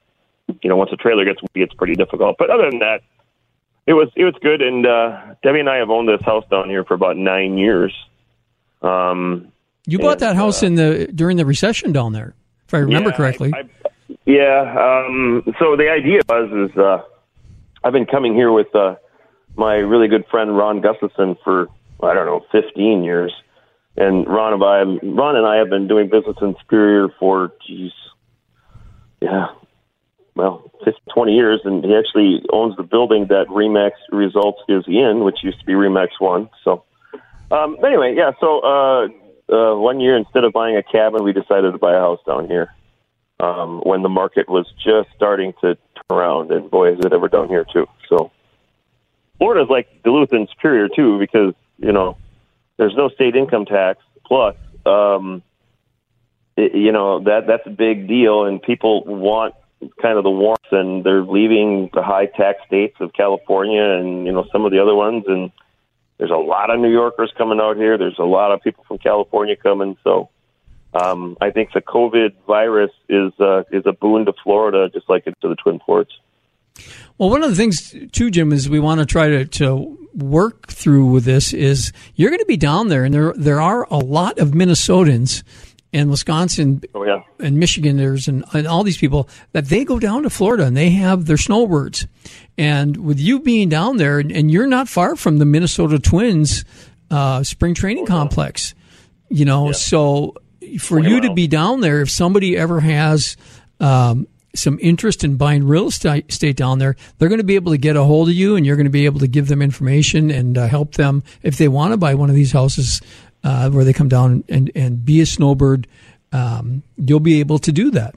you 0.63 0.69
know, 0.69 0.77
once 0.77 0.91
a 0.93 0.97
trailer 0.97 1.25
gets 1.25 1.41
it's 1.55 1.75
pretty 1.75 1.95
difficult. 1.95 2.37
But 2.39 2.51
other 2.51 2.71
than 2.71 2.81
that, 2.81 3.03
it 3.87 3.93
was 3.93 4.09
it 4.17 4.25
was 4.25 4.35
good. 4.41 4.63
And 4.63 4.87
uh, 4.87 5.35
Debbie 5.43 5.61
and 5.61 5.69
I 5.69 5.77
have 5.77 5.91
owned 5.91 6.09
this 6.09 6.23
house 6.23 6.45
down 6.51 6.69
here 6.69 6.85
for 6.85 6.95
about 6.95 7.17
nine 7.17 7.59
years. 7.59 7.95
Um, 8.83 9.53
You 9.87 9.99
bought 9.99 10.13
And, 10.13 10.21
that 10.21 10.37
house 10.37 10.63
uh, 10.63 10.67
in 10.67 10.75
the 10.75 11.11
during 11.15 11.37
the 11.37 11.47
recession 11.47 11.93
down 11.93 12.13
there, 12.13 12.35
if 12.67 12.75
I 12.75 12.79
remember 12.79 13.11
Yeah, 13.11 13.17
correctly. 13.17 13.53
I, 13.55 13.61
I, 13.61 13.69
yeah. 14.27 15.05
Um, 15.07 15.43
so 15.59 15.77
the 15.77 15.91
idea 15.91 16.21
was 16.29 16.71
is 16.71 16.77
uh, 16.77 17.03
I've 17.85 17.93
been 17.93 18.07
coming 18.07 18.35
here 18.35 18.53
with 18.53 18.75
uh, 18.75 18.97
my 19.57 19.77
really 19.77 20.09
good 20.09 20.25
friend 20.31 20.57
Ron 20.57 20.81
Gustafson 20.81 21.37
for 21.45 21.69
I 22.03 22.15
don't 22.15 22.27
know 22.27 22.45
15 22.53 23.03
years, 23.05 23.33
and 23.97 24.27
Ron 24.27 24.55
and 24.55 24.65
I 24.65 25.07
Ron 25.07 25.37
and 25.37 25.47
I 25.47 25.57
have 25.57 25.69
been 25.69 25.89
doing 25.89 26.09
business 26.09 26.37
in 26.41 26.55
Superior 26.61 27.09
for 27.19 27.53
geez, 27.67 27.93
yeah, 29.21 29.49
well, 30.35 30.71
15, 30.85 30.95
20 31.13 31.33
years, 31.33 31.61
and 31.65 31.85
he 31.85 31.95
actually 31.95 32.43
owns 32.53 32.77
the 32.77 32.83
building 32.83 33.27
that 33.29 33.47
Remax 33.49 33.93
Results 34.11 34.61
is 34.69 34.85
in, 34.87 35.25
which 35.25 35.39
used 35.43 35.61
to 35.61 35.67
be 35.67 35.73
Remax 35.73 36.09
One. 36.19 36.49
So 36.65 36.85
um, 37.51 37.77
anyway, 37.85 38.15
yeah. 38.17 38.33
So 38.41 38.61
uh, 38.61 39.09
uh, 39.53 39.77
one 39.77 40.01
year, 40.01 40.17
instead 40.17 40.45
of 40.45 40.53
buying 40.53 40.77
a 40.77 40.83
cabin, 40.83 41.25
we 41.25 41.33
decided 41.33 41.73
to 41.73 41.79
buy 41.79 41.95
a 41.95 42.01
house 42.01 42.21
down 42.27 42.47
here 42.47 42.75
um, 43.41 43.81
when 43.81 44.03
the 44.03 44.09
market 44.09 44.49
was 44.49 44.67
just 44.83 45.09
starting 45.17 45.53
to 45.61 45.75
turn 45.75 46.19
around, 46.19 46.53
and 46.53 46.71
boy, 46.71 46.93
is 46.93 47.01
it 47.01 47.13
ever 47.13 47.29
down 47.29 47.49
here 47.49 47.67
too. 47.73 47.87
So 48.09 48.31
Florida's 49.39 49.71
like 49.71 50.03
Duluth 50.03 50.33
and 50.33 50.49
Superior 50.49 50.89
too, 50.89 51.19
because 51.19 51.55
you 51.79 51.93
know 51.93 52.17
there's 52.77 52.95
no 52.95 53.09
state 53.09 53.35
income 53.35 53.65
tax. 53.65 54.01
Plus, 54.25 54.57
um, 54.87 55.43
it, 56.57 56.75
you 56.75 56.93
know 56.93 57.21
that 57.21 57.47
that's 57.47 57.67
a 57.67 57.71
big 57.71 58.07
deal, 58.07 58.45
and 58.45 58.63
people 58.63 59.05
want 59.05 59.55
kind 60.01 60.19
of 60.19 60.25
the 60.25 60.31
warmth, 60.31 60.61
and 60.71 61.03
they're 61.05 61.25
leaving 61.25 61.91
the 61.95 62.03
high 62.03 62.27
tax 62.27 62.61
states 62.67 62.97
of 63.01 63.13
California 63.15 63.83
and 63.83 64.27
you 64.27 64.33
know 64.33 64.47
some 64.53 64.65
of 64.65 64.73
the 64.73 64.81
other 64.81 64.95
ones, 64.95 65.25
and 65.27 65.51
there's 66.21 66.31
a 66.31 66.37
lot 66.37 66.69
of 66.69 66.79
New 66.79 66.93
Yorkers 66.93 67.33
coming 67.39 67.59
out 67.61 67.79
here. 67.79 67.97
There's 67.97 68.19
a 68.19 68.25
lot 68.25 68.53
of 68.53 68.61
people 68.61 68.85
from 68.87 68.99
California 68.99 69.57
coming, 69.57 69.97
so 70.05 70.29
um, 70.93 71.39
I 71.41 71.51
think 71.51 71.73
the 71.73 71.81
COVID 71.81 72.35
virus 72.47 72.91
is 73.09 73.33
uh, 73.41 73.63
is 73.73 73.85
a 73.87 73.93
boon 73.93 74.27
to 74.27 74.35
Florida, 74.45 74.91
just 74.91 75.09
like 75.09 75.23
it's 75.25 75.41
to 75.41 75.49
the 75.49 75.55
Twin 75.55 75.79
Ports. 75.79 76.13
Well, 77.17 77.31
one 77.31 77.43
of 77.43 77.49
the 77.49 77.57
things 77.57 77.95
too, 78.13 78.31
Jim, 78.31 78.53
is 78.53 78.69
we 78.69 78.81
want 78.81 79.01
to 79.01 79.07
try 79.07 79.29
to, 79.29 79.47
to 79.47 80.09
work 80.15 80.69
through 80.69 81.07
with 81.07 81.25
this 81.25 81.55
is 81.55 81.91
you're 82.17 82.31
going 82.31 82.41
to 82.41 82.45
be 82.45 82.59
down 82.59 82.89
there, 82.89 83.05
and 83.05 83.15
there 83.15 83.33
there 83.35 83.63
are 83.63 83.87
a 83.91 83.97
lot 83.97 84.39
of 84.39 84.51
Minnesotans 84.51 85.43
and 85.93 86.11
Wisconsin 86.11 86.83
Oh 86.95 87.05
yeah, 87.05 87.23
and 87.39 87.59
Michiganders 87.59 88.29
and, 88.29 88.45
and 88.53 88.67
all 88.67 88.83
these 88.83 88.99
people 88.99 89.29
that 89.53 89.67
they 89.67 89.85
go 89.85 89.99
down 89.99 90.23
to 90.23 90.31
Florida 90.31 90.65
and 90.65 90.77
they 90.77 90.91
have 90.91 91.27
their 91.27 91.37
snowbirds. 91.37 92.07
And 92.57 92.97
with 92.99 93.19
you 93.19 93.41
being 93.41 93.69
down 93.69 93.97
there, 93.97 94.19
and, 94.19 94.31
and 94.31 94.51
you're 94.51 94.67
not 94.67 94.89
far 94.89 95.17
from 95.17 95.39
the 95.39 95.45
Minnesota 95.45 95.99
Twins 95.99 96.65
uh, 97.11 97.43
spring 97.43 97.75
training 97.75 98.07
complex, 98.07 98.75
you 99.29 99.45
know, 99.45 99.73
so 99.73 100.35
for 100.79 101.01
you 101.01 101.21
to 101.23 101.33
be 101.33 101.47
down 101.47 101.81
there, 101.81 102.03
if 102.03 102.11
somebody 102.11 102.57
ever 102.57 102.81
has 102.81 103.37
um, 103.81 104.27
some 104.55 104.79
interest 104.81 105.25
in 105.25 105.37
buying 105.37 105.67
real 105.67 105.89
estate 105.89 106.29
estate 106.29 106.57
down 106.57 106.79
there, 106.79 106.97
they're 107.19 107.29
going 107.29 107.39
to 107.41 107.45
be 107.45 107.55
able 107.55 107.73
to 107.73 107.79
get 107.79 107.97
a 107.97 108.05
hold 108.05 108.29
of 108.29 108.35
you, 108.35 108.57
and 108.57 108.67
you're 108.67 108.77
going 108.77 108.85
to 108.85 108.91
be 108.91 109.07
able 109.07 109.21
to 109.21 109.29
give 109.29 109.49
them 109.49 109.63
information 109.63 110.31
and 110.31 110.59
uh, 110.59 110.67
help 110.67 110.95
them 110.95 111.23
if 111.43 111.57
they 111.57 111.69
want 111.69 111.93
to 111.93 111.97
buy 111.97 112.15
one 112.15 112.29
of 112.29 112.37
these 112.37 112.53
houses 112.53 113.01
uh, 113.45 113.71
where 113.71 113.85
they 113.85 113.93
come 113.93 114.09
down 114.09 114.45
and 114.49 114.71
and 114.75 115.05
be 115.05 115.21
a 115.21 115.27
snowbird. 115.27 115.87
Um, 116.33 116.83
you'll 116.97 117.21
be 117.21 117.41
able 117.41 117.59
to 117.59 117.73
do 117.73 117.91
that. 117.93 118.15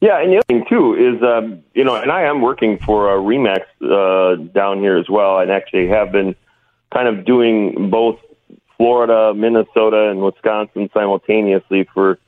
yeah. 0.00 0.20
And 0.20 0.32
the 0.32 0.36
other 0.36 0.44
thing 0.48 0.64
too 0.68 0.94
is, 0.94 1.22
um, 1.22 1.62
you 1.74 1.84
know, 1.84 1.94
and 1.94 2.12
I 2.12 2.22
am 2.22 2.42
working 2.42 2.78
for 2.78 3.14
a 3.14 3.18
Remax 3.18 3.64
uh, 3.82 4.36
down 4.52 4.80
here 4.80 4.96
as 4.98 5.08
well, 5.08 5.38
and 5.38 5.50
actually 5.50 5.88
have 5.88 6.12
been 6.12 6.34
kind 6.92 7.08
of 7.08 7.24
doing 7.24 7.90
both 7.90 8.18
Florida, 8.76 9.34
Minnesota, 9.34 10.08
and 10.10 10.22
Wisconsin 10.22 10.88
simultaneously 10.94 11.86
for, 11.92 12.18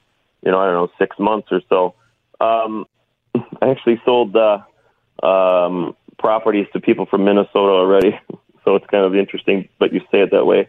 you 0.45 0.51
know, 0.51 0.59
I 0.59 0.67
don't 0.67 0.75
know, 0.75 0.91
six 0.99 1.19
months 1.19 1.49
or 1.51 1.63
so. 1.69 1.95
Um, 2.41 2.87
I 3.35 3.71
actually 3.71 4.01
sold 4.05 4.37
uh, 4.37 4.59
um, 5.23 5.97
properties 6.19 6.67
to 6.75 6.81
people 6.81 7.07
from 7.07 7.25
Minnesota 7.25 7.73
already, 7.73 8.21
so 8.65 8.77
it's 8.77 8.87
kind 8.87 9.05
of 9.05 9.15
interesting, 9.15 9.69
but 9.79 9.93
you 9.95 10.01
say 10.11 10.21
it 10.21 10.31
that 10.33 10.45
way. 10.45 10.69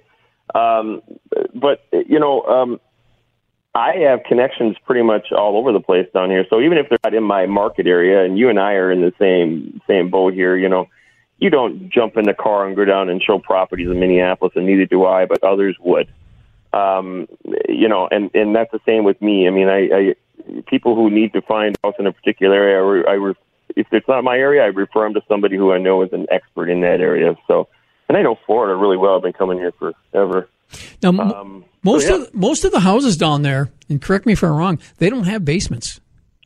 Um, 0.53 1.01
but 1.53 1.83
you 1.91 2.19
know, 2.19 2.43
um, 2.43 2.79
I 3.75 3.95
have 4.07 4.23
connections 4.23 4.75
pretty 4.85 5.01
much 5.01 5.31
all 5.31 5.57
over 5.57 5.71
the 5.71 5.79
place 5.79 6.07
down 6.13 6.29
here. 6.29 6.45
So 6.49 6.61
even 6.61 6.77
if 6.77 6.89
they're 6.89 6.99
not 7.03 7.13
in 7.13 7.23
my 7.23 7.45
market 7.47 7.87
area, 7.87 8.23
and 8.23 8.37
you 8.37 8.49
and 8.49 8.59
I 8.59 8.73
are 8.73 8.91
in 8.91 9.01
the 9.01 9.13
same 9.19 9.81
same 9.87 10.09
boat 10.09 10.33
here, 10.33 10.55
you 10.55 10.69
know, 10.69 10.87
you 11.39 11.49
don't 11.49 11.89
jump 11.89 12.17
in 12.17 12.25
the 12.25 12.33
car 12.33 12.67
and 12.67 12.75
go 12.75 12.85
down 12.85 13.09
and 13.09 13.21
show 13.21 13.39
properties 13.39 13.89
in 13.89 13.99
Minneapolis, 13.99 14.53
and 14.55 14.65
neither 14.65 14.85
do 14.85 15.05
I, 15.05 15.25
but 15.25 15.43
others 15.43 15.75
would. 15.79 16.07
Um, 16.71 17.27
you 17.67 17.87
know, 17.87 18.07
and 18.11 18.29
and 18.33 18.55
that's 18.55 18.71
the 18.71 18.81
same 18.85 19.03
with 19.03 19.21
me. 19.21 19.47
I 19.47 19.51
mean, 19.51 19.67
I, 19.67 19.89
I 19.91 20.15
people 20.67 20.95
who 20.95 21.09
need 21.09 21.33
to 21.33 21.41
find 21.41 21.75
house 21.83 21.95
in 21.99 22.07
a 22.07 22.11
particular 22.11 22.55
area, 22.55 23.05
I, 23.07 23.15
I 23.15 23.33
if 23.75 23.87
it's 23.91 24.07
not 24.07 24.23
my 24.23 24.37
area, 24.37 24.63
I 24.63 24.67
refer 24.67 25.03
them 25.03 25.13
to 25.15 25.21
somebody 25.27 25.57
who 25.57 25.71
I 25.71 25.77
know 25.77 26.03
is 26.03 26.13
an 26.13 26.27
expert 26.29 26.69
in 26.69 26.81
that 26.81 27.01
area. 27.01 27.35
So, 27.47 27.67
and 28.07 28.17
I 28.17 28.21
know 28.21 28.37
Florida 28.45 28.75
really 28.75 28.97
well. 28.97 29.15
I've 29.15 29.21
been 29.21 29.33
coming 29.33 29.57
here 29.57 29.71
forever. 30.11 30.49
Now, 31.01 31.09
um, 31.09 31.65
most 31.83 32.07
so, 32.07 32.17
yeah. 32.17 32.23
of 32.23 32.33
most 32.33 32.65
of 32.65 32.71
the 32.71 32.79
houses 32.79 33.17
down 33.17 33.41
there, 33.41 33.71
and 33.89 34.01
correct 34.01 34.25
me 34.25 34.33
if 34.33 34.43
I'm 34.43 34.51
wrong, 34.51 34.79
they 34.97 35.09
don't 35.09 35.25
have 35.25 35.45
basements. 35.45 35.99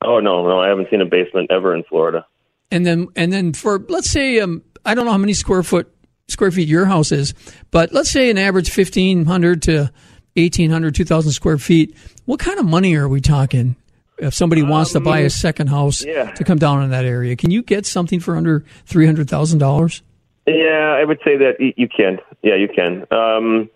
Oh 0.04 0.20
no, 0.20 0.48
no, 0.48 0.60
I 0.60 0.68
haven't 0.68 0.90
seen 0.90 1.02
a 1.02 1.06
basement 1.06 1.52
ever 1.52 1.76
in 1.76 1.84
Florida. 1.84 2.26
And 2.70 2.86
then, 2.86 3.08
and 3.16 3.32
then 3.32 3.54
for 3.54 3.80
let's 3.88 4.10
say, 4.10 4.40
um, 4.40 4.64
I 4.86 4.94
don't 4.94 5.06
know 5.06 5.12
how 5.12 5.18
many 5.18 5.34
square 5.34 5.64
foot 5.64 5.94
square 6.28 6.52
feet 6.52 6.68
your 6.68 6.86
house 6.86 7.12
is, 7.12 7.34
but 7.72 7.94
let's 7.94 8.10
say 8.10 8.30
an 8.30 8.38
average 8.38 8.70
fifteen 8.70 9.26
hundred 9.26 9.62
to 9.64 9.92
1,800, 10.38 10.94
2,000 10.94 11.32
square 11.32 11.58
feet. 11.58 11.96
What 12.26 12.40
kind 12.40 12.60
of 12.60 12.66
money 12.66 12.96
are 12.96 13.08
we 13.08 13.22
talking 13.22 13.76
if 14.20 14.34
somebody 14.34 14.62
wants 14.62 14.96
um, 14.96 15.02
to 15.02 15.10
buy 15.10 15.20
a 15.20 15.30
second 15.30 15.68
house 15.68 16.06
yeah. 16.06 16.32
to 16.32 16.44
come 16.44 16.60
down 16.60 16.84
in 16.84 16.92
that 16.92 17.06
area? 17.06 17.36
Can 17.36 17.50
you 17.50 17.64
get 17.64 17.86
something 17.86 18.20
for 18.20 18.36
under 18.36 18.64
$300,000? 18.88 20.02
Yeah, 20.48 20.96
I 20.98 21.04
would 21.04 21.20
say 21.24 21.38
that 21.38 21.60
you 21.60 21.88
can. 21.90 22.20
Yeah, 22.42 22.56
you 22.56 22.68
can. 22.68 23.02
Um, 23.12 23.70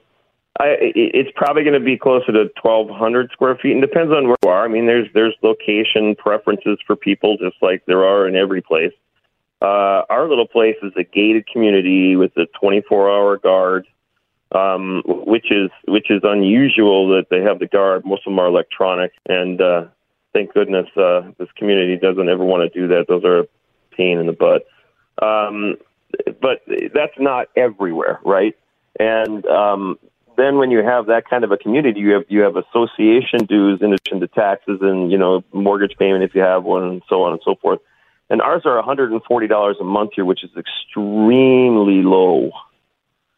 I, 0.59 0.75
it's 0.79 1.31
probably 1.35 1.63
going 1.63 1.79
to 1.79 1.85
be 1.85 1.97
closer 1.97 2.31
to 2.31 2.49
1,200 2.61 3.31
square 3.31 3.55
feet, 3.55 3.71
and 3.73 3.81
depends 3.81 4.13
on 4.13 4.27
where 4.27 4.37
you 4.43 4.49
are. 4.49 4.65
I 4.65 4.67
mean, 4.67 4.85
there's 4.85 5.07
there's 5.13 5.35
location 5.41 6.15
preferences 6.15 6.77
for 6.87 6.95
people, 6.95 7.37
just 7.37 7.57
like 7.61 7.83
there 7.87 8.05
are 8.05 8.27
in 8.27 8.35
every 8.35 8.61
place. 8.61 8.93
Uh, 9.61 10.03
our 10.09 10.27
little 10.27 10.47
place 10.47 10.77
is 10.81 10.91
a 10.97 11.03
gated 11.03 11.45
community 11.47 12.15
with 12.15 12.31
a 12.35 12.47
24-hour 12.59 13.37
guard 13.37 13.85
um, 14.53 15.01
which 15.05 15.51
is 15.51 15.69
which 15.87 16.11
is 16.11 16.21
unusual 16.23 17.09
that 17.09 17.27
they 17.29 17.41
have 17.41 17.59
the 17.59 17.67
guard. 17.67 18.05
Most 18.05 18.21
of 18.25 18.31
them 18.31 18.39
are 18.39 18.47
electronic, 18.47 19.13
and 19.27 19.61
uh, 19.61 19.85
thank 20.33 20.53
goodness 20.53 20.87
uh, 20.97 21.31
this 21.37 21.49
community 21.55 21.97
doesn't 21.97 22.27
ever 22.27 22.43
want 22.43 22.71
to 22.71 22.79
do 22.79 22.87
that. 22.89 23.05
Those 23.07 23.23
are 23.23 23.39
a 23.39 23.47
pain 23.95 24.17
in 24.17 24.27
the 24.27 24.33
butt. 24.33 24.65
Um, 25.21 25.77
but 26.41 26.61
that's 26.93 27.17
not 27.19 27.47
everywhere, 27.55 28.19
right? 28.23 28.55
And 28.99 29.45
um, 29.45 29.99
then 30.37 30.57
when 30.57 30.71
you 30.71 30.79
have 30.79 31.07
that 31.07 31.29
kind 31.29 31.43
of 31.43 31.51
a 31.51 31.57
community, 31.57 31.99
you 31.99 32.11
have 32.11 32.25
you 32.29 32.41
have 32.41 32.55
association 32.55 33.45
dues 33.45 33.81
in 33.81 33.93
addition 33.93 34.19
to 34.21 34.27
taxes 34.27 34.79
and 34.81 35.11
you 35.11 35.17
know 35.17 35.43
mortgage 35.53 35.97
payment 35.97 36.23
if 36.23 36.35
you 36.35 36.41
have 36.41 36.63
one, 36.63 36.83
and 36.83 37.01
so 37.07 37.23
on 37.23 37.33
and 37.33 37.41
so 37.43 37.55
forth. 37.55 37.79
And 38.29 38.41
ours 38.41 38.61
are 38.63 38.81
$140 38.81 39.81
a 39.81 39.83
month 39.83 40.11
here, 40.15 40.23
which 40.23 40.43
is 40.45 40.51
extremely 40.55 42.01
low 42.01 42.51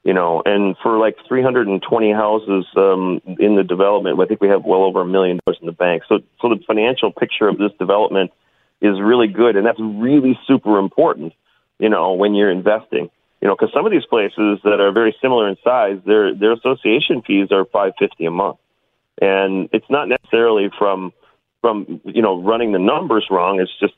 you 0.04 0.14
know, 0.14 0.44
and 0.46 0.76
for 0.84 0.98
like 0.98 1.16
320 1.28 2.12
houses 2.12 2.66
um, 2.76 3.22
in 3.40 3.56
the 3.56 3.64
development, 3.64 4.20
I 4.20 4.26
think 4.26 4.42
we 4.42 4.50
have 4.50 4.66
well 4.66 4.84
over 4.84 5.02
a 5.02 5.06
million 5.06 5.40
dollars 5.46 5.58
in 5.62 5.66
the 5.66 5.72
bank. 5.72 6.04
So, 6.10 6.20
so 6.42 6.50
the 6.50 6.60
financial 6.68 7.12
picture 7.12 7.48
of 7.48 7.58
this 7.58 7.72
development 7.80 8.32
is 8.82 9.00
really 9.00 9.28
good, 9.28 9.56
and 9.56 9.66
that's 9.66 9.80
really 9.80 10.38
super 10.46 10.78
important, 10.78 11.34
you 11.80 11.90
know, 11.90 12.14
when 12.14 12.36
you're 12.36 12.52
investing. 12.52 13.10
You 13.42 13.50
know, 13.50 13.56
because 13.56 13.74
some 13.74 13.86
of 13.86 13.92
these 13.92 14.06
places 14.06 14.60
that 14.64 14.80
are 14.80 14.94
very 14.94 15.14
similar 15.22 15.50
in 15.50 15.58
size, 15.64 16.00
their 16.06 16.34
their 16.34 16.54
association 16.54 17.22
fees 17.24 17.50
are 17.52 17.66
550 17.66 18.26
a 18.26 18.32
month, 18.32 18.58
and 19.22 19.68
it's 19.74 19.90
not 19.90 20.08
necessarily 20.08 20.70
from 20.78 21.12
from 21.60 22.00
you 22.06 22.22
know 22.22 22.42
running 22.42 22.72
the 22.72 22.80
numbers 22.80 23.28
wrong. 23.30 23.60
It's 23.60 23.78
just 23.82 23.96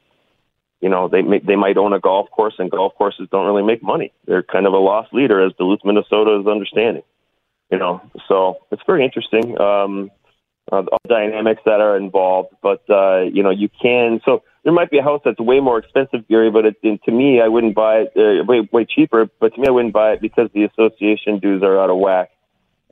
you 0.81 0.89
know 0.89 1.07
they 1.07 1.21
may, 1.21 1.39
they 1.39 1.55
might 1.55 1.77
own 1.77 1.93
a 1.93 1.99
golf 1.99 2.31
course 2.31 2.55
and 2.57 2.71
golf 2.71 2.95
courses 2.95 3.27
don't 3.31 3.45
really 3.45 3.61
make 3.61 3.83
money. 3.83 4.11
They're 4.25 4.41
kind 4.41 4.65
of 4.65 4.73
a 4.73 4.77
loss 4.77 5.07
leader 5.13 5.45
as 5.45 5.53
Duluth, 5.59 5.81
Minnesota 5.85 6.39
is 6.39 6.47
understanding. 6.47 7.03
You 7.71 7.77
know, 7.77 8.01
so 8.27 8.57
it's 8.71 8.83
very 8.87 9.03
interesting. 9.03 9.59
Um, 9.61 10.09
uh, 10.71 10.81
the 10.81 10.97
dynamics 11.07 11.61
that 11.65 11.81
are 11.81 11.97
involved, 11.97 12.49
but 12.63 12.83
uh, 12.89 13.21
you 13.21 13.43
know 13.43 13.51
you 13.51 13.69
can. 13.69 14.21
So 14.25 14.43
there 14.65 14.73
might 14.73 14.91
be 14.91 14.97
a 14.97 15.03
house 15.03 15.21
that's 15.23 15.39
way 15.39 15.61
more 15.61 15.77
expensive, 15.77 16.27
Gary, 16.27 16.51
but 16.51 16.65
it, 16.65 17.03
to 17.05 17.11
me 17.11 17.39
I 17.39 17.47
wouldn't 17.47 17.75
buy 17.75 17.99
it 18.01 18.11
uh, 18.17 18.43
way 18.43 18.67
way 18.71 18.85
cheaper. 18.85 19.29
But 19.39 19.55
to 19.55 19.61
me 19.61 19.67
I 19.67 19.71
wouldn't 19.71 19.93
buy 19.93 20.11
it 20.11 20.21
because 20.21 20.49
the 20.53 20.65
association 20.65 21.39
dues 21.39 21.63
are 21.63 21.79
out 21.79 21.89
of 21.89 21.97
whack, 21.97 22.31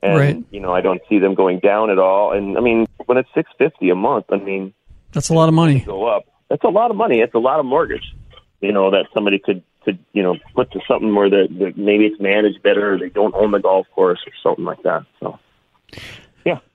and 0.02 0.16
right. 0.16 0.44
you 0.50 0.60
know 0.60 0.72
I 0.72 0.80
don't 0.80 1.02
see 1.10 1.18
them 1.18 1.34
going 1.34 1.58
down 1.58 1.90
at 1.90 1.98
all. 1.98 2.32
And 2.32 2.56
I 2.56 2.62
mean 2.62 2.86
when 3.04 3.18
it's 3.18 3.28
six 3.34 3.50
fifty 3.58 3.90
a 3.90 3.94
month, 3.94 4.26
I 4.30 4.38
mean 4.38 4.72
that's 5.12 5.28
a 5.28 5.34
lot 5.34 5.48
of 5.48 5.54
money. 5.54 5.80
Go 5.80 6.06
up 6.06 6.24
that's 6.48 6.64
a 6.64 6.68
lot 6.68 6.90
of 6.90 6.96
money. 6.96 7.20
It's 7.20 7.34
a 7.34 7.38
lot 7.38 7.60
of 7.60 7.66
mortgage, 7.66 8.14
you 8.60 8.72
know, 8.72 8.90
that 8.90 9.06
somebody 9.12 9.38
could 9.38 9.62
could 9.84 9.98
you 10.12 10.22
know 10.22 10.36
put 10.54 10.70
to 10.72 10.80
something 10.88 11.14
where 11.14 11.28
that, 11.28 11.48
that 11.58 11.76
maybe 11.76 12.06
it's 12.06 12.20
managed 12.20 12.62
better, 12.62 12.94
or 12.94 12.98
they 12.98 13.08
don't 13.08 13.34
own 13.34 13.50
the 13.50 13.58
golf 13.58 13.86
course 13.94 14.20
or 14.26 14.32
something 14.42 14.64
like 14.64 14.82
that. 14.82 15.04
So. 15.20 15.38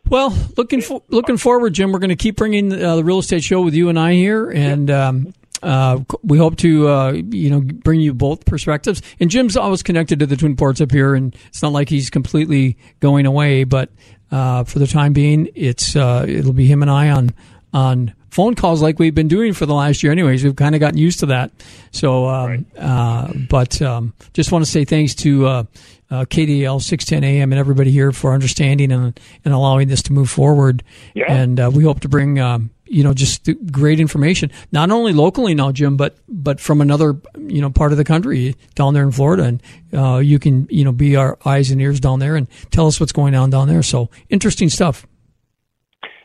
Well, 0.10 0.36
looking 0.57 0.82
for, 0.82 1.03
looking 1.10 1.38
forward, 1.38 1.74
Jim. 1.74 1.91
We're 1.91 1.99
going 1.99 2.10
to 2.10 2.16
keep 2.16 2.38
bringing 2.38 2.74
uh, 2.74 2.95
the 2.95 3.03
real 3.03 3.20
estate 3.20 3.43
show 3.43 3.62
with 3.62 3.76
you 3.76 3.89
and 3.89 3.99
I 3.99 4.14
here, 4.14 4.49
and 4.49 4.89
um, 4.89 5.34
uh, 5.62 5.99
we 6.24 6.39
hope 6.39 6.57
to 6.57 6.88
uh, 6.88 7.12
you 7.12 7.51
know 7.51 7.62
bring 7.62 8.01
you 8.01 8.16
both 8.16 8.43
perspectives. 8.45 9.03
And 9.20 9.30
Jim's 9.30 9.55
always 9.55 9.84
connected 9.84 10.18
to 10.20 10.26
the 10.26 10.36
Twin 10.36 10.55
Ports 10.55 10.82
up 10.82 10.91
here, 10.91 11.14
and 11.14 11.36
it's 11.49 11.62
not 11.62 11.74
like 11.74 11.89
he's 11.89 12.10
completely 12.10 12.76
going 13.01 13.28
away. 13.28 13.66
But 13.66 13.91
uh, 14.32 14.64
for 14.64 14.80
the 14.80 14.88
time 14.88 15.14
being, 15.14 15.49
it's 15.53 15.95
uh, 15.95 16.26
it'll 16.28 16.53
be 16.53 16.66
him 16.66 16.82
and 16.82 16.89
I 16.89 17.12
on 17.12 17.32
on 17.72 18.16
phone 18.32 18.55
calls 18.55 18.82
like 18.82 18.97
we've 18.97 19.14
been 19.14 19.28
doing 19.28 19.53
for 19.53 19.68
the 19.68 19.76
last 19.76 20.01
year, 20.01 20.12
anyways. 20.12 20.43
We've 20.43 20.55
kind 20.55 20.74
of 20.74 20.82
gotten 20.82 20.97
used 20.97 21.20
to 21.20 21.28
that. 21.28 21.51
So, 21.91 22.28
um, 22.28 22.47
right. 22.47 22.66
uh, 22.80 23.34
but 23.47 23.80
um, 23.84 24.14
just 24.34 24.51
want 24.51 24.66
to 24.66 24.72
say 24.72 24.86
thanks 24.86 25.14
to 25.16 25.68
uh, 26.12 26.26
KDAL 26.26 26.82
610 26.82 27.24
AM 27.24 27.51
and 27.51 27.60
everybody 27.60 27.91
here 27.91 28.12
for 28.12 28.34
understanding 28.34 28.91
and, 28.91 29.20
and 29.45 29.53
allowing 29.53 29.88
this 29.88 30.01
to 30.03 30.14
move 30.14 30.30
forward. 30.30 30.84
Yeah. 31.14 31.32
And 31.32 31.60
uh, 31.60 31.72
we 31.74 31.84
hope 31.84 32.01
to 32.01 32.10
bring. 32.10 32.39
Um, 32.39 32.72
you 32.91 33.03
know, 33.03 33.14
just 33.14 33.47
great 33.72 33.99
information, 33.99 34.49
not 34.72 34.89
only 34.89 35.14
locally 35.14 35.53
now, 35.53 35.72
Jim, 35.72 35.95
but 35.95 36.18
but 36.28 36.60
from 36.60 36.82
another 36.82 37.22
you 37.38 37.62
know 37.62 37.70
part 37.70 37.91
of 37.91 37.99
the 37.99 38.03
country 38.03 38.55
down 38.74 38.95
there 38.95 39.03
in 39.03 39.12
Florida, 39.12 39.43
and 39.43 39.64
uh, 39.93 40.18
you 40.18 40.39
can 40.39 40.68
you 40.72 40.84
know 40.84 40.91
be 40.91 41.16
our 41.16 41.38
eyes 41.45 41.70
and 41.70 41.80
ears 41.80 41.99
down 41.99 42.18
there 42.18 42.36
and 42.36 42.47
tell 42.72 42.88
us 42.88 42.99
what's 42.99 43.12
going 43.12 43.36
on 43.36 43.51
down 43.51 43.68
there. 43.68 43.84
So 43.84 44.10
interesting 44.32 44.70
stuff. 44.70 45.05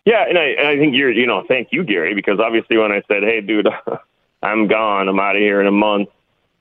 Yeah, 0.05 0.24
and 0.28 0.39
I, 0.39 0.45
and 0.59 0.68
I 0.68 0.76
think 0.76 0.95
you're, 0.95 1.11
you 1.11 1.26
know, 1.26 1.45
thank 1.49 1.68
you, 1.70 1.82
Gary, 1.82 2.14
because 2.14 2.39
obviously 2.39 2.76
when 2.76 2.93
I 2.93 3.03
said, 3.09 3.22
hey, 3.22 3.41
dude, 3.41 3.66
I'm 4.43 4.68
gone, 4.68 5.09
I'm 5.09 5.18
out 5.18 5.37
of 5.37 5.41
here 5.41 5.61
in 5.61 5.66
a 5.66 5.72
month, 5.72 6.11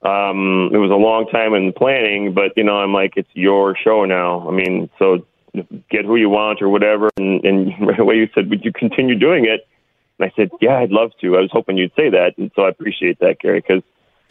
um, 0.04 0.70
it 0.74 0.78
was 0.78 0.92
a 0.92 0.96
long 0.96 1.28
time 1.28 1.54
in 1.54 1.72
planning, 1.74 2.34
but, 2.34 2.52
you 2.58 2.64
know, 2.64 2.78
I'm 2.78 2.94
like, 2.94 3.14
it's 3.16 3.30
your 3.34 3.76
show 3.76 4.06
now. 4.06 4.48
I 4.48 4.52
mean, 4.52 4.90
so 5.00 5.26
get 5.90 6.06
who 6.06 6.16
you 6.16 6.30
want 6.30 6.62
or 6.62 6.70
whatever. 6.70 7.10
And, 7.18 7.44
and 7.46 7.74
right 7.88 8.00
away 8.00 8.16
you 8.16 8.30
said, 8.36 8.50
would 8.50 8.66
you 8.66 8.74
continue 8.74 9.18
doing 9.18 9.46
it? 9.46 9.68
And 10.20 10.30
I 10.30 10.34
said, 10.36 10.52
yeah, 10.62 10.78
I'd 10.78 10.92
love 10.92 11.12
to. 11.22 11.38
I 11.38 11.42
was 11.42 11.50
hoping 11.52 11.78
you'd 11.78 11.96
say 11.96 12.10
that. 12.10 12.38
And 12.38 12.52
so 12.56 12.64
I 12.64 12.70
appreciate 12.70 13.20
that, 13.20 13.40
Gary, 13.40 13.62
because, 13.62 13.82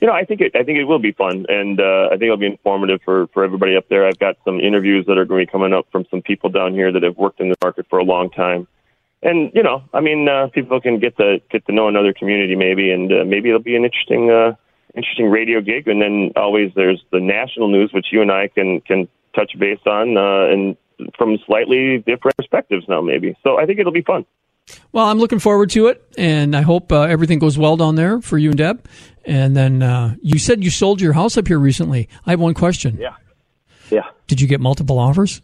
you 0.01 0.07
know, 0.07 0.13
I 0.13 0.25
think 0.25 0.41
it, 0.41 0.55
I 0.55 0.63
think 0.63 0.79
it 0.79 0.85
will 0.85 0.99
be 0.99 1.13
fun. 1.13 1.47
And, 1.49 1.81
uh, 1.81 2.07
I 2.07 2.11
think 2.11 2.25
it'll 2.25 2.37
be 2.37 2.47
informative 2.47 3.01
for, 3.05 3.29
for 3.29 3.43
everybody 3.43 3.77
up 3.77 3.89
there. 3.89 4.07
I've 4.07 4.19
got 4.19 4.37
some 4.45 4.61
interviews 4.61 5.07
that 5.07 5.17
are 5.17 5.25
going 5.25 5.41
to 5.41 5.47
be 5.47 5.53
coming 5.53 5.73
up 5.73 5.87
from 5.91 6.05
some 6.11 6.23
people 6.23 6.51
down 6.51 6.75
here 6.75 6.93
that 6.93 7.03
have 7.03 7.17
worked 7.17 7.41
in 7.41 7.49
the 7.49 7.57
market 7.63 7.87
for 7.89 7.99
a 7.99 8.05
long 8.05 8.31
time 8.31 8.67
and 9.23 9.53
you 9.55 9.63
know, 9.63 9.85
I 9.95 10.01
mean, 10.01 10.29
uh, 10.29 10.49
people 10.49 10.81
can 10.81 10.99
get 10.99 11.17
to 11.19 11.41
get 11.51 11.65
to 11.67 11.73
know 11.73 11.89
another 11.89 12.13
community 12.13 12.57
maybe, 12.57 12.91
and 12.91 13.13
uh, 13.13 13.25
maybe 13.25 13.49
it'll 13.49 13.63
be 13.63 13.77
an 13.77 13.85
interesting, 13.85 14.31
uh, 14.31 14.55
interesting 14.95 15.31
radio 15.31 15.61
gig. 15.61 15.89
And 15.89 16.01
then 16.01 16.33
always 16.37 16.73
there's 16.75 17.03
the 17.13 17.21
national 17.21 17.69
news, 17.69 17.93
which 17.93 18.07
you 18.13 18.23
and 18.23 18.31
I 18.31 18.49
can 18.49 18.81
can 18.81 19.09
touch 19.35 19.53
base 19.59 19.81
on, 19.87 20.17
uh, 20.17 20.53
and 20.53 20.77
from 21.17 21.39
slightly 21.47 21.99
different 21.99 22.37
perspectives 22.37 22.85
now, 22.89 23.01
maybe. 23.01 23.37
So 23.43 23.59
I 23.59 23.67
think 23.67 23.79
it'll 23.79 23.93
be 23.93 24.03
fun. 24.03 24.25
Well, 24.93 25.07
I'm 25.07 25.19
looking 25.19 25.39
forward 25.39 25.71
to 25.71 25.89
it, 25.89 26.03
and 26.17 26.55
I 26.55 26.63
hope 26.63 26.93
uh, 26.93 27.03
everything 27.03 27.39
goes 27.39 27.59
well 27.59 27.77
down 27.77 27.97
there 27.97 28.21
for 28.21 28.39
you 28.39 28.51
and 28.51 28.59
Deb. 28.59 28.87
And 29.25 29.57
then 29.57 29.83
uh, 29.83 30.15
you 30.23 30.39
said 30.39 30.63
you 30.63 30.71
sold 30.71 31.01
your 31.01 31.13
house 31.13 31.37
up 31.37 31.49
here 31.49 31.59
recently. 31.59 32.09
I 32.27 32.31
have 32.31 32.41
one 32.41 32.55
question. 32.55 32.97
Yeah. 33.01 33.15
Yeah. 33.91 34.09
Did 34.27 34.41
you 34.41 34.47
get 34.47 34.61
multiple 34.61 34.99
offers? 34.99 35.43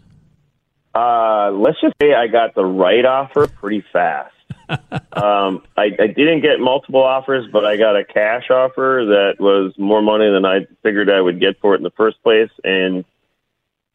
Uh, 0.95 1.51
let's 1.53 1.81
just 1.81 1.95
say 2.01 2.15
I 2.15 2.27
got 2.29 2.55
the 2.55 2.65
right 2.65 3.05
offer 3.05 3.47
pretty 3.47 3.85
fast. 3.93 4.35
Um, 4.69 5.63
I, 5.77 5.91
I 5.99 6.07
didn't 6.09 6.41
get 6.41 6.61
multiple 6.61 7.03
offers, 7.03 7.47
but 7.51 7.65
I 7.65 7.77
got 7.77 7.97
a 7.97 8.05
cash 8.05 8.51
offer 8.51 9.05
that 9.09 9.43
was 9.43 9.73
more 9.79 10.03
money 10.03 10.31
than 10.31 10.45
I 10.45 10.67
figured 10.83 11.11
I 11.11 11.21
would 11.21 11.41
get 11.41 11.61
for 11.61 11.75
it 11.75 11.79
in 11.79 11.83
the 11.83 11.91
first 11.91 12.23
place. 12.23 12.51
And, 12.65 13.05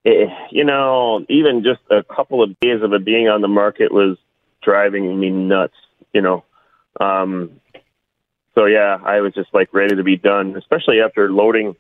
it, 0.03 0.29
you 0.51 0.63
know, 0.63 1.25
even 1.29 1.63
just 1.63 1.81
a 1.89 2.03
couple 2.03 2.43
of 2.43 2.59
days 2.59 2.81
of 2.81 2.93
it 2.93 3.05
being 3.05 3.29
on 3.29 3.41
the 3.41 3.47
market 3.47 3.93
was 3.93 4.17
driving 4.61 5.19
me 5.19 5.29
nuts, 5.29 5.75
you 6.13 6.21
know. 6.21 6.43
Um, 6.99 7.59
so 8.55 8.65
yeah, 8.65 8.99
I 9.03 9.21
was 9.21 9.33
just 9.33 9.53
like 9.53 9.73
ready 9.73 9.95
to 9.95 10.03
be 10.03 10.17
done, 10.17 10.55
especially 10.57 11.01
after 11.01 11.31
loading 11.31 11.75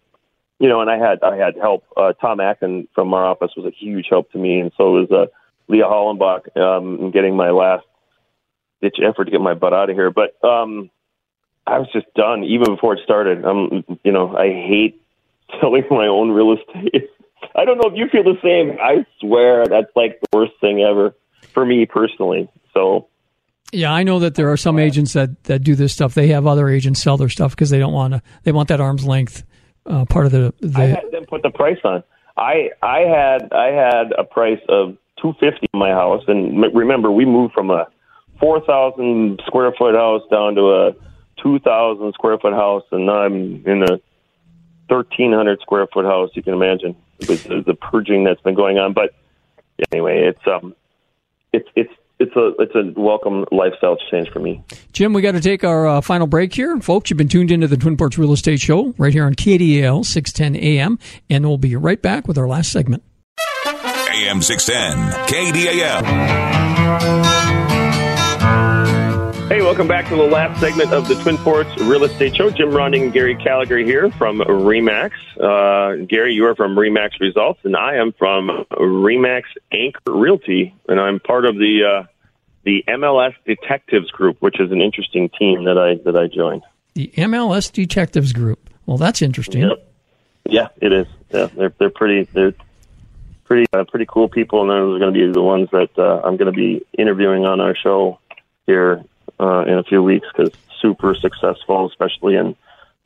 you 0.63 0.69
know, 0.69 0.79
and 0.79 0.89
I 0.89 0.97
had 0.97 1.21
I 1.23 1.35
had 1.35 1.57
help. 1.57 1.83
Uh, 1.97 2.13
Tom 2.13 2.39
Acken 2.39 2.87
from 2.95 3.13
our 3.13 3.25
office 3.25 3.51
was 3.57 3.65
a 3.65 3.71
huge 3.71 4.07
help 4.09 4.31
to 4.31 4.37
me, 4.37 4.59
and 4.59 4.71
so 4.77 4.91
was 4.91 5.11
uh, 5.11 5.25
Leah 5.67 5.83
Hollenbach 5.83 6.55
um, 6.57 6.99
in 7.01 7.11
getting 7.11 7.35
my 7.35 7.49
last 7.49 7.85
ditch 8.83 8.97
effort 9.03 9.25
to 9.25 9.31
get 9.31 9.41
my 9.41 9.53
butt 9.53 9.73
out 9.73 9.89
of 9.89 9.95
here. 9.95 10.11
But 10.11 10.35
um, 10.43 10.89
I 11.65 11.79
was 11.79 11.87
just 11.93 12.13
done 12.15 12.43
even 12.43 12.75
before 12.75 12.93
it 12.93 13.03
started. 13.03 13.45
Um, 13.45 13.83
you 14.03 14.11
know, 14.11 14.35
I 14.35 14.47
hate 14.47 15.01
selling 15.61 15.83
my 15.89 16.07
own 16.07 16.31
real 16.31 16.53
estate. 16.53 17.09
I 17.55 17.65
don't 17.65 17.77
know 17.77 17.89
if 17.89 17.97
you 17.97 18.07
feel 18.09 18.23
the 18.23 18.39
same. 18.41 18.77
I 18.81 19.05
swear 19.19 19.67
that's 19.67 19.95
like 19.95 20.19
the 20.19 20.37
worst 20.37 20.53
thing 20.61 20.81
ever 20.81 21.13
for 21.53 21.65
me 21.65 21.85
personally. 21.85 22.49
So 22.73 23.07
yeah, 23.71 23.91
I 23.91 24.03
know 24.03 24.19
that 24.19 24.35
there 24.35 24.51
are 24.51 24.57
some 24.57 24.79
agents 24.79 25.13
that, 25.13 25.43
that 25.45 25.63
do 25.63 25.75
this 25.75 25.93
stuff. 25.93 26.13
They 26.13 26.27
have 26.27 26.45
other 26.45 26.69
agents 26.69 27.01
sell 27.01 27.17
their 27.17 27.29
stuff 27.29 27.51
because 27.51 27.69
they 27.69 27.79
don't 27.79 27.93
want 27.93 28.13
to. 28.13 28.21
They 28.43 28.51
want 28.51 28.69
that 28.69 28.79
arm's 28.79 29.05
length 29.05 29.43
uh, 29.85 30.05
part 30.05 30.25
of 30.25 30.31
the. 30.31 30.53
the 30.61 30.79
I 30.79 30.85
had 30.85 31.11
them 31.11 31.25
put 31.25 31.41
the 31.41 31.49
price 31.49 31.79
on. 31.83 32.03
I 32.37 32.69
I 32.81 32.99
had 33.01 33.51
I 33.51 33.71
had 33.71 34.11
a 34.17 34.23
price 34.23 34.61
of 34.69 34.97
two 35.21 35.33
fifty 35.39 35.67
in 35.73 35.79
my 35.79 35.89
house, 35.89 36.23
and 36.27 36.61
remember 36.73 37.11
we 37.11 37.25
moved 37.25 37.53
from 37.53 37.69
a 37.69 37.87
four 38.43 38.59
thousand 38.59 39.41
square 39.45 39.71
foot 39.77 39.95
house 39.95 40.21
down 40.29 40.55
to 40.55 40.73
a 40.73 40.93
two 41.41 41.59
thousand 41.59 42.13
square 42.13 42.37
foot 42.37 42.51
house, 42.53 42.83
and 42.91 43.05
now 43.05 43.21
I'm 43.23 43.65
in 43.65 43.83
a 43.83 44.01
thirteen 44.89 45.31
hundred 45.31 45.61
square 45.61 45.87
foot 45.87 46.03
house. 46.03 46.29
You 46.33 46.43
can 46.43 46.53
imagine 46.53 46.93
with 47.27 47.45
the, 47.45 47.63
the 47.65 47.73
purging 47.73 48.25
that's 48.25 48.41
been 48.41 48.55
going 48.55 48.77
on. 48.77 48.91
But 48.91 49.15
anyway, 49.93 50.27
it's 50.27 50.45
um, 50.45 50.75
it's 51.53 51.69
it's 51.75 51.93
it's 52.19 52.35
a 52.35 52.53
it's 52.59 52.75
a 52.75 52.91
welcome 52.99 53.45
lifestyle 53.49 53.95
change 54.11 54.29
for 54.29 54.39
me. 54.39 54.61
Jim, 54.91 55.13
we 55.13 55.21
got 55.21 55.31
to 55.31 55.41
take 55.41 55.63
our 55.63 55.87
uh, 55.87 56.01
final 56.01 56.27
break 56.27 56.53
here, 56.53 56.77
folks. 56.81 57.09
You've 57.09 57.17
been 57.17 57.29
tuned 57.29 57.49
into 57.49 57.69
the 57.69 57.77
Twin 57.77 57.95
Ports 57.95 58.17
Real 58.17 58.33
Estate 58.33 58.59
Show 58.59 58.93
right 58.97 59.13
here 59.13 59.25
on 59.25 59.35
KDAL 59.35 60.03
610 60.05 60.61
AM, 60.61 60.99
and 61.29 61.45
we'll 61.45 61.57
be 61.57 61.77
right 61.77 62.01
back 62.01 62.27
with 62.27 62.37
our 62.37 62.47
last 62.47 62.73
segment. 62.73 63.03
AM 63.65 64.41
610 64.41 64.97
KDAL. 65.27 67.22
Hey, 69.49 69.61
welcome 69.61 69.89
back 69.89 70.07
to 70.07 70.15
the 70.15 70.23
last 70.23 70.59
segment 70.61 70.93
of 70.93 71.07
the 71.07 71.15
Twin 71.15 71.37
Ports 71.37 71.69
Real 71.81 72.05
Estate 72.05 72.35
Show. 72.35 72.49
Jim 72.49 72.71
Ronding 72.71 73.03
and 73.03 73.13
Gary 73.13 73.35
Gallagher 73.35 73.77
here 73.79 74.09
from 74.11 74.39
Remax. 74.39 75.11
Uh, 75.37 76.05
Gary, 76.05 76.33
you 76.33 76.45
are 76.45 76.55
from 76.55 76.75
Remax 76.75 77.19
Results, 77.19 77.59
and 77.63 77.75
I 77.75 77.95
am 77.97 78.13
from 78.13 78.65
Remax 78.71 79.43
Anchor 79.71 79.99
Realty, 80.07 80.73
and 80.87 80.99
I'm 80.99 81.19
part 81.19 81.45
of 81.45 81.55
the 81.57 81.83
uh, 81.83 82.07
the 82.63 82.85
MLS 82.87 83.33
Detectives 83.45 84.09
Group, 84.11 84.37
which 84.39 84.61
is 84.61 84.71
an 84.71 84.81
interesting 84.81 85.29
team 85.37 85.65
that 85.65 85.77
I 85.77 86.01
that 86.05 86.15
I 86.15 86.27
joined. 86.27 86.63
The 86.93 87.11
MLS 87.17 87.71
Detectives 87.71 88.31
Group. 88.31 88.69
Well, 88.85 88.97
that's 88.97 89.21
interesting. 89.21 89.63
Yep. 89.63 89.91
Yeah, 90.45 90.67
it 90.81 90.93
is. 90.93 91.07
Yeah, 91.31 91.47
they're 91.47 91.73
they're 91.77 91.89
pretty 91.89 92.23
they're 92.31 92.53
pretty 93.43 93.67
uh, 93.73 93.83
pretty 93.83 94.05
cool 94.07 94.29
people, 94.29 94.61
and 94.61 94.69
those 94.69 94.95
are 94.95 94.99
going 94.99 95.13
to 95.13 95.27
be 95.27 95.31
the 95.31 95.43
ones 95.43 95.69
that 95.71 95.89
uh, 95.99 96.21
I'm 96.23 96.37
going 96.37 96.51
to 96.51 96.57
be 96.57 96.85
interviewing 96.97 97.45
on 97.45 97.59
our 97.59 97.75
show 97.75 98.19
here 98.65 99.03
uh, 99.43 99.63
in 99.65 99.77
a 99.77 99.83
few 99.83 100.01
weeks 100.01 100.27
because 100.35 100.53
super 100.81 101.15
successful, 101.15 101.87
especially 101.87 102.35
in 102.35 102.55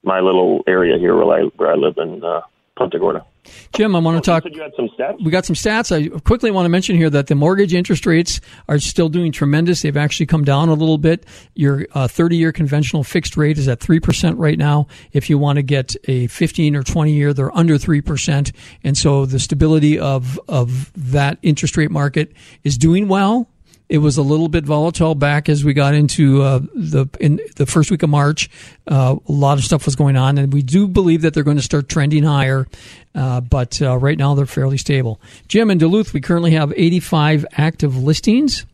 my 0.03 0.19
little 0.19 0.63
area 0.67 0.97
here 0.97 1.15
where 1.15 1.39
I 1.39 1.43
where 1.55 1.71
I 1.71 1.75
live 1.75 1.97
in 1.97 2.23
uh, 2.23 2.41
Punta 2.75 2.99
Gorda. 2.99 3.25
Jim, 3.73 3.95
I 3.95 3.99
want 3.99 4.23
to 4.23 4.31
oh, 4.31 4.39
talk. 4.39 4.53
You 4.53 4.61
had 4.61 4.73
some 4.75 4.89
stats. 4.89 5.23
We 5.23 5.31
got 5.31 5.45
some 5.45 5.55
stats. 5.55 5.95
I 5.95 6.19
quickly 6.19 6.51
want 6.51 6.65
to 6.65 6.69
mention 6.69 6.97
here 6.97 7.09
that 7.09 7.27
the 7.27 7.35
mortgage 7.35 7.73
interest 7.73 8.05
rates 8.05 8.41
are 8.67 8.77
still 8.77 9.07
doing 9.07 9.31
tremendous. 9.31 9.81
They've 9.81 9.95
actually 9.95 10.25
come 10.25 10.43
down 10.43 10.67
a 10.67 10.73
little 10.73 10.97
bit. 10.97 11.25
Your 11.55 11.87
uh, 11.93 12.09
30 12.09 12.35
year 12.35 12.51
conventional 12.51 13.03
fixed 13.05 13.37
rate 13.37 13.57
is 13.57 13.69
at 13.69 13.79
3% 13.79 14.35
right 14.37 14.57
now. 14.57 14.87
If 15.13 15.29
you 15.29 15.37
want 15.37 15.57
to 15.57 15.63
get 15.63 15.95
a 16.09 16.27
15 16.27 16.75
or 16.75 16.83
20 16.83 17.13
year, 17.13 17.33
they're 17.33 17.55
under 17.55 17.75
3%. 17.75 18.51
And 18.83 18.97
so 18.97 19.25
the 19.25 19.39
stability 19.39 19.97
of, 19.97 20.39
of 20.49 20.91
that 21.11 21.39
interest 21.41 21.77
rate 21.77 21.91
market 21.91 22.33
is 22.63 22.77
doing 22.77 23.07
well. 23.07 23.49
It 23.89 23.99
was 23.99 24.17
a 24.17 24.21
little 24.21 24.49
bit 24.49 24.65
volatile 24.65 25.15
back 25.15 25.47
as 25.47 25.63
we 25.63 25.73
got 25.73 25.93
into 25.93 26.41
uh, 26.41 26.59
the 26.73 27.07
in 27.21 27.39
the 27.55 27.65
first 27.65 27.89
week 27.89 28.03
of 28.03 28.09
March. 28.09 28.49
Uh, 28.85 29.15
a 29.27 29.31
lot 29.31 29.57
of 29.57 29.63
stuff 29.63 29.85
was 29.85 29.95
going 29.95 30.17
on, 30.17 30.37
and 30.37 30.53
we 30.53 30.61
do 30.61 30.87
believe 30.87 31.21
that 31.21 31.33
they're 31.33 31.43
going 31.43 31.57
to 31.57 31.63
start 31.63 31.87
trending 31.87 32.23
higher. 32.23 32.67
Uh, 33.15 33.41
but 33.41 33.81
uh, 33.81 33.97
right 33.97 34.17
now 34.17 34.35
they're 34.35 34.45
fairly 34.45 34.77
stable. 34.77 35.19
Jim 35.47 35.71
in 35.71 35.77
Duluth, 35.77 36.13
we 36.13 36.21
currently 36.21 36.51
have 36.51 36.73
85 36.75 37.45
active 37.53 37.97
listings. 37.97 38.65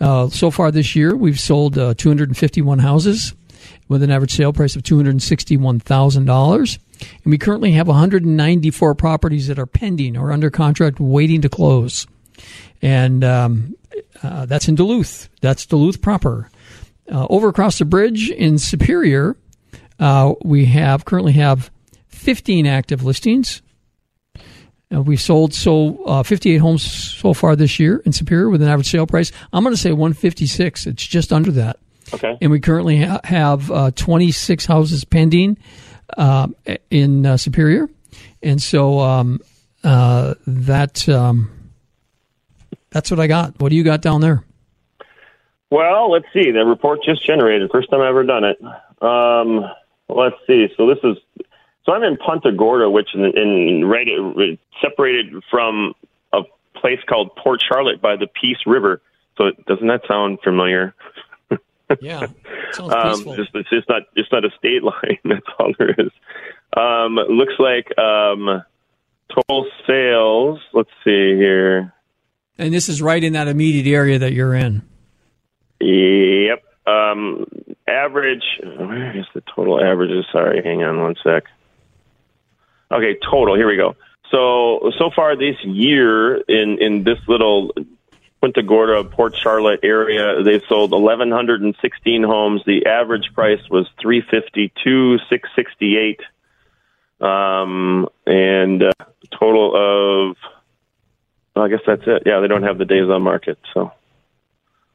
Uh, 0.00 0.28
so 0.28 0.50
far 0.50 0.70
this 0.70 0.94
year, 0.94 1.16
we've 1.16 1.40
sold 1.40 1.78
uh, 1.78 1.94
251 1.94 2.80
houses 2.80 3.34
with 3.88 4.02
an 4.02 4.10
average 4.10 4.34
sale 4.34 4.52
price 4.52 4.76
of 4.76 4.82
$261,000. 4.82 6.78
And 7.24 7.30
we 7.30 7.38
currently 7.38 7.72
have 7.72 7.88
194 7.88 8.94
properties 8.94 9.46
that 9.48 9.58
are 9.58 9.66
pending 9.66 10.16
or 10.16 10.32
under 10.32 10.50
contract 10.50 11.00
waiting 11.00 11.40
to 11.42 11.48
close. 11.48 12.06
And 12.82 13.24
um, 13.24 13.74
uh, 14.22 14.46
that's 14.46 14.68
in 14.68 14.74
Duluth. 14.74 15.28
That's 15.40 15.66
Duluth 15.66 16.00
proper. 16.00 16.50
Uh, 17.10 17.26
over 17.30 17.48
across 17.48 17.78
the 17.78 17.84
bridge 17.84 18.30
in 18.30 18.58
Superior, 18.58 19.36
uh, 20.00 20.34
we 20.44 20.66
have 20.66 21.04
currently 21.04 21.32
have 21.32 21.70
15 22.08 22.66
active 22.66 23.04
listings. 23.04 23.62
Uh, 24.92 25.02
we 25.02 25.16
sold 25.16 25.52
so 25.52 26.02
uh, 26.04 26.22
58 26.22 26.58
homes 26.58 26.82
so 26.82 27.34
far 27.34 27.56
this 27.56 27.78
year 27.78 28.02
in 28.04 28.12
Superior 28.12 28.50
with 28.50 28.62
an 28.62 28.68
average 28.68 28.90
sale 28.90 29.06
price. 29.06 29.32
I'm 29.52 29.62
going 29.62 29.74
to 29.74 29.80
say 29.80 29.92
156. 29.92 30.86
It's 30.86 31.06
just 31.06 31.32
under 31.32 31.52
that. 31.52 31.78
Okay. 32.14 32.36
And 32.40 32.50
we 32.50 32.60
currently 32.60 33.02
ha- 33.02 33.20
have 33.24 33.70
uh, 33.70 33.90
26 33.92 34.66
houses 34.66 35.04
pending 35.04 35.58
in 36.90 37.38
Superior, 37.38 37.88
and 38.42 38.62
so 38.62 39.00
um, 39.00 39.40
that. 39.82 41.08
Um, 41.08 41.55
that's 42.90 43.10
what 43.10 43.20
I 43.20 43.26
got. 43.26 43.60
What 43.60 43.70
do 43.70 43.76
you 43.76 43.84
got 43.84 44.02
down 44.02 44.20
there? 44.20 44.44
Well, 45.70 46.10
let's 46.10 46.26
see. 46.32 46.50
The 46.52 46.64
report 46.64 47.00
just 47.04 47.24
generated. 47.26 47.70
First 47.70 47.90
time 47.90 48.00
I've 48.00 48.08
ever 48.08 48.24
done 48.24 48.44
it. 48.44 48.58
Um, 49.02 49.64
let's 50.08 50.36
see. 50.46 50.68
So 50.76 50.86
this 50.86 50.98
is. 51.02 51.16
So 51.84 51.92
I'm 51.92 52.02
in 52.02 52.16
Punta 52.16 52.50
Gorda, 52.50 52.90
which 52.90 53.14
in, 53.14 53.24
in 53.24 53.84
right 53.84 54.08
separated 54.82 55.42
from 55.50 55.94
a 56.32 56.42
place 56.74 56.98
called 57.08 57.34
Port 57.36 57.62
Charlotte 57.66 58.00
by 58.00 58.16
the 58.16 58.26
Peace 58.26 58.58
River. 58.66 59.00
So 59.36 59.50
doesn't 59.66 59.86
that 59.86 60.02
sound 60.08 60.38
familiar? 60.42 60.94
Yeah, 62.00 62.26
sounds 62.72 62.92
um, 62.92 63.36
just, 63.36 63.50
it's 63.54 63.70
just 63.70 63.88
not 63.88 64.02
it's 64.16 64.32
not 64.32 64.44
a 64.44 64.50
state 64.58 64.82
line. 64.82 65.18
That's 65.24 65.46
all 65.56 65.72
there 65.78 65.94
is. 65.96 66.10
Um, 66.76 67.14
looks 67.14 67.54
like 67.60 67.96
um, 67.96 68.60
total 69.32 69.68
sales. 69.86 70.58
Let's 70.72 70.90
see 71.04 71.36
here. 71.36 71.92
And 72.58 72.72
this 72.72 72.88
is 72.88 73.02
right 73.02 73.22
in 73.22 73.34
that 73.34 73.48
immediate 73.48 73.86
area 73.86 74.18
that 74.18 74.32
you're 74.32 74.54
in. 74.54 74.82
Yep. 75.80 76.62
Um, 76.86 77.46
average. 77.86 78.44
Where 78.62 79.16
is 79.16 79.26
the 79.34 79.42
total 79.54 79.82
averages? 79.82 80.24
Sorry, 80.32 80.62
hang 80.62 80.82
on 80.82 81.02
one 81.02 81.16
sec. 81.22 81.44
Okay, 82.90 83.18
total. 83.28 83.56
Here 83.56 83.66
we 83.66 83.76
go. 83.76 83.96
So 84.30 84.92
so 84.98 85.10
far 85.14 85.36
this 85.36 85.56
year 85.64 86.36
in 86.36 86.78
in 86.80 87.04
this 87.04 87.18
little 87.28 87.72
Punta 88.40 88.62
Gorda, 88.62 89.04
Port 89.04 89.34
Charlotte 89.36 89.80
area, 89.82 90.42
they've 90.42 90.62
sold 90.68 90.92
1,116 90.92 92.22
homes. 92.22 92.62
The 92.66 92.86
average 92.86 93.30
price 93.34 93.60
was 93.70 93.88
352, 94.00 95.18
668, 95.28 96.20
um, 97.20 98.08
and 98.26 98.82
uh, 98.82 98.92
total 99.36 100.30
of 100.30 100.36
well, 101.56 101.64
I 101.64 101.68
guess 101.68 101.80
that's 101.86 102.02
it. 102.06 102.24
Yeah, 102.26 102.40
they 102.40 102.48
don't 102.48 102.62
have 102.62 102.76
the 102.76 102.84
days 102.84 103.08
on 103.08 103.22
market. 103.22 103.58
So, 103.72 103.90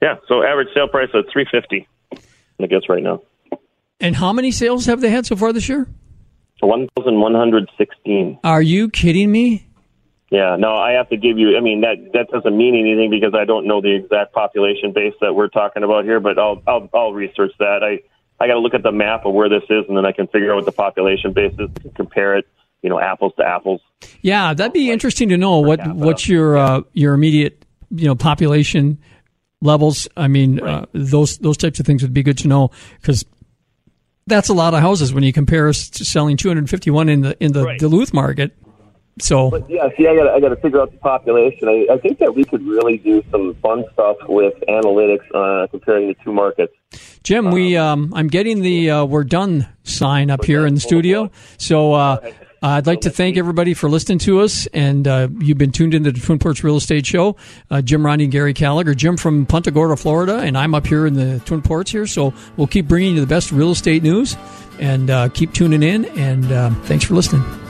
yeah. 0.02 0.18
So 0.28 0.44
average 0.44 0.68
sale 0.76 0.88
price 0.88 1.10
at 1.16 1.26
three 1.34 1.48
fifty. 1.52 1.88
I 2.62 2.68
guess 2.68 2.84
right 2.88 3.02
now. 3.02 3.24
And 4.00 4.16
how 4.16 4.32
many 4.32 4.52
sales 4.52 4.86
have 4.86 5.02
they 5.02 5.10
had 5.10 5.26
so 5.26 5.36
far 5.36 5.52
this 5.52 5.68
year? 5.68 5.88
One 6.60 6.88
thousand 6.96 7.20
one 7.20 7.34
hundred 7.34 7.70
sixteen. 7.78 8.38
Are 8.44 8.62
you 8.62 8.90
kidding 8.90 9.32
me? 9.32 9.66
Yeah, 10.30 10.56
no, 10.58 10.76
I 10.76 10.92
have 10.92 11.10
to 11.10 11.18
give 11.18 11.40
you. 11.40 11.58
I 11.58 11.60
mean, 11.60 11.82
that 11.82 11.96
that 12.14 12.30
doesn't 12.30 12.56
mean 12.56 12.76
anything 12.76 13.10
because 13.10 13.34
I 13.34 13.46
don't 13.46 13.66
know 13.66 13.82
the 13.82 13.96
exact 13.96 14.34
population 14.34 14.94
base 14.94 15.16
that 15.20 15.34
we're 15.34 15.50
talking 15.50 15.82
about 15.84 16.06
here. 16.06 16.20
But 16.20 16.38
I'll 16.38 16.62
I'll, 16.68 16.88
I'll 16.94 17.14
research 17.14 17.52
that. 17.58 17.84
I 17.84 18.02
I 18.42 18.48
got 18.48 18.54
to 18.54 18.60
look 18.60 18.76
at 18.76 18.84
the 18.84 18.92
map 18.92 19.26
of 19.26 19.34
where 19.34 19.50
this 19.50 19.64
is, 19.64 19.86
and 19.88 19.98
then 19.98 20.06
I 20.06 20.12
can 20.12 20.28
figure 20.28 20.52
out 20.52 20.58
what 20.58 20.66
the 20.66 20.72
population 20.72 21.34
base 21.34 21.56
is, 21.58 21.70
compare 21.96 22.38
it 22.38 22.48
you 22.82 22.90
know 22.90 23.00
apples 23.00 23.34
to 23.38 23.46
apples. 23.46 23.82
Yeah, 24.22 24.54
that'd 24.54 24.74
be 24.74 24.92
interesting 24.92 25.30
to 25.30 25.38
know 25.38 25.60
what 25.60 25.86
what's 25.96 26.28
your 26.28 26.58
uh, 26.58 26.82
your 26.94 27.14
immediate 27.14 27.66
you 27.90 28.08
know 28.08 28.16
population 28.16 29.00
levels. 29.62 30.08
I 30.18 30.28
mean, 30.28 30.60
uh, 30.60 30.64
right. 30.64 30.84
uh, 30.84 30.86
those 30.94 31.38
those 31.40 31.58
types 31.58 31.80
of 31.80 31.86
things 31.86 32.02
would 32.02 32.14
be 32.14 32.24
good 32.24 32.38
to 32.40 32.48
know 32.48 32.72
because 33.00 33.26
that's 34.28 34.50
a 34.50 34.54
lot 34.54 34.74
of 34.74 34.82
houses 34.82 35.14
when 35.14 35.24
you 35.24 35.34
compare 35.34 35.68
us 35.68 35.90
to 35.92 36.06
selling 36.06 36.38
251 36.38 37.10
in 37.10 37.22
the 37.22 37.44
in 37.44 37.54
the 37.54 37.66
right. 37.66 37.80
Duluth 37.80 38.14
market. 38.14 38.56
So, 39.20 39.52
but 39.52 39.70
yeah, 39.70 39.90
see, 39.98 40.08
I 40.08 40.16
got 40.16 40.28
I 40.28 40.40
got 40.40 40.50
to 40.50 40.56
figure 40.56 40.82
out 40.82 40.92
the 40.92 40.98
population. 40.98 41.68
I, 41.68 41.94
I 41.94 41.98
think 41.98 42.20
that 42.20 42.34
we 42.34 42.46
could 42.46 42.66
really 42.66 42.98
do 42.98 43.24
some 43.30 43.54
fun 43.56 43.84
stuff 43.94 44.18
with 44.28 44.54
analytics 44.68 45.26
uh, 45.36 45.68
comparing 45.68 46.08
the 46.08 46.16
two 46.24 46.32
markets. 46.32 46.74
Jim, 47.24 47.52
we 47.52 47.78
um, 47.78 48.06
um 48.06 48.14
I'm 48.16 48.28
getting 48.28 48.62
the 48.62 48.90
uh, 48.90 49.06
"we're 49.06 49.26
done" 49.26 49.68
sign 49.84 50.32
up 50.32 50.46
here 50.46 50.66
in 50.66 50.76
the 50.76 50.80
studio. 50.80 51.30
So 51.58 51.94
uh, 51.94 52.32
uh, 52.62 52.68
I'd 52.68 52.88
like 52.88 53.02
to 53.02 53.10
thank 53.10 53.38
everybody 53.38 53.74
for 53.74 53.90
listening 53.90 54.20
to 54.20 54.42
us, 54.42 54.68
and 54.68 55.08
uh, 55.08 55.28
you've 55.40 55.58
been 55.58 55.72
tuned 55.72 55.94
into 55.94 56.12
the 56.12 56.20
Twin 56.20 56.40
Ports 56.40 56.64
Real 56.64 56.78
Estate 56.78 57.06
Show. 57.06 57.36
Uh, 57.70 57.82
Jim 57.82 58.06
Rondy 58.06 58.26
and 58.26 58.32
Gary 58.32 58.54
Gallagher. 58.54 58.94
Jim 58.94 59.18
from 59.18 59.46
Punta 59.46 59.72
Gorda, 59.72 59.96
Florida, 59.96 60.38
and 60.38 60.58
I'm 60.58 60.76
up 60.76 60.86
here 60.86 61.08
in 61.08 61.16
the 61.16 61.40
Twin 61.46 61.62
Ports 61.62 61.92
here. 61.92 62.06
So 62.06 62.34
we'll 62.58 62.68
keep 62.68 62.88
bringing 62.88 63.16
you 63.16 63.22
the 63.22 63.28
best 63.28 63.52
real 63.52 63.72
estate 63.72 64.04
news, 64.04 64.38
and 64.80 65.10
uh, 65.10 65.30
keep 65.30 65.54
tuning 65.54 65.84
in. 65.84 66.06
And 66.18 66.52
um, 66.52 66.82
thanks 66.84 67.06
for 67.06 67.16
listening. 67.16 67.61